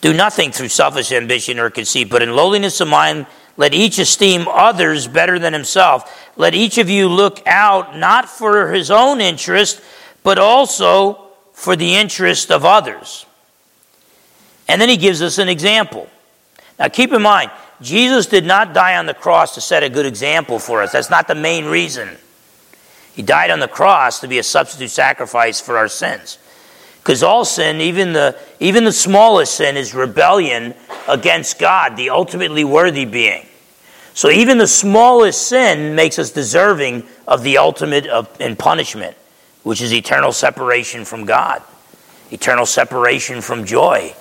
Do 0.00 0.12
nothing 0.12 0.52
through 0.52 0.68
selfish 0.68 1.12
ambition 1.12 1.58
or 1.58 1.70
conceit, 1.70 2.10
but 2.10 2.22
in 2.22 2.36
lowliness 2.36 2.80
of 2.80 2.88
mind, 2.88 3.26
let 3.56 3.72
each 3.72 3.98
esteem 3.98 4.46
others 4.48 5.06
better 5.06 5.38
than 5.38 5.52
himself. 5.52 6.30
Let 6.36 6.54
each 6.54 6.78
of 6.78 6.90
you 6.90 7.08
look 7.08 7.40
out 7.46 7.96
not 7.96 8.28
for 8.28 8.72
his 8.72 8.90
own 8.90 9.20
interest, 9.20 9.80
but 10.22 10.38
also 10.38 11.28
for 11.52 11.76
the 11.76 11.94
interest 11.94 12.50
of 12.50 12.64
others. 12.64 13.26
And 14.68 14.80
then 14.80 14.88
he 14.88 14.96
gives 14.96 15.22
us 15.22 15.38
an 15.38 15.48
example. 15.48 16.08
Now, 16.78 16.88
keep 16.88 17.12
in 17.12 17.22
mind, 17.22 17.50
Jesus 17.84 18.26
did 18.26 18.46
not 18.46 18.72
die 18.72 18.96
on 18.96 19.06
the 19.06 19.14
cross 19.14 19.54
to 19.54 19.60
set 19.60 19.82
a 19.82 19.90
good 19.90 20.06
example 20.06 20.58
for 20.58 20.82
us. 20.82 20.92
That's 20.92 21.10
not 21.10 21.28
the 21.28 21.34
main 21.34 21.66
reason. 21.66 22.08
He 23.14 23.22
died 23.22 23.50
on 23.50 23.60
the 23.60 23.68
cross 23.68 24.20
to 24.20 24.28
be 24.28 24.38
a 24.38 24.42
substitute 24.42 24.90
sacrifice 24.90 25.60
for 25.60 25.76
our 25.76 25.88
sins. 25.88 26.38
Because 26.98 27.22
all 27.22 27.44
sin, 27.44 27.82
even 27.82 28.14
the, 28.14 28.36
even 28.58 28.84
the 28.84 28.92
smallest 28.92 29.54
sin, 29.54 29.76
is 29.76 29.94
rebellion 29.94 30.74
against 31.06 31.58
God, 31.58 31.96
the 31.96 32.08
ultimately 32.08 32.64
worthy 32.64 33.04
being. 33.04 33.46
So 34.14 34.30
even 34.30 34.56
the 34.56 34.66
smallest 34.66 35.46
sin 35.46 35.94
makes 35.94 36.18
us 36.18 36.30
deserving 36.30 37.06
of 37.28 37.42
the 37.42 37.58
ultimate 37.58 38.06
of, 38.06 38.40
in 38.40 38.56
punishment, 38.56 39.16
which 39.62 39.82
is 39.82 39.92
eternal 39.92 40.32
separation 40.32 41.04
from 41.04 41.26
God, 41.26 41.62
eternal 42.30 42.64
separation 42.64 43.42
from 43.42 43.66
joy, 43.66 44.14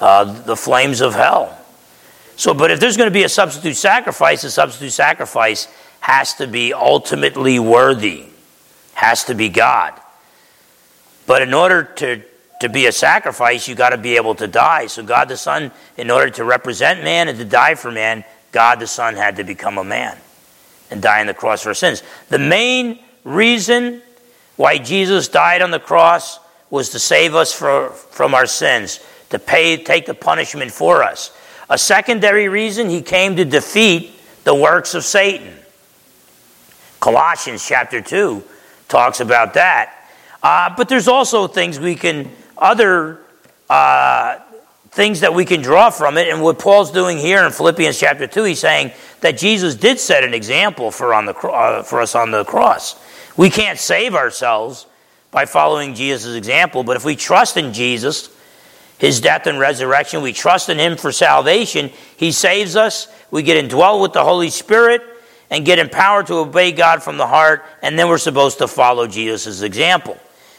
uh, 0.00 0.24
the 0.42 0.56
flames 0.56 1.00
of 1.00 1.14
hell. 1.14 1.57
So, 2.38 2.54
but 2.54 2.70
if 2.70 2.78
there's 2.78 2.96
going 2.96 3.08
to 3.08 3.12
be 3.14 3.24
a 3.24 3.28
substitute 3.28 3.74
sacrifice, 3.74 4.44
a 4.44 4.50
substitute 4.52 4.92
sacrifice 4.92 5.66
has 5.98 6.34
to 6.34 6.46
be 6.46 6.72
ultimately 6.72 7.58
worthy, 7.58 8.26
has 8.94 9.24
to 9.24 9.34
be 9.34 9.48
God. 9.48 9.92
But 11.26 11.42
in 11.42 11.52
order 11.52 11.82
to, 11.82 12.22
to 12.60 12.68
be 12.68 12.86
a 12.86 12.92
sacrifice, 12.92 13.66
you 13.66 13.74
got 13.74 13.90
to 13.90 13.98
be 13.98 14.14
able 14.14 14.36
to 14.36 14.46
die. 14.46 14.86
So, 14.86 15.02
God 15.02 15.28
the 15.28 15.36
Son, 15.36 15.72
in 15.96 16.12
order 16.12 16.30
to 16.30 16.44
represent 16.44 17.02
man 17.02 17.26
and 17.26 17.36
to 17.38 17.44
die 17.44 17.74
for 17.74 17.90
man, 17.90 18.22
God 18.52 18.78
the 18.78 18.86
Son 18.86 19.16
had 19.16 19.34
to 19.36 19.44
become 19.44 19.76
a 19.76 19.84
man 19.84 20.16
and 20.92 21.02
die 21.02 21.20
on 21.20 21.26
the 21.26 21.34
cross 21.34 21.64
for 21.64 21.74
sins. 21.74 22.04
The 22.28 22.38
main 22.38 23.00
reason 23.24 24.00
why 24.54 24.78
Jesus 24.78 25.26
died 25.26 25.60
on 25.60 25.72
the 25.72 25.80
cross 25.80 26.38
was 26.70 26.90
to 26.90 27.00
save 27.00 27.34
us 27.34 27.52
for, 27.52 27.90
from 27.90 28.32
our 28.32 28.46
sins, 28.46 29.00
to 29.30 29.40
pay, 29.40 29.82
take 29.82 30.06
the 30.06 30.14
punishment 30.14 30.70
for 30.70 31.02
us. 31.02 31.32
A 31.70 31.78
secondary 31.78 32.48
reason, 32.48 32.88
he 32.88 33.02
came 33.02 33.36
to 33.36 33.44
defeat 33.44 34.12
the 34.44 34.54
works 34.54 34.94
of 34.94 35.04
Satan. 35.04 35.54
Colossians 37.00 37.66
chapter 37.66 38.00
2 38.00 38.42
talks 38.88 39.20
about 39.20 39.54
that. 39.54 40.10
Uh, 40.42 40.74
but 40.76 40.88
there's 40.88 41.08
also 41.08 41.46
things 41.46 41.78
we 41.78 41.94
can, 41.94 42.30
other 42.56 43.20
uh, 43.68 44.38
things 44.90 45.20
that 45.20 45.34
we 45.34 45.44
can 45.44 45.60
draw 45.60 45.90
from 45.90 46.16
it. 46.16 46.28
And 46.28 46.42
what 46.42 46.58
Paul's 46.58 46.90
doing 46.90 47.18
here 47.18 47.44
in 47.44 47.52
Philippians 47.52 47.98
chapter 47.98 48.26
2, 48.26 48.44
he's 48.44 48.60
saying 48.60 48.92
that 49.20 49.36
Jesus 49.36 49.74
did 49.74 50.00
set 50.00 50.24
an 50.24 50.32
example 50.32 50.90
for, 50.90 51.12
on 51.12 51.26
the, 51.26 51.34
uh, 51.34 51.82
for 51.82 52.00
us 52.00 52.14
on 52.14 52.30
the 52.30 52.44
cross. 52.44 52.96
We 53.36 53.50
can't 53.50 53.78
save 53.78 54.14
ourselves 54.14 54.86
by 55.30 55.44
following 55.44 55.94
Jesus' 55.94 56.34
example, 56.34 56.82
but 56.82 56.96
if 56.96 57.04
we 57.04 57.14
trust 57.14 57.56
in 57.56 57.72
Jesus, 57.72 58.30
his 58.98 59.20
death 59.20 59.46
and 59.46 59.58
resurrection. 59.58 60.22
We 60.22 60.32
trust 60.32 60.68
in 60.68 60.78
him 60.78 60.96
for 60.96 61.12
salvation. 61.12 61.90
He 62.16 62.32
saves 62.32 62.76
us. 62.76 63.08
We 63.30 63.42
get 63.42 63.64
indwelled 63.64 64.02
with 64.02 64.12
the 64.12 64.24
Holy 64.24 64.50
Spirit 64.50 65.02
and 65.50 65.64
get 65.64 65.78
empowered 65.78 66.26
to 66.26 66.34
obey 66.34 66.72
God 66.72 67.02
from 67.02 67.16
the 67.16 67.26
heart. 67.26 67.64
And 67.80 67.98
then 67.98 68.08
we're 68.08 68.18
supposed 68.18 68.58
to 68.58 68.68
follow 68.68 69.06
Jesus' 69.06 69.62
example. 69.62 70.18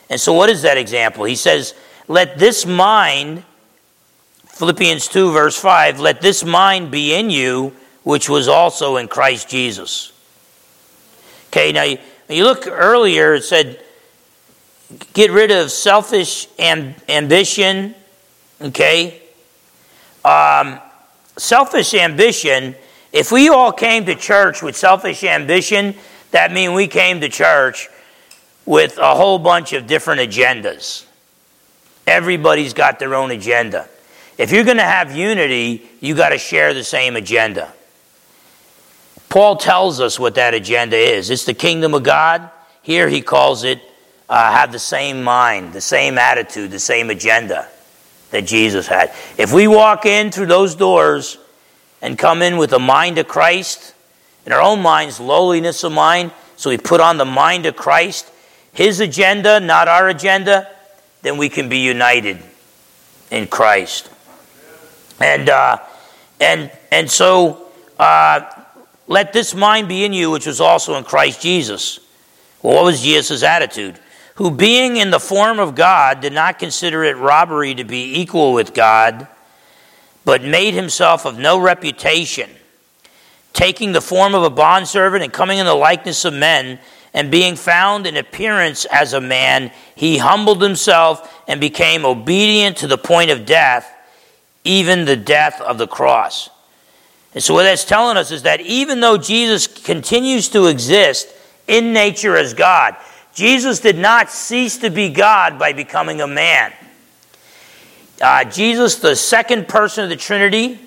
And 0.09 0.19
so, 0.19 0.33
what 0.33 0.49
is 0.49 0.63
that 0.63 0.77
example? 0.77 1.25
He 1.25 1.35
says, 1.35 1.75
Let 2.07 2.39
this 2.39 2.65
mind, 2.65 3.43
Philippians 4.47 5.07
2, 5.09 5.31
verse 5.31 5.59
5, 5.59 5.99
let 5.99 6.21
this 6.21 6.43
mind 6.43 6.89
be 6.89 7.13
in 7.13 7.29
you, 7.29 7.75
which 8.03 8.29
was 8.29 8.47
also 8.47 8.97
in 8.97 9.07
Christ 9.07 9.49
Jesus. 9.49 10.13
Okay, 11.47 11.71
now 11.71 11.83
you, 11.83 11.97
you 12.29 12.43
look 12.43 12.67
earlier, 12.67 13.35
it 13.35 13.43
said, 13.43 13.83
Get 15.13 15.29
rid 15.29 15.51
of 15.51 15.71
selfish 15.71 16.47
amb- 16.57 16.95
ambition 17.07 17.93
Okay? 18.61 19.21
Um, 20.25 20.79
selfish 21.37 21.93
ambition, 21.93 22.75
if 23.11 23.31
we 23.31 23.49
all 23.49 23.71
came 23.71 24.05
to 24.05 24.15
church 24.15 24.61
with 24.61 24.75
selfish 24.75 25.23
ambition, 25.23 25.95
that 26.31 26.51
means 26.51 26.73
we 26.73 26.87
came 26.87 27.21
to 27.21 27.29
church 27.29 27.89
with 28.65 28.97
a 28.97 29.15
whole 29.15 29.39
bunch 29.39 29.73
of 29.73 29.87
different 29.87 30.21
agendas. 30.21 31.05
Everybody's 32.05 32.73
got 32.73 32.99
their 32.99 33.15
own 33.15 33.31
agenda. 33.31 33.87
If 34.37 34.51
you're 34.51 34.63
going 34.63 34.77
to 34.77 34.83
have 34.83 35.15
unity, 35.15 35.89
you 35.99 36.15
got 36.15 36.29
to 36.29 36.37
share 36.37 36.73
the 36.73 36.83
same 36.83 37.15
agenda. 37.15 37.73
Paul 39.29 39.57
tells 39.57 39.99
us 39.99 40.19
what 40.19 40.35
that 40.35 40.53
agenda 40.53 40.97
is. 40.97 41.29
It's 41.29 41.45
the 41.45 41.53
kingdom 41.53 41.93
of 41.93 42.03
God. 42.03 42.49
Here 42.81 43.09
he 43.09 43.21
calls 43.21 43.63
it 43.63 43.81
uh, 44.27 44.51
have 44.51 44.71
the 44.71 44.79
same 44.79 45.23
mind, 45.23 45.73
the 45.73 45.81
same 45.81 46.19
attitude, 46.19 46.69
the 46.69 46.79
same 46.79 47.09
agenda 47.09 47.67
that 48.31 48.45
Jesus 48.45 48.87
had. 48.87 49.11
If 49.37 49.53
we 49.53 49.67
walk 49.67 50.05
in 50.05 50.31
through 50.31 50.47
those 50.47 50.75
doors 50.75 51.37
and 52.01 52.17
come 52.17 52.41
in 52.41 52.57
with 52.57 52.69
the 52.69 52.79
mind 52.79 53.17
of 53.17 53.27
Christ, 53.27 53.93
in 54.45 54.51
our 54.51 54.61
own 54.61 54.81
minds, 54.81 55.19
lowliness 55.19 55.83
of 55.83 55.91
mind, 55.91 56.31
so 56.55 56.69
we 56.69 56.77
put 56.77 57.01
on 57.01 57.17
the 57.17 57.25
mind 57.25 57.65
of 57.65 57.75
Christ, 57.75 58.29
his 58.73 58.99
agenda, 58.99 59.59
not 59.59 59.87
our 59.87 60.09
agenda, 60.09 60.67
then 61.21 61.37
we 61.37 61.49
can 61.49 61.69
be 61.69 61.79
united 61.79 62.39
in 63.31 63.47
Christ. 63.47 64.09
And, 65.19 65.49
uh, 65.49 65.77
and, 66.39 66.71
and 66.91 67.09
so, 67.09 67.67
uh, 67.97 68.41
let 69.07 69.33
this 69.33 69.55
mind 69.55 69.87
be 69.87 70.05
in 70.05 70.13
you, 70.13 70.29
which 70.31 70.45
was 70.45 70.61
also 70.61 70.95
in 70.95 71.03
Christ 71.03 71.41
Jesus. 71.41 71.99
Well, 72.61 72.75
what 72.75 72.85
was 72.85 73.01
Jesus' 73.01 73.43
attitude? 73.43 73.99
Who, 74.39 74.49
being 74.49 74.95
in 74.95 75.11
the 75.11 75.19
form 75.19 75.59
of 75.59 75.75
God, 75.75 76.21
did 76.21 76.31
not 76.31 76.59
consider 76.59 77.03
it 77.03 77.17
robbery 77.17 77.75
to 77.75 77.83
be 77.83 78.21
equal 78.21 78.53
with 78.53 78.73
God, 78.73 79.27
but 80.23 80.41
made 80.41 80.73
himself 80.73 81.25
of 81.25 81.37
no 81.37 81.59
reputation, 81.59 82.49
taking 83.51 83.91
the 83.91 83.99
form 83.99 84.33
of 84.33 84.43
a 84.43 84.49
bondservant 84.49 85.25
and 85.25 85.33
coming 85.33 85.57
in 85.57 85.65
the 85.65 85.75
likeness 85.75 86.23
of 86.23 86.33
men, 86.33 86.79
and 87.13 87.29
being 87.29 87.57
found 87.57 88.07
in 88.07 88.15
appearance 88.15 88.85
as 88.85 89.11
a 89.11 89.19
man, 89.19 89.73
he 89.93 90.19
humbled 90.19 90.63
himself 90.63 91.43
and 91.45 91.59
became 91.59 92.05
obedient 92.05 92.77
to 92.77 92.87
the 92.87 92.97
point 92.97 93.31
of 93.31 93.45
death, 93.45 93.93
even 94.63 95.03
the 95.03 95.17
death 95.17 95.59
of 95.59 95.77
the 95.77 95.87
cross. 95.87 96.49
And 97.33 97.43
so, 97.43 97.53
what 97.53 97.63
that's 97.63 97.83
telling 97.83 98.15
us 98.15 98.31
is 98.31 98.43
that 98.43 98.61
even 98.61 99.01
though 99.01 99.17
Jesus 99.17 99.67
continues 99.67 100.47
to 100.49 100.67
exist 100.67 101.27
in 101.67 101.91
nature 101.91 102.37
as 102.37 102.53
God, 102.53 102.95
Jesus 103.39 103.79
did 103.79 103.97
not 103.97 104.29
cease 104.29 104.79
to 104.79 104.89
be 104.89 105.07
God 105.07 105.57
by 105.57 105.71
becoming 105.71 106.19
a 106.19 106.27
man. 106.27 106.73
Uh, 108.21 108.43
Jesus, 108.43 108.97
the 108.97 109.15
second 109.15 109.69
person 109.69 110.03
of 110.03 110.09
the 110.09 110.17
Trinity, 110.17 110.77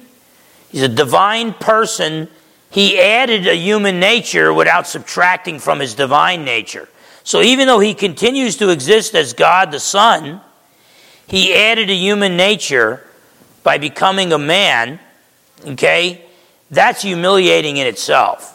he's 0.68 0.82
a 0.82 0.88
divine 0.88 1.54
person. 1.54 2.28
He 2.68 3.00
added 3.00 3.46
a 3.46 3.56
human 3.56 3.98
nature 3.98 4.52
without 4.52 4.86
subtracting 4.86 5.60
from 5.60 5.80
his 5.80 5.94
divine 5.94 6.44
nature. 6.44 6.90
So 7.24 7.40
even 7.40 7.68
though 7.68 7.80
he 7.80 7.94
continues 7.94 8.58
to 8.58 8.68
exist 8.68 9.14
as 9.14 9.32
God 9.32 9.70
the 9.70 9.80
Son, 9.80 10.42
he 11.26 11.54
added 11.54 11.88
a 11.88 11.94
human 11.94 12.36
nature 12.36 13.02
by 13.62 13.78
becoming 13.78 14.30
a 14.30 14.38
man. 14.38 15.00
Okay? 15.66 16.22
That's 16.70 17.00
humiliating 17.00 17.78
in 17.78 17.86
itself. 17.86 18.51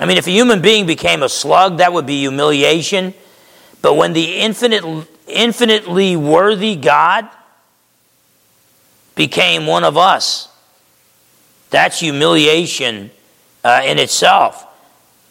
I 0.00 0.06
mean, 0.06 0.16
if 0.16 0.26
a 0.26 0.30
human 0.30 0.62
being 0.62 0.86
became 0.86 1.22
a 1.22 1.28
slug, 1.28 1.76
that 1.78 1.92
would 1.92 2.06
be 2.06 2.20
humiliation. 2.20 3.12
But 3.82 3.94
when 3.94 4.14
the 4.14 4.38
infinite, 4.38 5.06
infinitely 5.26 6.16
worthy 6.16 6.74
God 6.74 7.28
became 9.14 9.66
one 9.66 9.84
of 9.84 9.98
us, 9.98 10.48
that's 11.68 12.00
humiliation 12.00 13.10
uh, 13.62 13.82
in 13.84 13.98
itself. 13.98 14.66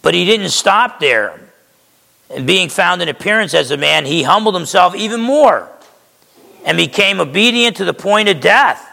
But 0.03 0.13
he 0.13 0.23
didn't 0.23 0.49
stop 0.49 0.99
there. 0.99 1.39
And 2.29 2.45
being 2.45 2.69
found 2.69 3.01
in 3.01 3.09
appearance 3.09 3.55
as 3.55 3.71
a 3.71 3.77
man, 3.77 4.05
he 4.05 4.21
humbled 4.21 4.53
himself 4.53 4.95
even 4.95 5.19
more 5.19 5.67
and 6.63 6.77
became 6.77 7.19
obedient 7.19 7.77
to 7.77 7.85
the 7.85 7.93
point 7.93 8.29
of 8.29 8.39
death. 8.39 8.85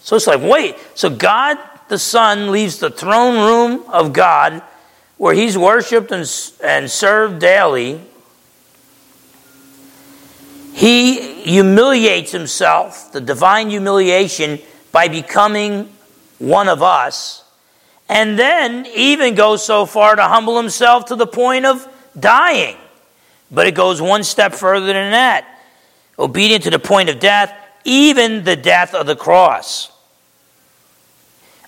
So 0.00 0.16
it's 0.16 0.26
like, 0.26 0.40
wait, 0.42 0.76
so 0.96 1.08
God 1.08 1.58
the 1.92 1.98
Son 1.98 2.50
leaves 2.50 2.78
the 2.78 2.88
throne 2.88 3.34
room 3.34 3.84
of 3.90 4.14
God 4.14 4.62
where 5.18 5.34
he's 5.34 5.58
worshiped 5.58 6.10
and, 6.10 6.26
and 6.64 6.90
served 6.90 7.38
daily. 7.38 8.00
He 10.72 11.42
humiliates 11.42 12.32
himself, 12.32 13.12
the 13.12 13.20
divine 13.20 13.68
humiliation, 13.68 14.58
by 14.90 15.08
becoming 15.08 15.92
one 16.38 16.66
of 16.66 16.82
us, 16.82 17.44
and 18.08 18.38
then 18.38 18.86
even 18.94 19.34
goes 19.34 19.62
so 19.62 19.84
far 19.84 20.16
to 20.16 20.22
humble 20.22 20.56
himself 20.56 21.04
to 21.06 21.14
the 21.14 21.26
point 21.26 21.66
of 21.66 21.86
dying. 22.18 22.78
But 23.50 23.66
it 23.66 23.74
goes 23.74 24.00
one 24.00 24.24
step 24.24 24.54
further 24.54 24.86
than 24.86 25.10
that 25.10 25.46
obedient 26.18 26.64
to 26.64 26.70
the 26.70 26.78
point 26.78 27.10
of 27.10 27.20
death, 27.20 27.54
even 27.84 28.44
the 28.44 28.56
death 28.56 28.94
of 28.94 29.04
the 29.04 29.14
cross. 29.14 29.91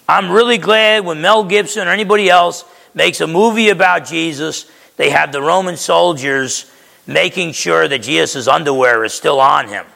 I'm 0.09 0.31
really 0.31 0.59
glad 0.59 1.05
when 1.05 1.21
Mel 1.21 1.45
Gibson 1.45 1.89
or 1.89 1.91
anybody 1.91 2.29
else 2.29 2.65
makes 2.95 3.21
a 3.21 3.27
movie 3.27 3.71
about 3.71 4.07
Jesus, 4.07 4.71
they 4.97 5.11
have 5.11 5.33
the 5.33 5.41
Roman 5.41 5.77
soldiers 5.77 6.71
making 7.07 7.53
sure 7.53 7.89
that 7.89 8.03
Jesus' 8.03 8.47
underwear 8.47 9.05
is 9.05 9.15
still 9.15 9.41
on 9.41 9.69
him 9.69 9.87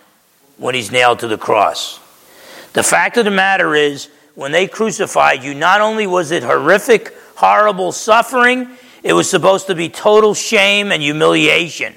when 0.56 0.74
he's 0.74 0.90
nailed 0.90 1.20
to 1.20 1.28
the 1.28 1.38
cross. 1.38 2.00
The 2.72 2.82
fact 2.82 3.16
of 3.16 3.24
the 3.24 3.30
matter 3.30 3.74
is, 3.74 4.08
when 4.34 4.52
they 4.52 4.66
crucified 4.66 5.42
you, 5.42 5.54
not 5.54 5.80
only 5.80 6.06
was 6.06 6.30
it 6.30 6.42
horrific, 6.42 7.14
horrible 7.34 7.92
suffering, 7.92 8.68
it 9.02 9.12
was 9.12 9.28
supposed 9.28 9.66
to 9.66 9.74
be 9.74 9.88
total 9.88 10.32
shame 10.32 10.90
and 10.90 11.02
humiliation. 11.02 11.94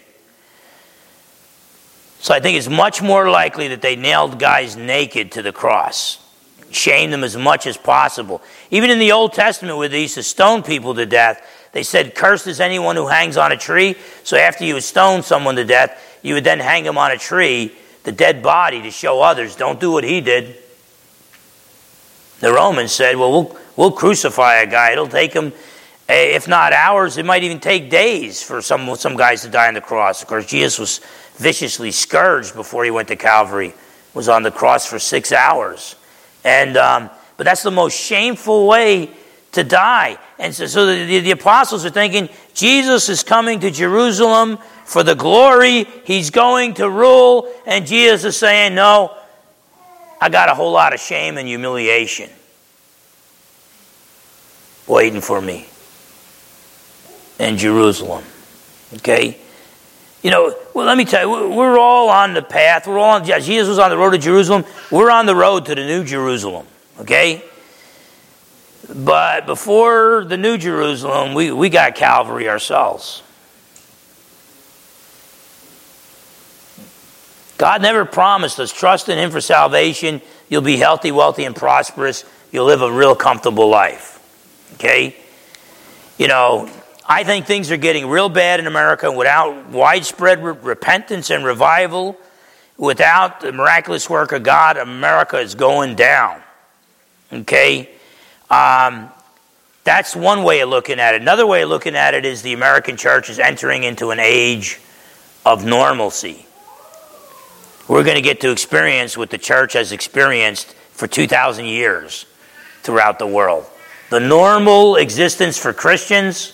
So 2.19 2.33
I 2.33 2.39
think 2.39 2.57
it's 2.57 2.69
much 2.69 3.01
more 3.01 3.29
likely 3.29 3.69
that 3.69 3.81
they 3.81 3.95
nailed 3.95 4.37
guys 4.37 4.75
naked 4.75 5.31
to 5.33 5.41
the 5.41 5.51
cross 5.51 6.20
shame 6.75 7.11
them 7.11 7.23
as 7.23 7.37
much 7.37 7.67
as 7.67 7.77
possible. 7.77 8.41
Even 8.69 8.89
in 8.89 8.99
the 8.99 9.11
Old 9.11 9.33
Testament, 9.33 9.77
where 9.77 9.89
they 9.89 10.03
used 10.03 10.15
to 10.15 10.23
stone 10.23 10.63
people 10.63 10.93
to 10.95 11.05
death, 11.05 11.69
they 11.71 11.83
said, 11.83 12.15
Cursed 12.15 12.47
is 12.47 12.59
anyone 12.59 12.95
who 12.95 13.07
hangs 13.07 13.37
on 13.37 13.51
a 13.51 13.57
tree. 13.57 13.95
So 14.23 14.37
after 14.37 14.65
you 14.65 14.73
would 14.73 14.83
stone 14.83 15.23
someone 15.23 15.55
to 15.55 15.65
death, 15.65 16.19
you 16.21 16.33
would 16.33 16.43
then 16.43 16.59
hang 16.59 16.85
him 16.85 16.97
on 16.97 17.11
a 17.11 17.17
tree 17.17 17.73
the 18.03 18.11
dead 18.11 18.41
body 18.41 18.81
to 18.81 18.91
show 18.91 19.21
others, 19.21 19.55
don't 19.55 19.79
do 19.79 19.91
what 19.91 20.03
he 20.03 20.21
did. 20.21 20.55
The 22.39 22.51
Romans 22.51 22.91
said, 22.91 23.15
well, 23.17 23.31
we'll, 23.31 23.57
we'll 23.75 23.91
crucify 23.91 24.55
a 24.55 24.67
guy. 24.67 24.91
It'll 24.91 25.07
take 25.07 25.33
him, 25.33 25.53
eh, 26.09 26.35
if 26.35 26.47
not 26.47 26.73
hours, 26.73 27.17
it 27.17 27.25
might 27.25 27.43
even 27.43 27.59
take 27.59 27.89
days 27.89 28.41
for 28.41 28.61
some, 28.61 28.95
some 28.95 29.15
guys 29.15 29.43
to 29.43 29.49
die 29.49 29.67
on 29.67 29.75
the 29.75 29.81
cross. 29.81 30.21
Of 30.21 30.27
course, 30.27 30.47
Jesus 30.47 30.79
was 30.79 31.01
viciously 31.35 31.91
scourged 31.91 32.55
before 32.55 32.83
he 32.83 32.91
went 32.91 33.07
to 33.09 33.15
Calvary, 33.15 33.73
was 34.15 34.27
on 34.27 34.41
the 34.41 34.51
cross 34.51 34.87
for 34.87 34.97
six 34.97 35.31
hours. 35.31 35.95
And, 36.43 36.77
um, 36.77 37.09
but 37.37 37.45
that's 37.45 37.63
the 37.63 37.71
most 37.71 37.97
shameful 37.97 38.67
way 38.67 39.11
to 39.51 39.63
die. 39.63 40.17
And 40.39 40.53
so, 40.53 40.65
so 40.65 40.85
the, 40.85 41.19
the, 41.19 41.31
apostles 41.31 41.85
are 41.85 41.89
thinking 41.89 42.29
Jesus 42.53 43.09
is 43.09 43.23
coming 43.23 43.59
to 43.59 43.71
Jerusalem 43.71 44.57
for 44.85 45.03
the 45.03 45.15
glory, 45.15 45.85
he's 46.03 46.29
going 46.29 46.73
to 46.75 46.89
rule. 46.89 47.51
And 47.65 47.85
Jesus 47.85 48.23
is 48.25 48.37
saying, 48.37 48.75
No, 48.75 49.15
I 50.19 50.29
got 50.29 50.49
a 50.49 50.55
whole 50.55 50.71
lot 50.71 50.93
of 50.93 50.99
shame 50.99 51.37
and 51.37 51.47
humiliation 51.47 52.29
waiting 54.87 55.21
for 55.21 55.41
me 55.41 55.67
in 57.39 57.57
Jerusalem. 57.57 58.23
Okay? 58.95 59.37
You 60.21 60.29
know, 60.29 60.55
well, 60.73 60.85
let 60.85 60.97
me 60.97 61.05
tell 61.05 61.27
you, 61.27 61.49
we're 61.49 61.79
all 61.79 62.09
on 62.09 62.33
the 62.33 62.43
path. 62.43 62.85
We're 62.85 62.99
all 62.99 63.15
on, 63.15 63.25
Jesus 63.25 63.67
was 63.67 63.79
on 63.79 63.89
the 63.89 63.97
road 63.97 64.11
to 64.11 64.17
Jerusalem. 64.17 64.65
We're 64.91 65.09
on 65.09 65.25
the 65.25 65.35
road 65.35 65.65
to 65.65 65.75
the 65.75 65.85
New 65.85 66.03
Jerusalem. 66.03 66.67
Okay? 66.99 67.43
But 68.93 69.45
before 69.45 70.25
the 70.25 70.37
New 70.37 70.57
Jerusalem, 70.57 71.33
we, 71.33 71.51
we 71.51 71.69
got 71.69 71.95
Calvary 71.95 72.49
ourselves. 72.49 73.23
God 77.57 77.81
never 77.81 78.05
promised 78.05 78.59
us 78.59 78.71
trust 78.71 79.07
in 79.07 79.17
Him 79.17 79.31
for 79.31 79.39
salvation. 79.39 80.21
You'll 80.49 80.61
be 80.61 80.77
healthy, 80.77 81.11
wealthy, 81.11 81.45
and 81.45 81.55
prosperous. 81.55 82.25
You'll 82.51 82.65
live 82.65 82.81
a 82.81 82.91
real 82.91 83.15
comfortable 83.15 83.69
life. 83.69 84.19
Okay? 84.73 85.15
You 86.17 86.27
know, 86.27 86.69
I 87.07 87.23
think 87.23 87.45
things 87.45 87.71
are 87.71 87.77
getting 87.77 88.07
real 88.07 88.29
bad 88.29 88.59
in 88.59 88.67
America 88.67 89.11
without 89.11 89.67
widespread 89.69 90.43
re- 90.43 90.53
repentance 90.61 91.29
and 91.29 91.43
revival. 91.43 92.17
Without 92.77 93.41
the 93.41 93.51
miraculous 93.51 94.09
work 94.09 94.31
of 94.31 94.43
God, 94.43 94.77
America 94.77 95.37
is 95.37 95.55
going 95.55 95.95
down. 95.95 96.41
Okay? 97.31 97.89
Um, 98.49 99.09
that's 99.83 100.15
one 100.15 100.43
way 100.43 100.61
of 100.61 100.69
looking 100.69 100.99
at 100.99 101.15
it. 101.15 101.21
Another 101.21 101.47
way 101.47 101.63
of 101.63 101.69
looking 101.69 101.95
at 101.95 102.13
it 102.13 102.25
is 102.25 102.41
the 102.41 102.53
American 102.53 102.97
church 102.97 103.29
is 103.29 103.39
entering 103.39 103.83
into 103.83 104.11
an 104.11 104.19
age 104.19 104.79
of 105.45 105.65
normalcy. 105.65 106.45
We're 107.87 108.03
going 108.03 108.15
to 108.15 108.21
get 108.21 108.41
to 108.41 108.51
experience 108.51 109.17
what 109.17 109.31
the 109.31 109.37
church 109.37 109.73
has 109.73 109.91
experienced 109.91 110.73
for 110.91 111.07
2,000 111.07 111.65
years 111.65 112.25
throughout 112.83 113.19
the 113.19 113.27
world. 113.27 113.65
The 114.11 114.19
normal 114.19 114.97
existence 114.97 115.57
for 115.57 115.73
Christians, 115.73 116.53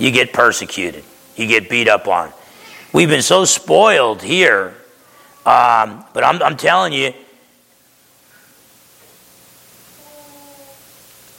you 0.00 0.10
get 0.10 0.32
persecuted, 0.32 1.04
you 1.36 1.46
get 1.46 1.68
beat 1.68 1.86
up 1.86 2.08
on. 2.08 2.32
We've 2.90 3.08
been 3.08 3.20
so 3.20 3.44
spoiled 3.44 4.22
here, 4.22 4.74
um, 5.44 6.06
but 6.14 6.24
I'm, 6.24 6.42
I'm 6.42 6.56
telling 6.56 6.94
you, 6.94 7.12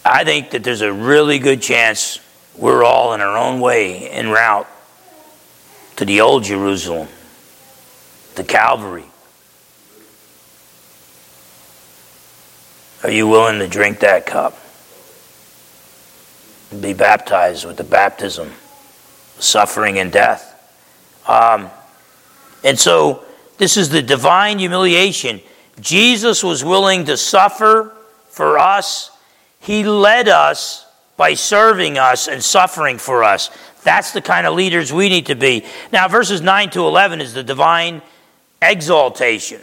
I 0.05 0.23
think 0.23 0.51
that 0.51 0.63
there's 0.63 0.81
a 0.81 0.93
really 0.93 1.39
good 1.39 1.63
chance 1.63 2.19
we're 2.55 2.83
all 2.83 3.13
in 3.13 3.21
our 3.21 3.35
own 3.35 3.61
way 3.61 4.07
en 4.09 4.29
route 4.29 4.67
to 5.95 6.05
the 6.05 6.21
old 6.21 6.43
Jerusalem, 6.43 7.07
to 8.35 8.43
Calvary. 8.43 9.05
Are 13.03 13.09
you 13.09 13.27
willing 13.27 13.57
to 13.57 13.67
drink 13.67 14.01
that 14.01 14.27
cup? 14.27 14.60
And 16.71 16.81
be 16.81 16.93
baptized 16.93 17.65
with 17.65 17.77
the 17.77 17.83
baptism, 17.83 18.51
suffering, 19.39 19.99
and 19.99 20.11
death. 20.11 20.47
Um, 21.27 21.69
and 22.63 22.79
so, 22.79 23.23
this 23.57 23.77
is 23.77 23.89
the 23.89 24.01
divine 24.01 24.59
humiliation. 24.59 25.41
Jesus 25.79 26.43
was 26.43 26.63
willing 26.63 27.05
to 27.05 27.17
suffer 27.17 27.93
for 28.29 28.57
us 28.57 29.11
he 29.61 29.83
led 29.83 30.27
us 30.27 30.87
by 31.17 31.35
serving 31.35 31.97
us 31.99 32.27
and 32.27 32.43
suffering 32.43 32.97
for 32.97 33.23
us. 33.23 33.51
That's 33.83 34.11
the 34.11 34.21
kind 34.21 34.47
of 34.47 34.55
leaders 34.55 34.91
we 34.91 35.07
need 35.07 35.27
to 35.27 35.35
be. 35.35 35.63
Now, 35.91 36.07
verses 36.07 36.41
9 36.41 36.71
to 36.71 36.81
11 36.81 37.21
is 37.21 37.33
the 37.33 37.43
divine 37.43 38.01
exaltation. 38.61 39.61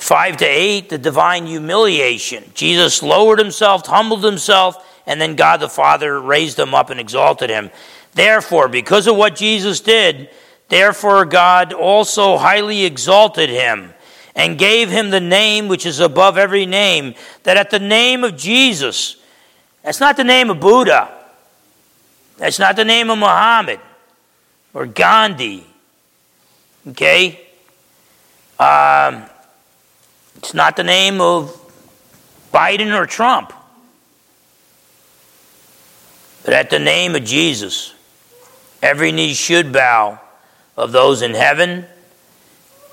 5 0.00 0.38
to 0.38 0.46
8, 0.46 0.88
the 0.88 0.98
divine 0.98 1.46
humiliation. 1.46 2.44
Jesus 2.54 3.02
lowered 3.02 3.38
himself, 3.38 3.86
humbled 3.86 4.24
himself, 4.24 4.76
and 5.06 5.20
then 5.20 5.36
God 5.36 5.58
the 5.58 5.68
Father 5.68 6.20
raised 6.20 6.58
him 6.58 6.74
up 6.74 6.90
and 6.90 6.98
exalted 6.98 7.50
him. 7.50 7.70
Therefore, 8.14 8.68
because 8.68 9.06
of 9.06 9.16
what 9.16 9.36
Jesus 9.36 9.80
did, 9.80 10.30
therefore 10.68 11.24
God 11.26 11.72
also 11.72 12.38
highly 12.38 12.84
exalted 12.84 13.50
him 13.50 13.92
and 14.34 14.58
gave 14.58 14.88
him 14.88 15.10
the 15.10 15.20
name 15.20 15.68
which 15.68 15.84
is 15.84 16.00
above 16.00 16.38
every 16.38 16.66
name, 16.66 17.14
that 17.42 17.56
at 17.56 17.70
the 17.70 17.78
name 17.78 18.24
of 18.24 18.36
Jesus, 18.36 19.16
that's 19.82 20.00
not 20.00 20.16
the 20.16 20.24
name 20.24 20.50
of 20.50 20.60
Buddha, 20.60 21.12
that's 22.38 22.58
not 22.58 22.74
the 22.74 22.84
name 22.84 23.10
of 23.10 23.18
Muhammad 23.18 23.80
or 24.72 24.86
Gandhi, 24.86 25.66
okay? 26.88 27.40
Um, 28.58 29.29
it's 30.40 30.54
not 30.54 30.76
the 30.76 30.84
name 30.84 31.20
of 31.20 31.54
Biden 32.52 32.98
or 32.98 33.04
Trump. 33.04 33.52
But 36.44 36.54
at 36.54 36.70
the 36.70 36.78
name 36.78 37.14
of 37.14 37.24
Jesus, 37.24 37.94
every 38.82 39.12
knee 39.12 39.34
should 39.34 39.72
bow 39.72 40.18
of 40.78 40.92
those 40.92 41.20
in 41.20 41.34
heaven 41.34 41.84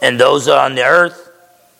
and 0.01 0.19
those 0.19 0.49
on 0.49 0.75
the 0.75 0.83
earth 0.83 1.31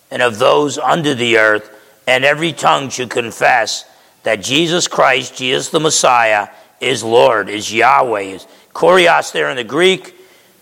and 0.10 0.22
of 0.22 0.40
those 0.40 0.78
under 0.78 1.14
the 1.14 1.38
earth, 1.38 1.70
and 2.08 2.24
every 2.24 2.54
tongue 2.54 2.90
should 2.90 3.10
confess 3.10 3.84
that 4.24 4.42
Jesus 4.42 4.88
Christ, 4.88 5.36
Jesus 5.36 5.70
the 5.70 5.82
Messiah, 5.82 6.48
is 6.80 7.04
Lord, 7.04 7.50
is 7.50 7.74
Yahweh, 7.74 8.22
is 8.22 8.48
Kurios 8.74 9.34
there 9.34 9.50
in 9.50 9.58
the 9.58 9.66
Greek, 9.66 10.16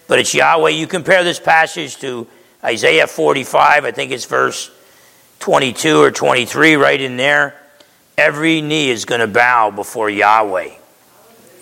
but 0.07 0.17
it's 0.17 0.33
Yahweh. 0.33 0.71
You 0.71 0.87
compare 0.87 1.23
this 1.23 1.39
passage 1.39 1.97
to 1.97 2.25
Isaiah 2.63 3.05
45, 3.05 3.85
I 3.85 3.91
think 3.91 4.11
it's 4.11 4.25
verse 4.25 4.71
22 5.39 6.01
or 6.01 6.11
23, 6.11 6.75
right 6.75 6.99
in 6.99 7.17
there. 7.17 7.59
Every 8.17 8.61
knee 8.61 8.89
is 8.89 9.05
going 9.05 9.21
to 9.21 9.27
bow 9.27 9.71
before 9.71 10.09
Yahweh. 10.09 10.71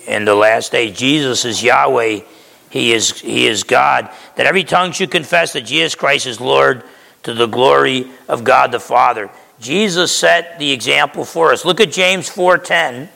In 0.08 0.26
the 0.26 0.36
last 0.36 0.72
day, 0.72 0.92
Jesus 0.92 1.46
is 1.46 1.64
Yahweh. 1.64 2.22
He 2.70 2.92
is, 2.92 3.20
he 3.20 3.48
is 3.48 3.64
God. 3.64 4.10
That 4.36 4.46
every 4.46 4.64
tongue 4.64 4.92
should 4.92 5.12
confess 5.12 5.54
that 5.54 5.62
Jesus 5.62 5.96
Christ 5.96 6.26
is 6.26 6.40
Lord 6.40 6.84
to 7.24 7.34
the 7.34 7.48
glory 7.48 8.08
of 8.28 8.44
God 8.44 8.72
the 8.72 8.80
Father. 8.80 9.30
Jesus 9.60 10.12
set 10.12 10.60
the 10.60 10.72
example 10.72 11.24
for 11.24 11.54
us. 11.54 11.66
Look 11.66 11.80
at 11.80 11.92
James 11.92 12.30
4:10. 12.30 13.10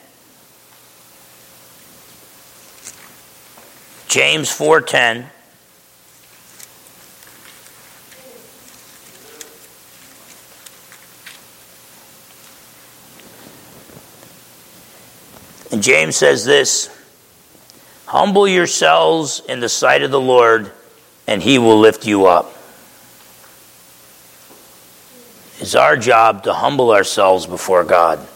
James 4.08 4.48
4:10 4.50 5.30
And 15.70 15.82
James 15.82 16.16
says 16.16 16.44
this 16.44 16.90
Humble 18.06 18.48
yourselves 18.48 19.42
in 19.48 19.60
the 19.60 19.68
sight 19.68 20.02
of 20.02 20.10
the 20.10 20.20
Lord, 20.20 20.72
and 21.26 21.42
he 21.42 21.58
will 21.58 21.78
lift 21.78 22.06
you 22.06 22.26
up. 22.26 22.54
It's 25.60 25.74
our 25.74 25.96
job 25.96 26.44
to 26.44 26.54
humble 26.54 26.92
ourselves 26.92 27.46
before 27.46 27.84
God. 27.84 28.26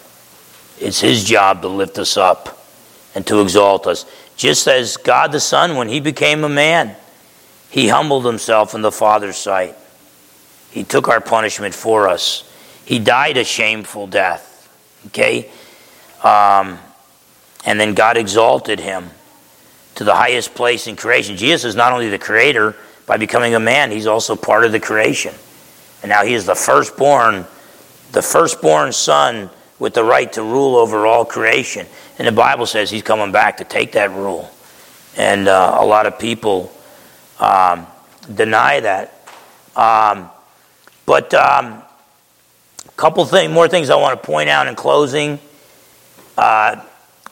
It's 0.81 1.01
His 1.01 1.25
job 1.25 1.63
to 1.63 1.69
lift 1.69 1.99
us 1.99 2.17
up 2.17 2.67
and 3.15 3.25
to 3.29 3.41
exalt 3.41 3.87
us. 3.87 4.05
Just 4.37 4.67
as 4.67 4.97
God 4.97 5.31
the 5.31 5.39
Son, 5.39 5.77
when 5.77 5.89
He 5.89 6.01
became 6.01 6.43
a 6.43 6.49
man, 6.49 6.97
He 7.71 7.89
humbled 7.89 8.27
Himself 8.27 8.75
in 8.75 8.83
the 8.83 8.91
Father's 8.91 9.37
sight. 9.37 9.77
He 10.73 10.83
took 10.83 11.09
our 11.09 11.21
punishment 11.21 11.75
for 11.75 12.09
us. 12.09 12.49
He 12.85 12.99
died 12.99 13.37
a 13.37 13.45
shameful 13.45 14.09
death. 14.09 14.49
Okay? 15.07 15.49
Um, 16.25 16.79
and 17.65 17.79
then 17.79 17.95
God 17.95 18.17
exalted 18.17 18.81
Him 18.81 19.11
to 19.95 20.05
the 20.05 20.15
highest 20.15 20.55
place 20.55 20.87
in 20.87 20.97
creation. 20.97 21.37
Jesus 21.37 21.65
is 21.65 21.77
not 21.77 21.93
only 21.93 22.09
the 22.09 22.19
creator 22.19 22.77
by 23.07 23.17
becoming 23.17 23.55
a 23.55 23.61
man, 23.61 23.91
He's 23.91 24.07
also 24.07 24.37
part 24.37 24.65
of 24.65 24.73
the 24.73 24.81
creation. 24.81 25.35
And 26.03 26.11
now 26.11 26.25
he 26.25 26.35
is 26.35 26.47
the 26.47 26.55
firstborn, 26.55 27.47
the 28.11 28.23
firstborn 28.23 28.93
son 28.93 29.51
with 29.79 29.95
the 29.95 30.05
right 30.05 30.31
to 30.33 30.43
rule 30.43 30.77
over 30.77 31.07
all 31.07 31.25
creation. 31.25 31.87
And 32.19 32.27
the 32.27 32.33
Bible 32.33 32.67
says 32.67 32.91
he's 32.91 33.03
coming 33.03 33.33
back 33.33 33.59
to 33.59 33.65
take 33.65 33.93
that 33.93 34.11
rule. 34.11 34.51
And 35.17 35.49
uh, 35.49 35.77
a 35.79 35.87
lot 35.87 36.07
of 36.07 36.19
people 36.19 36.73
um, 37.39 37.87
deny 38.35 38.81
that. 38.81 39.15
Um, 39.77 40.29
but 41.07 41.33
um, 41.35 41.83
a 42.87 42.93
couple 42.97 43.25
thing, 43.25 43.53
more 43.53 43.69
things 43.69 43.91
I 43.91 43.97
want 43.97 44.21
to 44.21 44.27
point 44.27 44.49
out 44.49 44.67
in 44.67 44.75
closing. 44.75 45.39
Uh, 46.37 46.85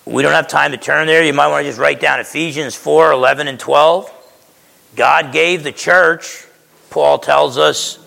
we 0.06 0.22
don't 0.22 0.32
have 0.32 0.48
time 0.48 0.72
to 0.72 0.76
turn 0.76 1.06
there. 1.06 1.22
You 1.24 1.32
might 1.32 1.48
want 1.48 1.64
to 1.64 1.68
just 1.68 1.78
write 1.78 2.00
down 2.00 2.20
Ephesians 2.20 2.74
4 2.74 3.12
11 3.12 3.48
and 3.48 3.58
12. 3.58 4.12
God 4.96 5.32
gave 5.32 5.62
the 5.62 5.72
church, 5.72 6.46
Paul 6.90 7.18
tells 7.18 7.58
us, 7.58 7.98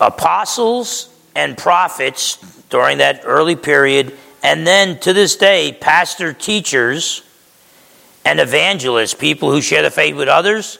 apostles 0.00 1.08
and 1.34 1.56
prophets 1.56 2.36
during 2.68 2.98
that 2.98 3.22
early 3.24 3.56
period, 3.56 4.16
and 4.42 4.66
then 4.66 4.98
to 5.00 5.12
this 5.12 5.36
day, 5.36 5.76
pastor 5.78 6.32
teachers 6.32 7.22
and 8.24 8.40
evangelists, 8.40 9.14
people 9.14 9.50
who 9.50 9.60
share 9.60 9.82
the 9.82 9.90
faith 9.90 10.16
with 10.16 10.28
others. 10.28 10.78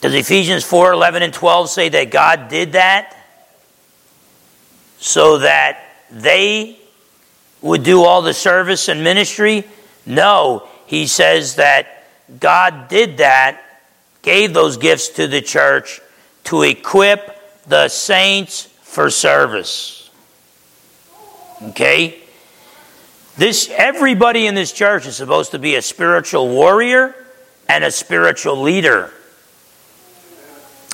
Does 0.00 0.14
Ephesians 0.14 0.64
4 0.64 0.92
11 0.92 1.22
and 1.22 1.32
12 1.32 1.70
say 1.70 1.88
that 1.90 2.10
God 2.10 2.48
did 2.48 2.72
that 2.72 3.16
so 4.98 5.38
that 5.38 5.84
they 6.10 6.79
would 7.62 7.82
do 7.82 8.02
all 8.04 8.22
the 8.22 8.34
service 8.34 8.88
and 8.88 9.04
ministry? 9.04 9.64
No, 10.06 10.66
he 10.86 11.06
says 11.06 11.56
that 11.56 12.06
God 12.38 12.88
did 12.88 13.18
that, 13.18 13.62
gave 14.22 14.54
those 14.54 14.76
gifts 14.76 15.08
to 15.10 15.26
the 15.26 15.40
church 15.40 16.00
to 16.44 16.62
equip 16.62 17.66
the 17.66 17.88
saints 17.88 18.64
for 18.82 19.10
service. 19.10 20.10
Okay? 21.62 22.18
This 23.36 23.70
everybody 23.70 24.46
in 24.46 24.54
this 24.54 24.72
church 24.72 25.06
is 25.06 25.16
supposed 25.16 25.52
to 25.52 25.58
be 25.58 25.76
a 25.76 25.82
spiritual 25.82 26.48
warrior 26.48 27.14
and 27.68 27.84
a 27.84 27.90
spiritual 27.90 28.60
leader. 28.60 29.12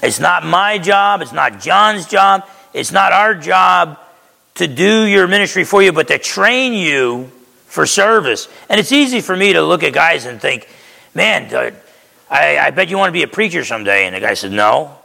It's 0.02 0.20
not 0.20 0.44
my 0.44 0.78
job, 0.78 1.22
it's 1.22 1.32
not 1.32 1.60
John's 1.60 2.06
job, 2.06 2.46
it's 2.74 2.92
not 2.92 3.12
our 3.12 3.34
job 3.34 3.98
to 4.56 4.66
do 4.66 5.04
your 5.04 5.26
ministry 5.26 5.64
for 5.64 5.82
you, 5.82 5.92
but 5.92 6.08
to 6.08 6.18
train 6.18 6.72
you 6.72 7.30
for 7.66 7.86
service. 7.86 8.48
And 8.68 8.80
it's 8.80 8.92
easy 8.92 9.20
for 9.20 9.36
me 9.36 9.52
to 9.52 9.62
look 9.62 9.82
at 9.82 9.92
guys 9.92 10.24
and 10.24 10.40
think, 10.40 10.68
man, 11.14 11.74
I, 12.30 12.58
I 12.58 12.70
bet 12.70 12.88
you 12.88 12.98
want 12.98 13.08
to 13.08 13.12
be 13.12 13.22
a 13.22 13.28
preacher 13.28 13.64
someday. 13.64 14.06
And 14.06 14.14
the 14.14 14.20
guy 14.20 14.34
said, 14.34 14.52
no. 14.52 14.96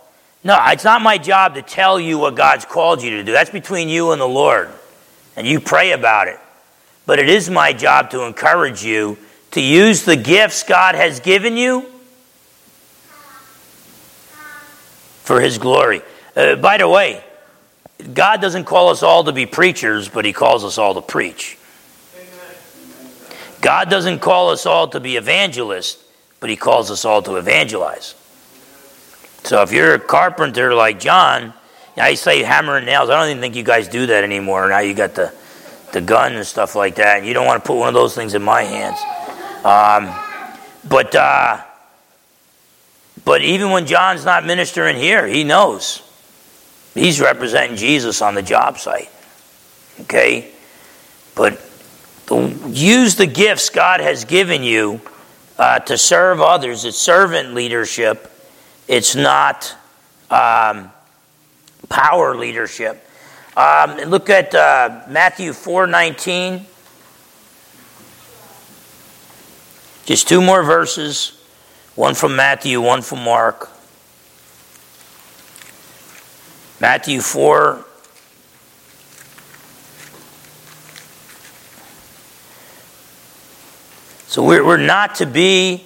No, 0.43 0.58
it's 0.68 0.84
not 0.84 1.02
my 1.02 1.18
job 1.18 1.56
to 1.56 1.62
tell 1.62 1.99
you 1.99 2.18
what 2.18 2.36
God's 2.36 2.66
called 2.66 3.04
you 3.04 3.12
to 3.12 3.24
do. 3.24 3.32
That's 3.32 3.52
between 3.52 3.89
you 3.89 4.12
and 4.12 4.20
the 4.20 4.28
Lord. 4.28 4.70
And 5.36 5.45
you 5.45 5.60
pray 5.60 5.91
about 5.91 6.28
it. 6.28 6.39
But 7.06 7.20
it 7.20 7.30
is 7.30 7.49
my 7.49 7.74
job 7.74 8.10
to 8.12 8.24
encourage 8.24 8.84
you 8.84 9.18
to 9.52 9.62
use 9.62 10.04
the 10.06 10.16
gifts 10.16 10.64
God 10.64 10.95
has 10.95 11.20
given 11.20 11.58
you 11.58 11.86
for 15.24 15.41
His 15.41 15.58
glory. 15.58 16.02
Uh, 16.36 16.56
by 16.56 16.78
the 16.78 16.88
way, 16.88 17.24
God 18.14 18.41
doesn't 18.41 18.66
call 18.66 18.89
us 18.89 19.04
all 19.04 19.24
to 19.24 19.32
be 19.32 19.45
preachers, 19.45 20.10
but 20.10 20.26
He 20.26 20.34
calls 20.34 20.64
us 20.64 20.78
all 20.78 20.93
to 20.95 21.02
preach. 21.02 21.58
God 23.62 23.89
doesn't 23.89 24.20
call 24.20 24.49
us 24.49 24.66
all 24.66 24.88
to 24.89 24.99
be 24.99 25.18
evangelists, 25.18 26.04
but 26.39 26.49
He 26.49 26.56
calls 26.56 26.89
us 26.89 27.06
all 27.06 27.22
to 27.24 27.36
evangelize. 27.36 28.16
So 29.43 29.62
if 29.62 29.72
you're 29.72 29.95
a 29.95 29.99
carpenter 29.99 30.74
like 30.74 30.99
John, 30.99 31.54
I 31.97 32.14
say 32.16 32.43
hammer 32.43 32.78
and 32.78 32.86
nails. 32.86 33.10
I 33.10 33.20
don't 33.20 33.30
even 33.30 33.41
think 33.41 33.56
you 33.56 33.64
guys 33.64 33.88
do 33.88 34.06
that 34.08 34.24
anymore. 34.24 34.68
Now 34.70 34.80
you 34.80 34.93
got 34.93 35.14
the, 35.14 35.34
the 35.93 36.02
gun 36.02 36.36
and 36.36 36.45
stuff 36.45 36.76
like 36.76 36.95
that. 36.95 37.26
You 37.26 37.34
don't 37.34 37.45
want 37.45 37.64
to 37.64 37.68
put 37.68 37.78
one 37.78 37.88
of 37.88 37.93
those 37.93 38.16
things 38.16 38.34
in 38.34 38.41
my 38.41 38.64
hands. 38.64 38.99
Um, 39.64 40.14
but 40.88 41.14
uh, 41.16 41.64
but 43.24 43.41
even 43.41 43.72
when 43.72 43.86
John's 43.86 44.26
not 44.26 44.45
ministering 44.45 44.95
here, 44.95 45.28
he 45.28 45.43
knows. 45.43 46.02
He's 46.94 47.22
representing 47.22 47.78
Jesus 47.78 48.22
on 48.22 48.36
the 48.36 48.42
job 48.42 48.78
site. 48.78 49.10
Okay? 50.02 50.52
But 51.36 51.62
use 52.68 53.16
the 53.16 53.28
gifts 53.28 53.70
God 53.70 54.00
has 54.00 54.26
given 54.26 54.64
you 54.64 55.02
uh, 55.58 55.80
to 55.80 55.98
serve 55.98 56.42
others. 56.42 56.86
It's 56.86 56.98
servant 56.98 57.54
leadership, 57.54 58.32
it's 58.88 59.16
not 59.16 59.76
um, 60.30 60.92
power 61.89 62.36
leadership. 62.36 63.08
Um, 63.56 63.98
look 64.10 64.30
at 64.30 64.56
uh, 64.56 65.04
Matthew 65.10 65.52
4:19. 65.52 66.66
Just 70.06 70.28
two 70.28 70.42
more 70.42 70.64
verses. 70.64 71.38
One 71.96 72.16
from 72.16 72.36
Matthew, 72.36 72.82
one 72.82 73.02
from 73.02 73.24
Mark. 73.24 73.70
Matthew 76.82 77.22
4. 77.22 77.86
So 84.26 84.44
we're, 84.44 84.66
we're 84.66 84.78
not 84.78 85.14
to 85.16 85.28
be 85.28 85.86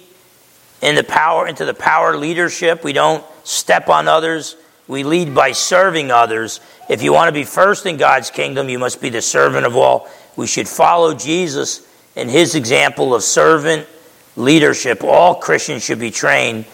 in 0.80 0.94
the 0.94 1.04
power 1.04 1.46
into 1.46 1.66
the 1.66 1.74
power 1.74 2.16
leadership. 2.16 2.82
We 2.82 2.94
don't 2.94 3.22
step 3.44 3.90
on 3.90 4.08
others. 4.08 4.56
We 4.88 5.04
lead 5.04 5.34
by 5.34 5.52
serving 5.52 6.10
others. 6.10 6.60
If 6.88 7.02
you 7.02 7.12
want 7.12 7.28
to 7.28 7.32
be 7.32 7.44
first 7.44 7.84
in 7.84 7.98
God's 7.98 8.30
kingdom, 8.30 8.70
you 8.70 8.78
must 8.78 9.02
be 9.02 9.10
the 9.10 9.20
servant 9.20 9.66
of 9.66 9.76
all. 9.76 10.08
We 10.34 10.46
should 10.46 10.66
follow 10.66 11.12
Jesus 11.12 11.86
in 12.14 12.30
his 12.30 12.54
example 12.54 13.14
of 13.14 13.22
servant 13.22 13.86
leadership. 14.34 15.04
All 15.04 15.34
Christians 15.34 15.84
should 15.84 16.00
be 16.00 16.10
trained 16.10 16.64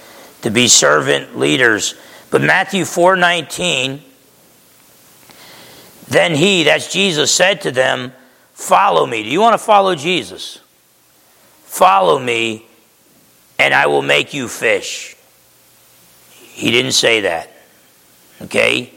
to 0.43 0.51
be 0.51 0.69
servant 0.69 1.37
leaders. 1.37 1.97
But 2.31 2.43
Matthew 2.43 2.85
4:19 2.85 4.12
then 6.13 6.35
he, 6.35 6.65
that's 6.65 6.93
Jesus 6.93 7.33
said 7.35 7.61
to 7.63 7.71
them, 7.71 8.13
"Follow 8.53 9.07
me." 9.07 9.23
Do 9.23 9.31
you 9.31 9.41
want 9.41 9.55
to 9.55 9.65
follow 9.65 9.95
Jesus? 9.95 10.61
Follow 11.65 12.19
me 12.19 12.67
and 13.59 13.73
I 13.73 13.87
will 13.87 14.03
make 14.03 14.35
you 14.35 14.49
fish. 14.49 15.17
He 16.37 16.71
didn't 16.71 16.93
say 16.93 17.21
that. 17.23 17.51
Okay? 18.43 18.93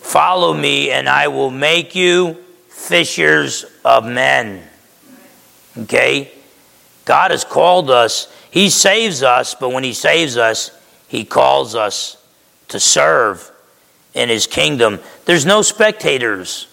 Follow 0.00 0.54
me 0.54 0.90
and 0.90 1.08
I 1.08 1.28
will 1.28 1.50
make 1.50 1.94
you 1.94 2.36
fishers 2.68 3.64
of 3.84 4.04
men. 4.04 4.62
Okay? 5.76 6.30
God 7.04 7.30
has 7.30 7.44
called 7.44 7.90
us. 7.90 8.32
He 8.50 8.68
saves 8.68 9.22
us, 9.22 9.54
but 9.54 9.72
when 9.72 9.84
He 9.84 9.94
saves 9.94 10.36
us, 10.36 10.70
He 11.08 11.24
calls 11.24 11.74
us 11.74 12.22
to 12.68 12.78
serve 12.78 13.50
in 14.14 14.28
His 14.28 14.46
kingdom. 14.46 15.00
There's 15.24 15.46
no 15.46 15.62
spectators 15.62 16.66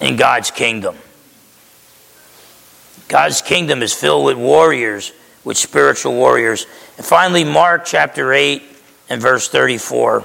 in 0.00 0.16
God's 0.16 0.50
kingdom. 0.50 0.96
God's 3.08 3.42
kingdom 3.42 3.82
is 3.82 3.92
filled 3.92 4.24
with 4.24 4.36
warriors, 4.36 5.12
with 5.44 5.56
spiritual 5.56 6.14
warriors. 6.14 6.66
And 6.96 7.06
finally, 7.06 7.44
Mark 7.44 7.84
chapter 7.84 8.32
8 8.32 8.62
and 9.08 9.20
verse 9.20 9.48
34. 9.48 10.24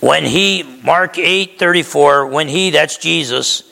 When 0.00 0.24
he, 0.24 0.62
Mark 0.82 1.18
8 1.18 1.58
34, 1.58 2.26
when 2.26 2.48
he, 2.48 2.70
that's 2.70 2.96
Jesus, 2.96 3.69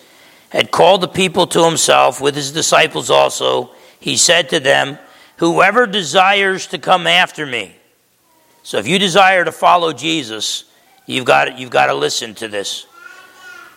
had 0.51 0.71
called 0.71 1.01
the 1.01 1.09
people 1.09 1.47
to 1.49 1.65
himself 1.65 2.21
with 2.21 2.35
his 2.35 2.53
disciples 2.53 3.11
also, 3.11 3.71
he 4.01 4.17
said 4.17 4.49
to 4.51 4.61
them, 4.61 4.99
Whoever 5.39 5.87
desires 5.87 6.67
to 6.69 6.79
come 6.79 7.07
after 7.07 7.47
me. 7.47 7.77
So 8.63 8.79
if 8.79 8.89
you 8.89 8.99
desire 8.99 9.45
to 9.45 9.53
follow 9.53 9.93
Jesus, 9.93 10.65
you've 11.07 11.25
got, 11.25 11.59
you've 11.59 11.71
got 11.71 11.87
to 11.87 11.95
listen 11.95 12.35
to 12.37 12.49
this. 12.49 12.87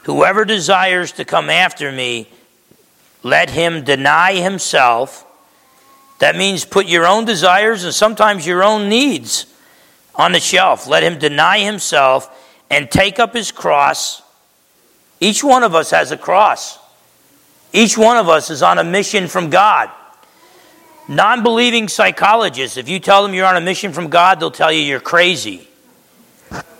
Whoever 0.03 0.43
desires 0.43 1.11
to 1.13 1.25
come 1.25 1.49
after 1.49 1.91
me, 1.91 2.27
let 3.23 3.51
him 3.51 3.83
deny 3.83 4.33
himself. 4.33 5.25
That 6.19 6.35
means 6.35 6.65
put 6.65 6.87
your 6.87 7.05
own 7.05 7.25
desires 7.25 7.83
and 7.83 7.93
sometimes 7.93 8.47
your 8.47 8.63
own 8.63 8.89
needs 8.89 9.45
on 10.15 10.31
the 10.31 10.39
shelf. 10.39 10.87
Let 10.87 11.03
him 11.03 11.19
deny 11.19 11.59
himself 11.59 12.29
and 12.69 12.89
take 12.89 13.19
up 13.19 13.35
his 13.35 13.51
cross. 13.51 14.21
Each 15.21 15.43
one 15.43 15.63
of 15.63 15.75
us 15.75 15.91
has 15.91 16.11
a 16.11 16.17
cross. 16.17 16.79
Each 17.71 17.97
one 17.97 18.17
of 18.17 18.27
us 18.27 18.49
is 18.49 18.63
on 18.63 18.79
a 18.79 18.83
mission 18.83 19.27
from 19.27 19.51
God. 19.51 19.89
Non 21.07 21.43
believing 21.43 21.87
psychologists, 21.87 22.75
if 22.75 22.89
you 22.89 22.99
tell 22.99 23.23
them 23.23 23.33
you're 23.33 23.45
on 23.45 23.55
a 23.55 23.61
mission 23.61 23.93
from 23.93 24.09
God, 24.09 24.39
they'll 24.39 24.51
tell 24.51 24.71
you 24.71 24.81
you're 24.81 24.99
crazy. 24.99 25.67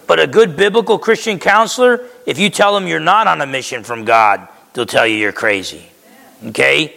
But 0.07 0.19
a 0.19 0.27
good 0.27 0.57
biblical 0.57 0.99
Christian 0.99 1.39
counselor, 1.39 2.05
if 2.25 2.39
you 2.39 2.49
tell 2.49 2.73
them 2.73 2.87
you're 2.87 2.99
not 2.99 3.27
on 3.27 3.41
a 3.41 3.45
mission 3.45 3.83
from 3.83 4.03
God, 4.03 4.47
they'll 4.73 4.85
tell 4.85 5.07
you 5.07 5.15
you're 5.15 5.31
crazy. 5.31 5.85
Okay? 6.47 6.95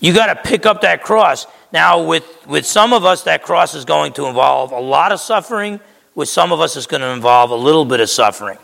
You 0.00 0.12
got 0.12 0.26
to 0.26 0.48
pick 0.48 0.66
up 0.66 0.82
that 0.82 1.02
cross. 1.02 1.46
Now, 1.72 2.04
with, 2.04 2.24
with 2.46 2.66
some 2.66 2.92
of 2.92 3.04
us, 3.04 3.24
that 3.24 3.42
cross 3.42 3.74
is 3.74 3.84
going 3.84 4.12
to 4.14 4.26
involve 4.26 4.72
a 4.72 4.80
lot 4.80 5.12
of 5.12 5.20
suffering 5.20 5.80
with 6.14 6.28
some 6.28 6.52
of 6.52 6.60
us, 6.60 6.76
it's 6.76 6.86
going 6.86 7.00
to 7.00 7.08
involve 7.08 7.50
a 7.50 7.56
little 7.56 7.84
bit 7.84 8.00
of 8.00 8.10
suffering. 8.10 8.58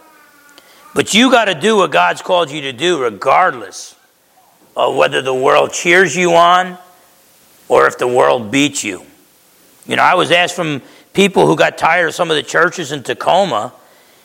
But 0.98 1.14
you 1.14 1.30
got 1.30 1.44
to 1.44 1.54
do 1.54 1.76
what 1.76 1.92
God's 1.92 2.22
called 2.22 2.50
you 2.50 2.62
to 2.62 2.72
do, 2.72 3.00
regardless 3.00 3.94
of 4.76 4.96
whether 4.96 5.22
the 5.22 5.32
world 5.32 5.72
cheers 5.72 6.16
you 6.16 6.34
on 6.34 6.76
or 7.68 7.86
if 7.86 7.98
the 7.98 8.08
world 8.08 8.50
beats 8.50 8.82
you. 8.82 9.06
You 9.86 9.94
know, 9.94 10.02
I 10.02 10.16
was 10.16 10.32
asked 10.32 10.56
from 10.56 10.82
people 11.12 11.46
who 11.46 11.54
got 11.54 11.78
tired 11.78 12.08
of 12.08 12.14
some 12.16 12.32
of 12.32 12.36
the 12.36 12.42
churches 12.42 12.90
in 12.90 13.04
Tacoma 13.04 13.72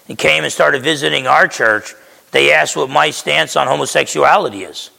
and 0.10 0.18
came 0.18 0.44
and 0.44 0.52
started 0.52 0.82
visiting 0.82 1.28
our 1.28 1.48
church. 1.48 1.94
They 2.32 2.52
asked 2.52 2.76
what 2.76 2.90
my 2.90 3.12
stance 3.12 3.56
on 3.56 3.68
homosexuality 3.68 4.64
is. 4.64 4.90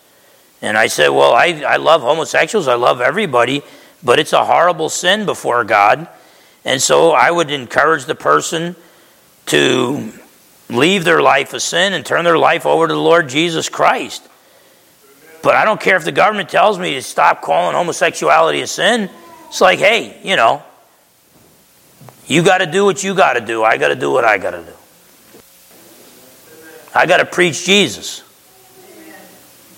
And 0.62 0.78
I 0.78 0.86
said, 0.86 1.08
Well, 1.08 1.32
I, 1.32 1.64
I 1.66 1.78
love 1.78 2.02
homosexuals, 2.02 2.68
I 2.68 2.74
love 2.74 3.00
everybody, 3.00 3.62
but 4.00 4.20
it's 4.20 4.32
a 4.32 4.44
horrible 4.44 4.90
sin 4.90 5.26
before 5.26 5.64
God. 5.64 6.06
And 6.64 6.80
so 6.80 7.10
I 7.10 7.32
would 7.32 7.50
encourage 7.50 8.04
the 8.04 8.14
person 8.14 8.76
to 9.46 10.12
leave 10.68 11.04
their 11.04 11.22
life 11.22 11.52
of 11.52 11.62
sin 11.62 11.92
and 11.92 12.04
turn 12.04 12.24
their 12.24 12.38
life 12.38 12.66
over 12.66 12.86
to 12.86 12.94
the 12.94 13.00
Lord 13.00 13.28
Jesus 13.28 13.68
Christ. 13.68 14.26
But 15.42 15.54
I 15.54 15.64
don't 15.64 15.80
care 15.80 15.96
if 15.96 16.04
the 16.04 16.12
government 16.12 16.48
tells 16.48 16.78
me 16.78 16.94
to 16.94 17.02
stop 17.02 17.42
calling 17.42 17.76
homosexuality 17.76 18.62
a 18.62 18.66
sin. 18.66 19.10
It's 19.48 19.60
like, 19.60 19.78
hey, 19.78 20.18
you 20.24 20.36
know, 20.36 20.62
you 22.26 22.42
got 22.42 22.58
to 22.58 22.66
do 22.66 22.84
what 22.84 23.04
you 23.04 23.14
got 23.14 23.34
to 23.34 23.40
do. 23.40 23.62
I 23.62 23.76
got 23.76 23.88
to 23.88 23.94
do 23.94 24.10
what 24.10 24.24
I 24.24 24.38
got 24.38 24.52
to 24.52 24.62
do. 24.62 24.72
I 26.94 27.06
got 27.06 27.18
to 27.18 27.26
preach 27.26 27.64
Jesus. 27.66 28.22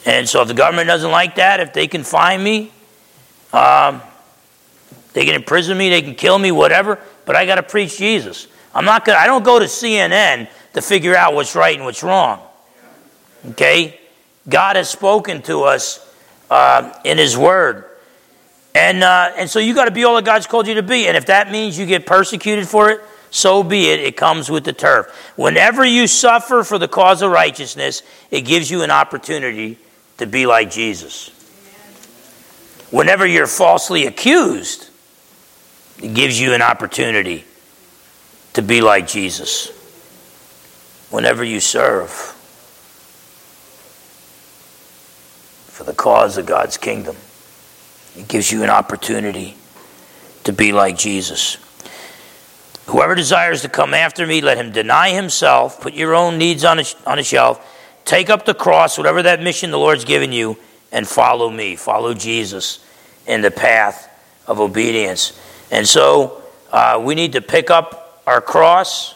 And 0.04 0.28
so 0.28 0.42
if 0.42 0.48
the 0.48 0.54
government 0.54 0.86
doesn't 0.86 1.10
like 1.10 1.34
that, 1.34 1.58
if 1.58 1.72
they 1.72 1.88
can 1.88 2.04
find 2.04 2.42
me, 2.42 2.70
um, 3.52 4.00
they 5.14 5.24
can 5.24 5.34
imprison 5.34 5.76
me, 5.76 5.88
they 5.88 6.02
can 6.02 6.14
kill 6.14 6.38
me, 6.38 6.52
whatever, 6.52 7.00
but 7.24 7.34
I 7.34 7.44
got 7.44 7.56
to 7.56 7.62
preach 7.62 7.98
Jesus. 7.98 8.46
I'm 8.74 8.84
not 8.84 9.04
gonna, 9.04 9.18
I 9.18 9.26
don't 9.26 9.42
go 9.42 9.58
to 9.58 9.64
CNN 9.64 10.48
to 10.76 10.82
figure 10.82 11.16
out 11.16 11.32
what's 11.32 11.56
right 11.56 11.74
and 11.74 11.86
what's 11.86 12.02
wrong. 12.02 12.38
Okay? 13.52 13.98
God 14.46 14.76
has 14.76 14.90
spoken 14.90 15.40
to 15.42 15.62
us 15.62 16.06
uh, 16.50 16.92
in 17.02 17.16
His 17.16 17.34
Word. 17.34 17.86
And, 18.74 19.02
uh, 19.02 19.32
and 19.38 19.48
so 19.48 19.58
you 19.58 19.74
got 19.74 19.86
to 19.86 19.90
be 19.90 20.04
all 20.04 20.16
that 20.16 20.26
God's 20.26 20.46
called 20.46 20.66
you 20.66 20.74
to 20.74 20.82
be. 20.82 21.08
And 21.08 21.16
if 21.16 21.26
that 21.26 21.50
means 21.50 21.78
you 21.78 21.86
get 21.86 22.04
persecuted 22.04 22.68
for 22.68 22.90
it, 22.90 23.00
so 23.30 23.62
be 23.62 23.86
it. 23.86 24.00
It 24.00 24.18
comes 24.18 24.50
with 24.50 24.64
the 24.64 24.74
turf. 24.74 25.32
Whenever 25.34 25.82
you 25.82 26.06
suffer 26.06 26.62
for 26.62 26.76
the 26.76 26.88
cause 26.88 27.22
of 27.22 27.30
righteousness, 27.30 28.02
it 28.30 28.42
gives 28.42 28.70
you 28.70 28.82
an 28.82 28.90
opportunity 28.90 29.78
to 30.18 30.26
be 30.26 30.44
like 30.44 30.70
Jesus. 30.70 31.30
Whenever 32.90 33.26
you're 33.26 33.46
falsely 33.46 34.04
accused, 34.04 34.90
it 36.02 36.12
gives 36.12 36.38
you 36.38 36.52
an 36.52 36.60
opportunity 36.60 37.46
to 38.52 38.60
be 38.60 38.82
like 38.82 39.08
Jesus. 39.08 39.72
Whenever 41.10 41.44
you 41.44 41.60
serve 41.60 42.10
for 45.68 45.84
the 45.84 45.92
cause 45.92 46.36
of 46.36 46.46
God's 46.46 46.76
kingdom, 46.76 47.16
it 48.16 48.28
gives 48.28 48.50
you 48.50 48.62
an 48.62 48.70
opportunity 48.70 49.56
to 50.44 50.52
be 50.52 50.72
like 50.72 50.96
Jesus. 50.96 51.58
Whoever 52.86 53.14
desires 53.14 53.62
to 53.62 53.68
come 53.68 53.94
after 53.94 54.26
me, 54.26 54.40
let 54.40 54.58
him 54.58 54.70
deny 54.70 55.10
himself, 55.10 55.80
put 55.80 55.92
your 55.94 56.14
own 56.14 56.38
needs 56.38 56.64
on 56.64 56.78
a, 56.78 56.84
on 57.04 57.18
a 57.18 57.22
shelf, 57.22 57.60
take 58.04 58.30
up 58.30 58.44
the 58.44 58.54
cross, 58.54 58.96
whatever 58.96 59.22
that 59.22 59.42
mission 59.42 59.72
the 59.72 59.78
Lord's 59.78 60.04
given 60.04 60.32
you, 60.32 60.56
and 60.92 61.06
follow 61.06 61.50
me. 61.50 61.74
Follow 61.74 62.14
Jesus 62.14 62.78
in 63.26 63.40
the 63.40 63.50
path 63.50 64.08
of 64.46 64.60
obedience. 64.60 65.38
And 65.72 65.86
so 65.86 66.42
uh, 66.70 67.02
we 67.04 67.16
need 67.16 67.32
to 67.32 67.40
pick 67.40 67.70
up 67.70 68.22
our 68.24 68.40
cross, 68.40 69.15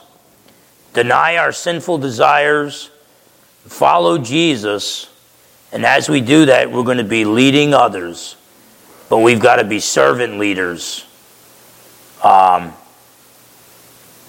deny 0.92 1.36
our 1.36 1.52
sinful 1.52 1.98
desires, 1.98 2.90
follow 3.66 4.18
Jesus. 4.18 5.08
And 5.72 5.84
as 5.84 6.08
we 6.08 6.20
do 6.20 6.46
that, 6.46 6.70
we're 6.70 6.84
going 6.84 6.98
to 6.98 7.04
be 7.04 7.24
leading 7.24 7.74
others. 7.74 8.36
But 9.08 9.18
we've 9.18 9.40
got 9.40 9.56
to 9.56 9.64
be 9.64 9.80
servant 9.80 10.38
leaders 10.38 11.04
um, 12.22 12.72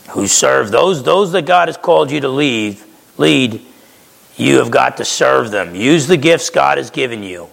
who 0.09 0.27
serve 0.27 0.71
those, 0.71 1.03
those 1.03 1.31
that 1.33 1.45
God 1.45 1.67
has 1.67 1.77
called 1.77 2.11
you 2.11 2.19
to 2.21 2.29
lead, 2.29 2.79
lead. 3.17 3.61
You 4.37 4.57
have 4.57 4.71
got 4.71 4.97
to 4.97 5.05
serve 5.05 5.51
them. 5.51 5.75
Use 5.75 6.07
the 6.07 6.17
gifts 6.17 6.49
God 6.49 6.77
has 6.77 6.89
given 6.89 7.21
you. 7.21 7.49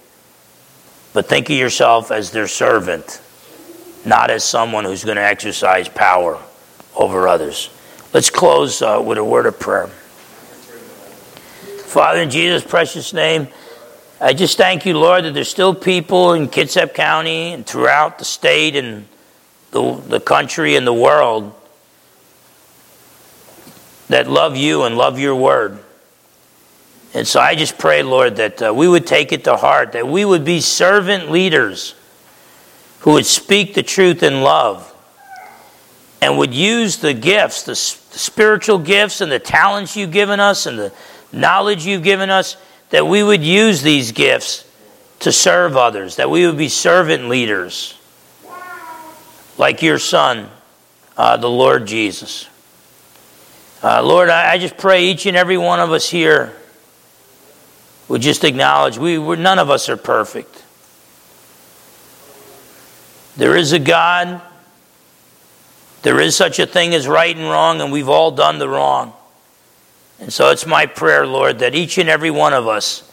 But 1.13 1.27
think 1.27 1.49
of 1.49 1.55
yourself 1.55 2.11
as 2.11 2.31
their 2.31 2.47
servant 2.47 3.21
not 4.05 4.29
as 4.29 4.43
someone 4.43 4.85
who's 4.85 5.03
going 5.03 5.17
to 5.17 5.23
exercise 5.23 5.89
power 5.89 6.39
over 6.95 7.27
others. 7.27 7.69
Let's 8.11 8.31
close 8.31 8.81
uh, 8.81 9.03
with 9.05 9.19
a 9.19 9.23
word 9.23 9.45
of 9.45 9.59
prayer. 9.59 9.87
Father, 11.85 12.21
in 12.21 12.31
Jesus' 12.31 12.63
precious 12.63 13.13
name, 13.13 13.47
I 14.19 14.33
just 14.33 14.57
thank 14.57 14.85
you, 14.87 14.97
Lord, 14.97 15.25
that 15.25 15.35
there's 15.35 15.47
still 15.47 15.75
people 15.75 16.33
in 16.33 16.47
Kitsap 16.47 16.95
County 16.95 17.53
and 17.53 17.63
throughout 17.65 18.17
the 18.17 18.25
state 18.25 18.75
and 18.75 19.07
the, 19.69 19.93
the 20.07 20.19
country 20.19 20.75
and 20.75 20.87
the 20.87 20.93
world 20.93 21.53
that 24.07 24.27
love 24.27 24.57
you 24.57 24.83
and 24.83 24.97
love 24.97 25.19
your 25.19 25.35
word. 25.35 25.77
And 27.13 27.27
so 27.27 27.39
I 27.39 27.53
just 27.53 27.77
pray, 27.77 28.01
Lord, 28.01 28.37
that 28.37 28.61
uh, 28.61 28.73
we 28.73 28.87
would 28.87 29.05
take 29.05 29.31
it 29.31 29.43
to 29.43 29.55
heart, 29.55 29.91
that 29.91 30.07
we 30.07 30.25
would 30.25 30.43
be 30.43 30.61
servant 30.61 31.29
leaders 31.29 31.93
who 33.01 33.13
would 33.13 33.27
speak 33.27 33.75
the 33.75 33.83
truth 33.83 34.23
in 34.23 34.41
love 34.41 34.95
and 36.21 36.37
would 36.37 36.53
use 36.53 36.97
the 36.97 37.13
gifts, 37.13 37.63
the, 37.63 37.75
spiritual 37.75 38.79
gifts 38.79 39.21
and 39.21 39.31
the 39.31 39.39
talents 39.39 39.95
you've 39.95 40.11
given 40.11 40.39
us 40.39 40.65
and 40.65 40.77
the 40.77 40.93
knowledge 41.31 41.85
you've 41.85 42.03
given 42.03 42.29
us, 42.29 42.57
that 42.89 43.07
we 43.07 43.23
would 43.23 43.43
use 43.43 43.81
these 43.81 44.11
gifts 44.11 44.65
to 45.19 45.31
serve 45.31 45.77
others, 45.77 46.15
that 46.17 46.29
we 46.29 46.45
would 46.45 46.57
be 46.57 46.69
servant 46.69 47.29
leaders 47.29 47.95
like 49.57 49.81
your 49.81 49.99
son, 49.99 50.49
uh, 51.17 51.37
the 51.37 51.49
Lord 51.49 51.85
Jesus. 51.85 52.47
Uh, 53.83 54.01
Lord, 54.01 54.29
I, 54.29 54.53
I, 54.53 54.57
just 54.57 54.77
pray 54.77 55.05
each 55.05 55.25
and 55.25 55.37
every 55.37 55.57
one 55.57 55.79
of 55.79 55.91
us 55.91 56.09
here 56.09 56.53
would 58.07 58.21
just 58.21 58.43
acknowledge 58.43 58.97
we, 58.97 59.17
we're, 59.17 59.35
none 59.35 59.59
of 59.59 59.69
us 59.69 59.87
are 59.87 59.97
perfect. 59.97 60.63
There 63.37 63.55
is 63.55 63.71
a 63.71 63.79
God. 63.79 64.41
There 66.01 66.19
is 66.19 66.35
such 66.35 66.59
a 66.59 66.65
thing 66.65 66.93
as 66.93 67.07
right 67.07 67.35
and 67.35 67.45
wrong, 67.45 67.81
and 67.81 67.91
we've 67.91 68.09
all 68.09 68.31
done 68.31 68.59
the 68.59 68.69
wrong. 68.69 69.13
And 70.19 70.31
so 70.31 70.51
it's 70.51 70.65
my 70.65 70.85
prayer, 70.85 71.25
Lord, 71.25 71.59
that 71.59 71.75
each 71.75 71.97
and 71.97 72.09
every 72.09 72.31
one 72.31 72.53
of 72.53 72.67
us 72.67 73.09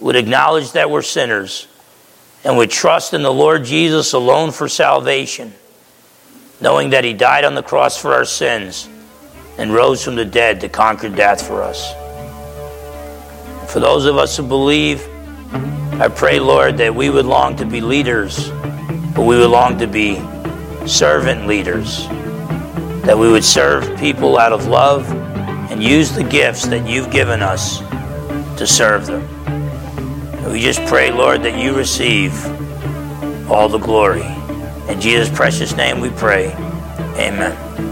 would 0.00 0.16
acknowledge 0.16 0.72
that 0.72 0.90
we're 0.90 1.02
sinners 1.02 1.66
and 2.44 2.56
would 2.56 2.70
trust 2.70 3.14
in 3.14 3.22
the 3.22 3.32
Lord 3.32 3.64
Jesus 3.64 4.12
alone 4.12 4.50
for 4.50 4.68
salvation, 4.68 5.52
knowing 6.60 6.90
that 6.90 7.04
He 7.04 7.12
died 7.12 7.44
on 7.44 7.54
the 7.54 7.62
cross 7.62 7.96
for 7.96 8.12
our 8.12 8.24
sins 8.24 8.88
and 9.58 9.72
rose 9.72 10.04
from 10.04 10.16
the 10.16 10.24
dead 10.24 10.60
to 10.62 10.68
conquer 10.68 11.08
death 11.08 11.46
for 11.46 11.62
us. 11.62 11.92
For 13.72 13.80
those 13.80 14.06
of 14.06 14.16
us 14.16 14.36
who 14.36 14.42
believe, 14.42 15.06
I 16.00 16.08
pray, 16.08 16.40
Lord, 16.40 16.78
that 16.78 16.94
we 16.94 17.10
would 17.10 17.26
long 17.26 17.56
to 17.56 17.64
be 17.64 17.80
leaders 17.80 18.50
but 19.14 19.22
we 19.26 19.36
would 19.36 19.50
long 19.50 19.78
to 19.78 19.86
be 19.86 20.16
servant 20.86 21.46
leaders, 21.46 22.06
that 23.04 23.16
we 23.18 23.30
would 23.30 23.44
serve 23.44 23.98
people 23.98 24.38
out 24.38 24.52
of 24.52 24.66
love 24.66 25.10
and 25.70 25.82
use 25.82 26.12
the 26.12 26.24
gifts 26.24 26.66
that 26.66 26.88
you've 26.88 27.10
given 27.10 27.42
us 27.42 27.78
to 28.58 28.66
serve 28.66 29.06
them. 29.06 29.22
And 29.46 30.52
we 30.52 30.60
just 30.60 30.84
pray, 30.86 31.10
Lord, 31.10 31.42
that 31.42 31.58
you 31.58 31.74
receive 31.74 32.32
all 33.50 33.68
the 33.68 33.78
glory. 33.78 34.26
In 34.88 35.00
Jesus' 35.00 35.34
precious 35.34 35.76
name 35.76 36.00
we 36.00 36.10
pray. 36.10 36.52
Amen. 37.16 37.91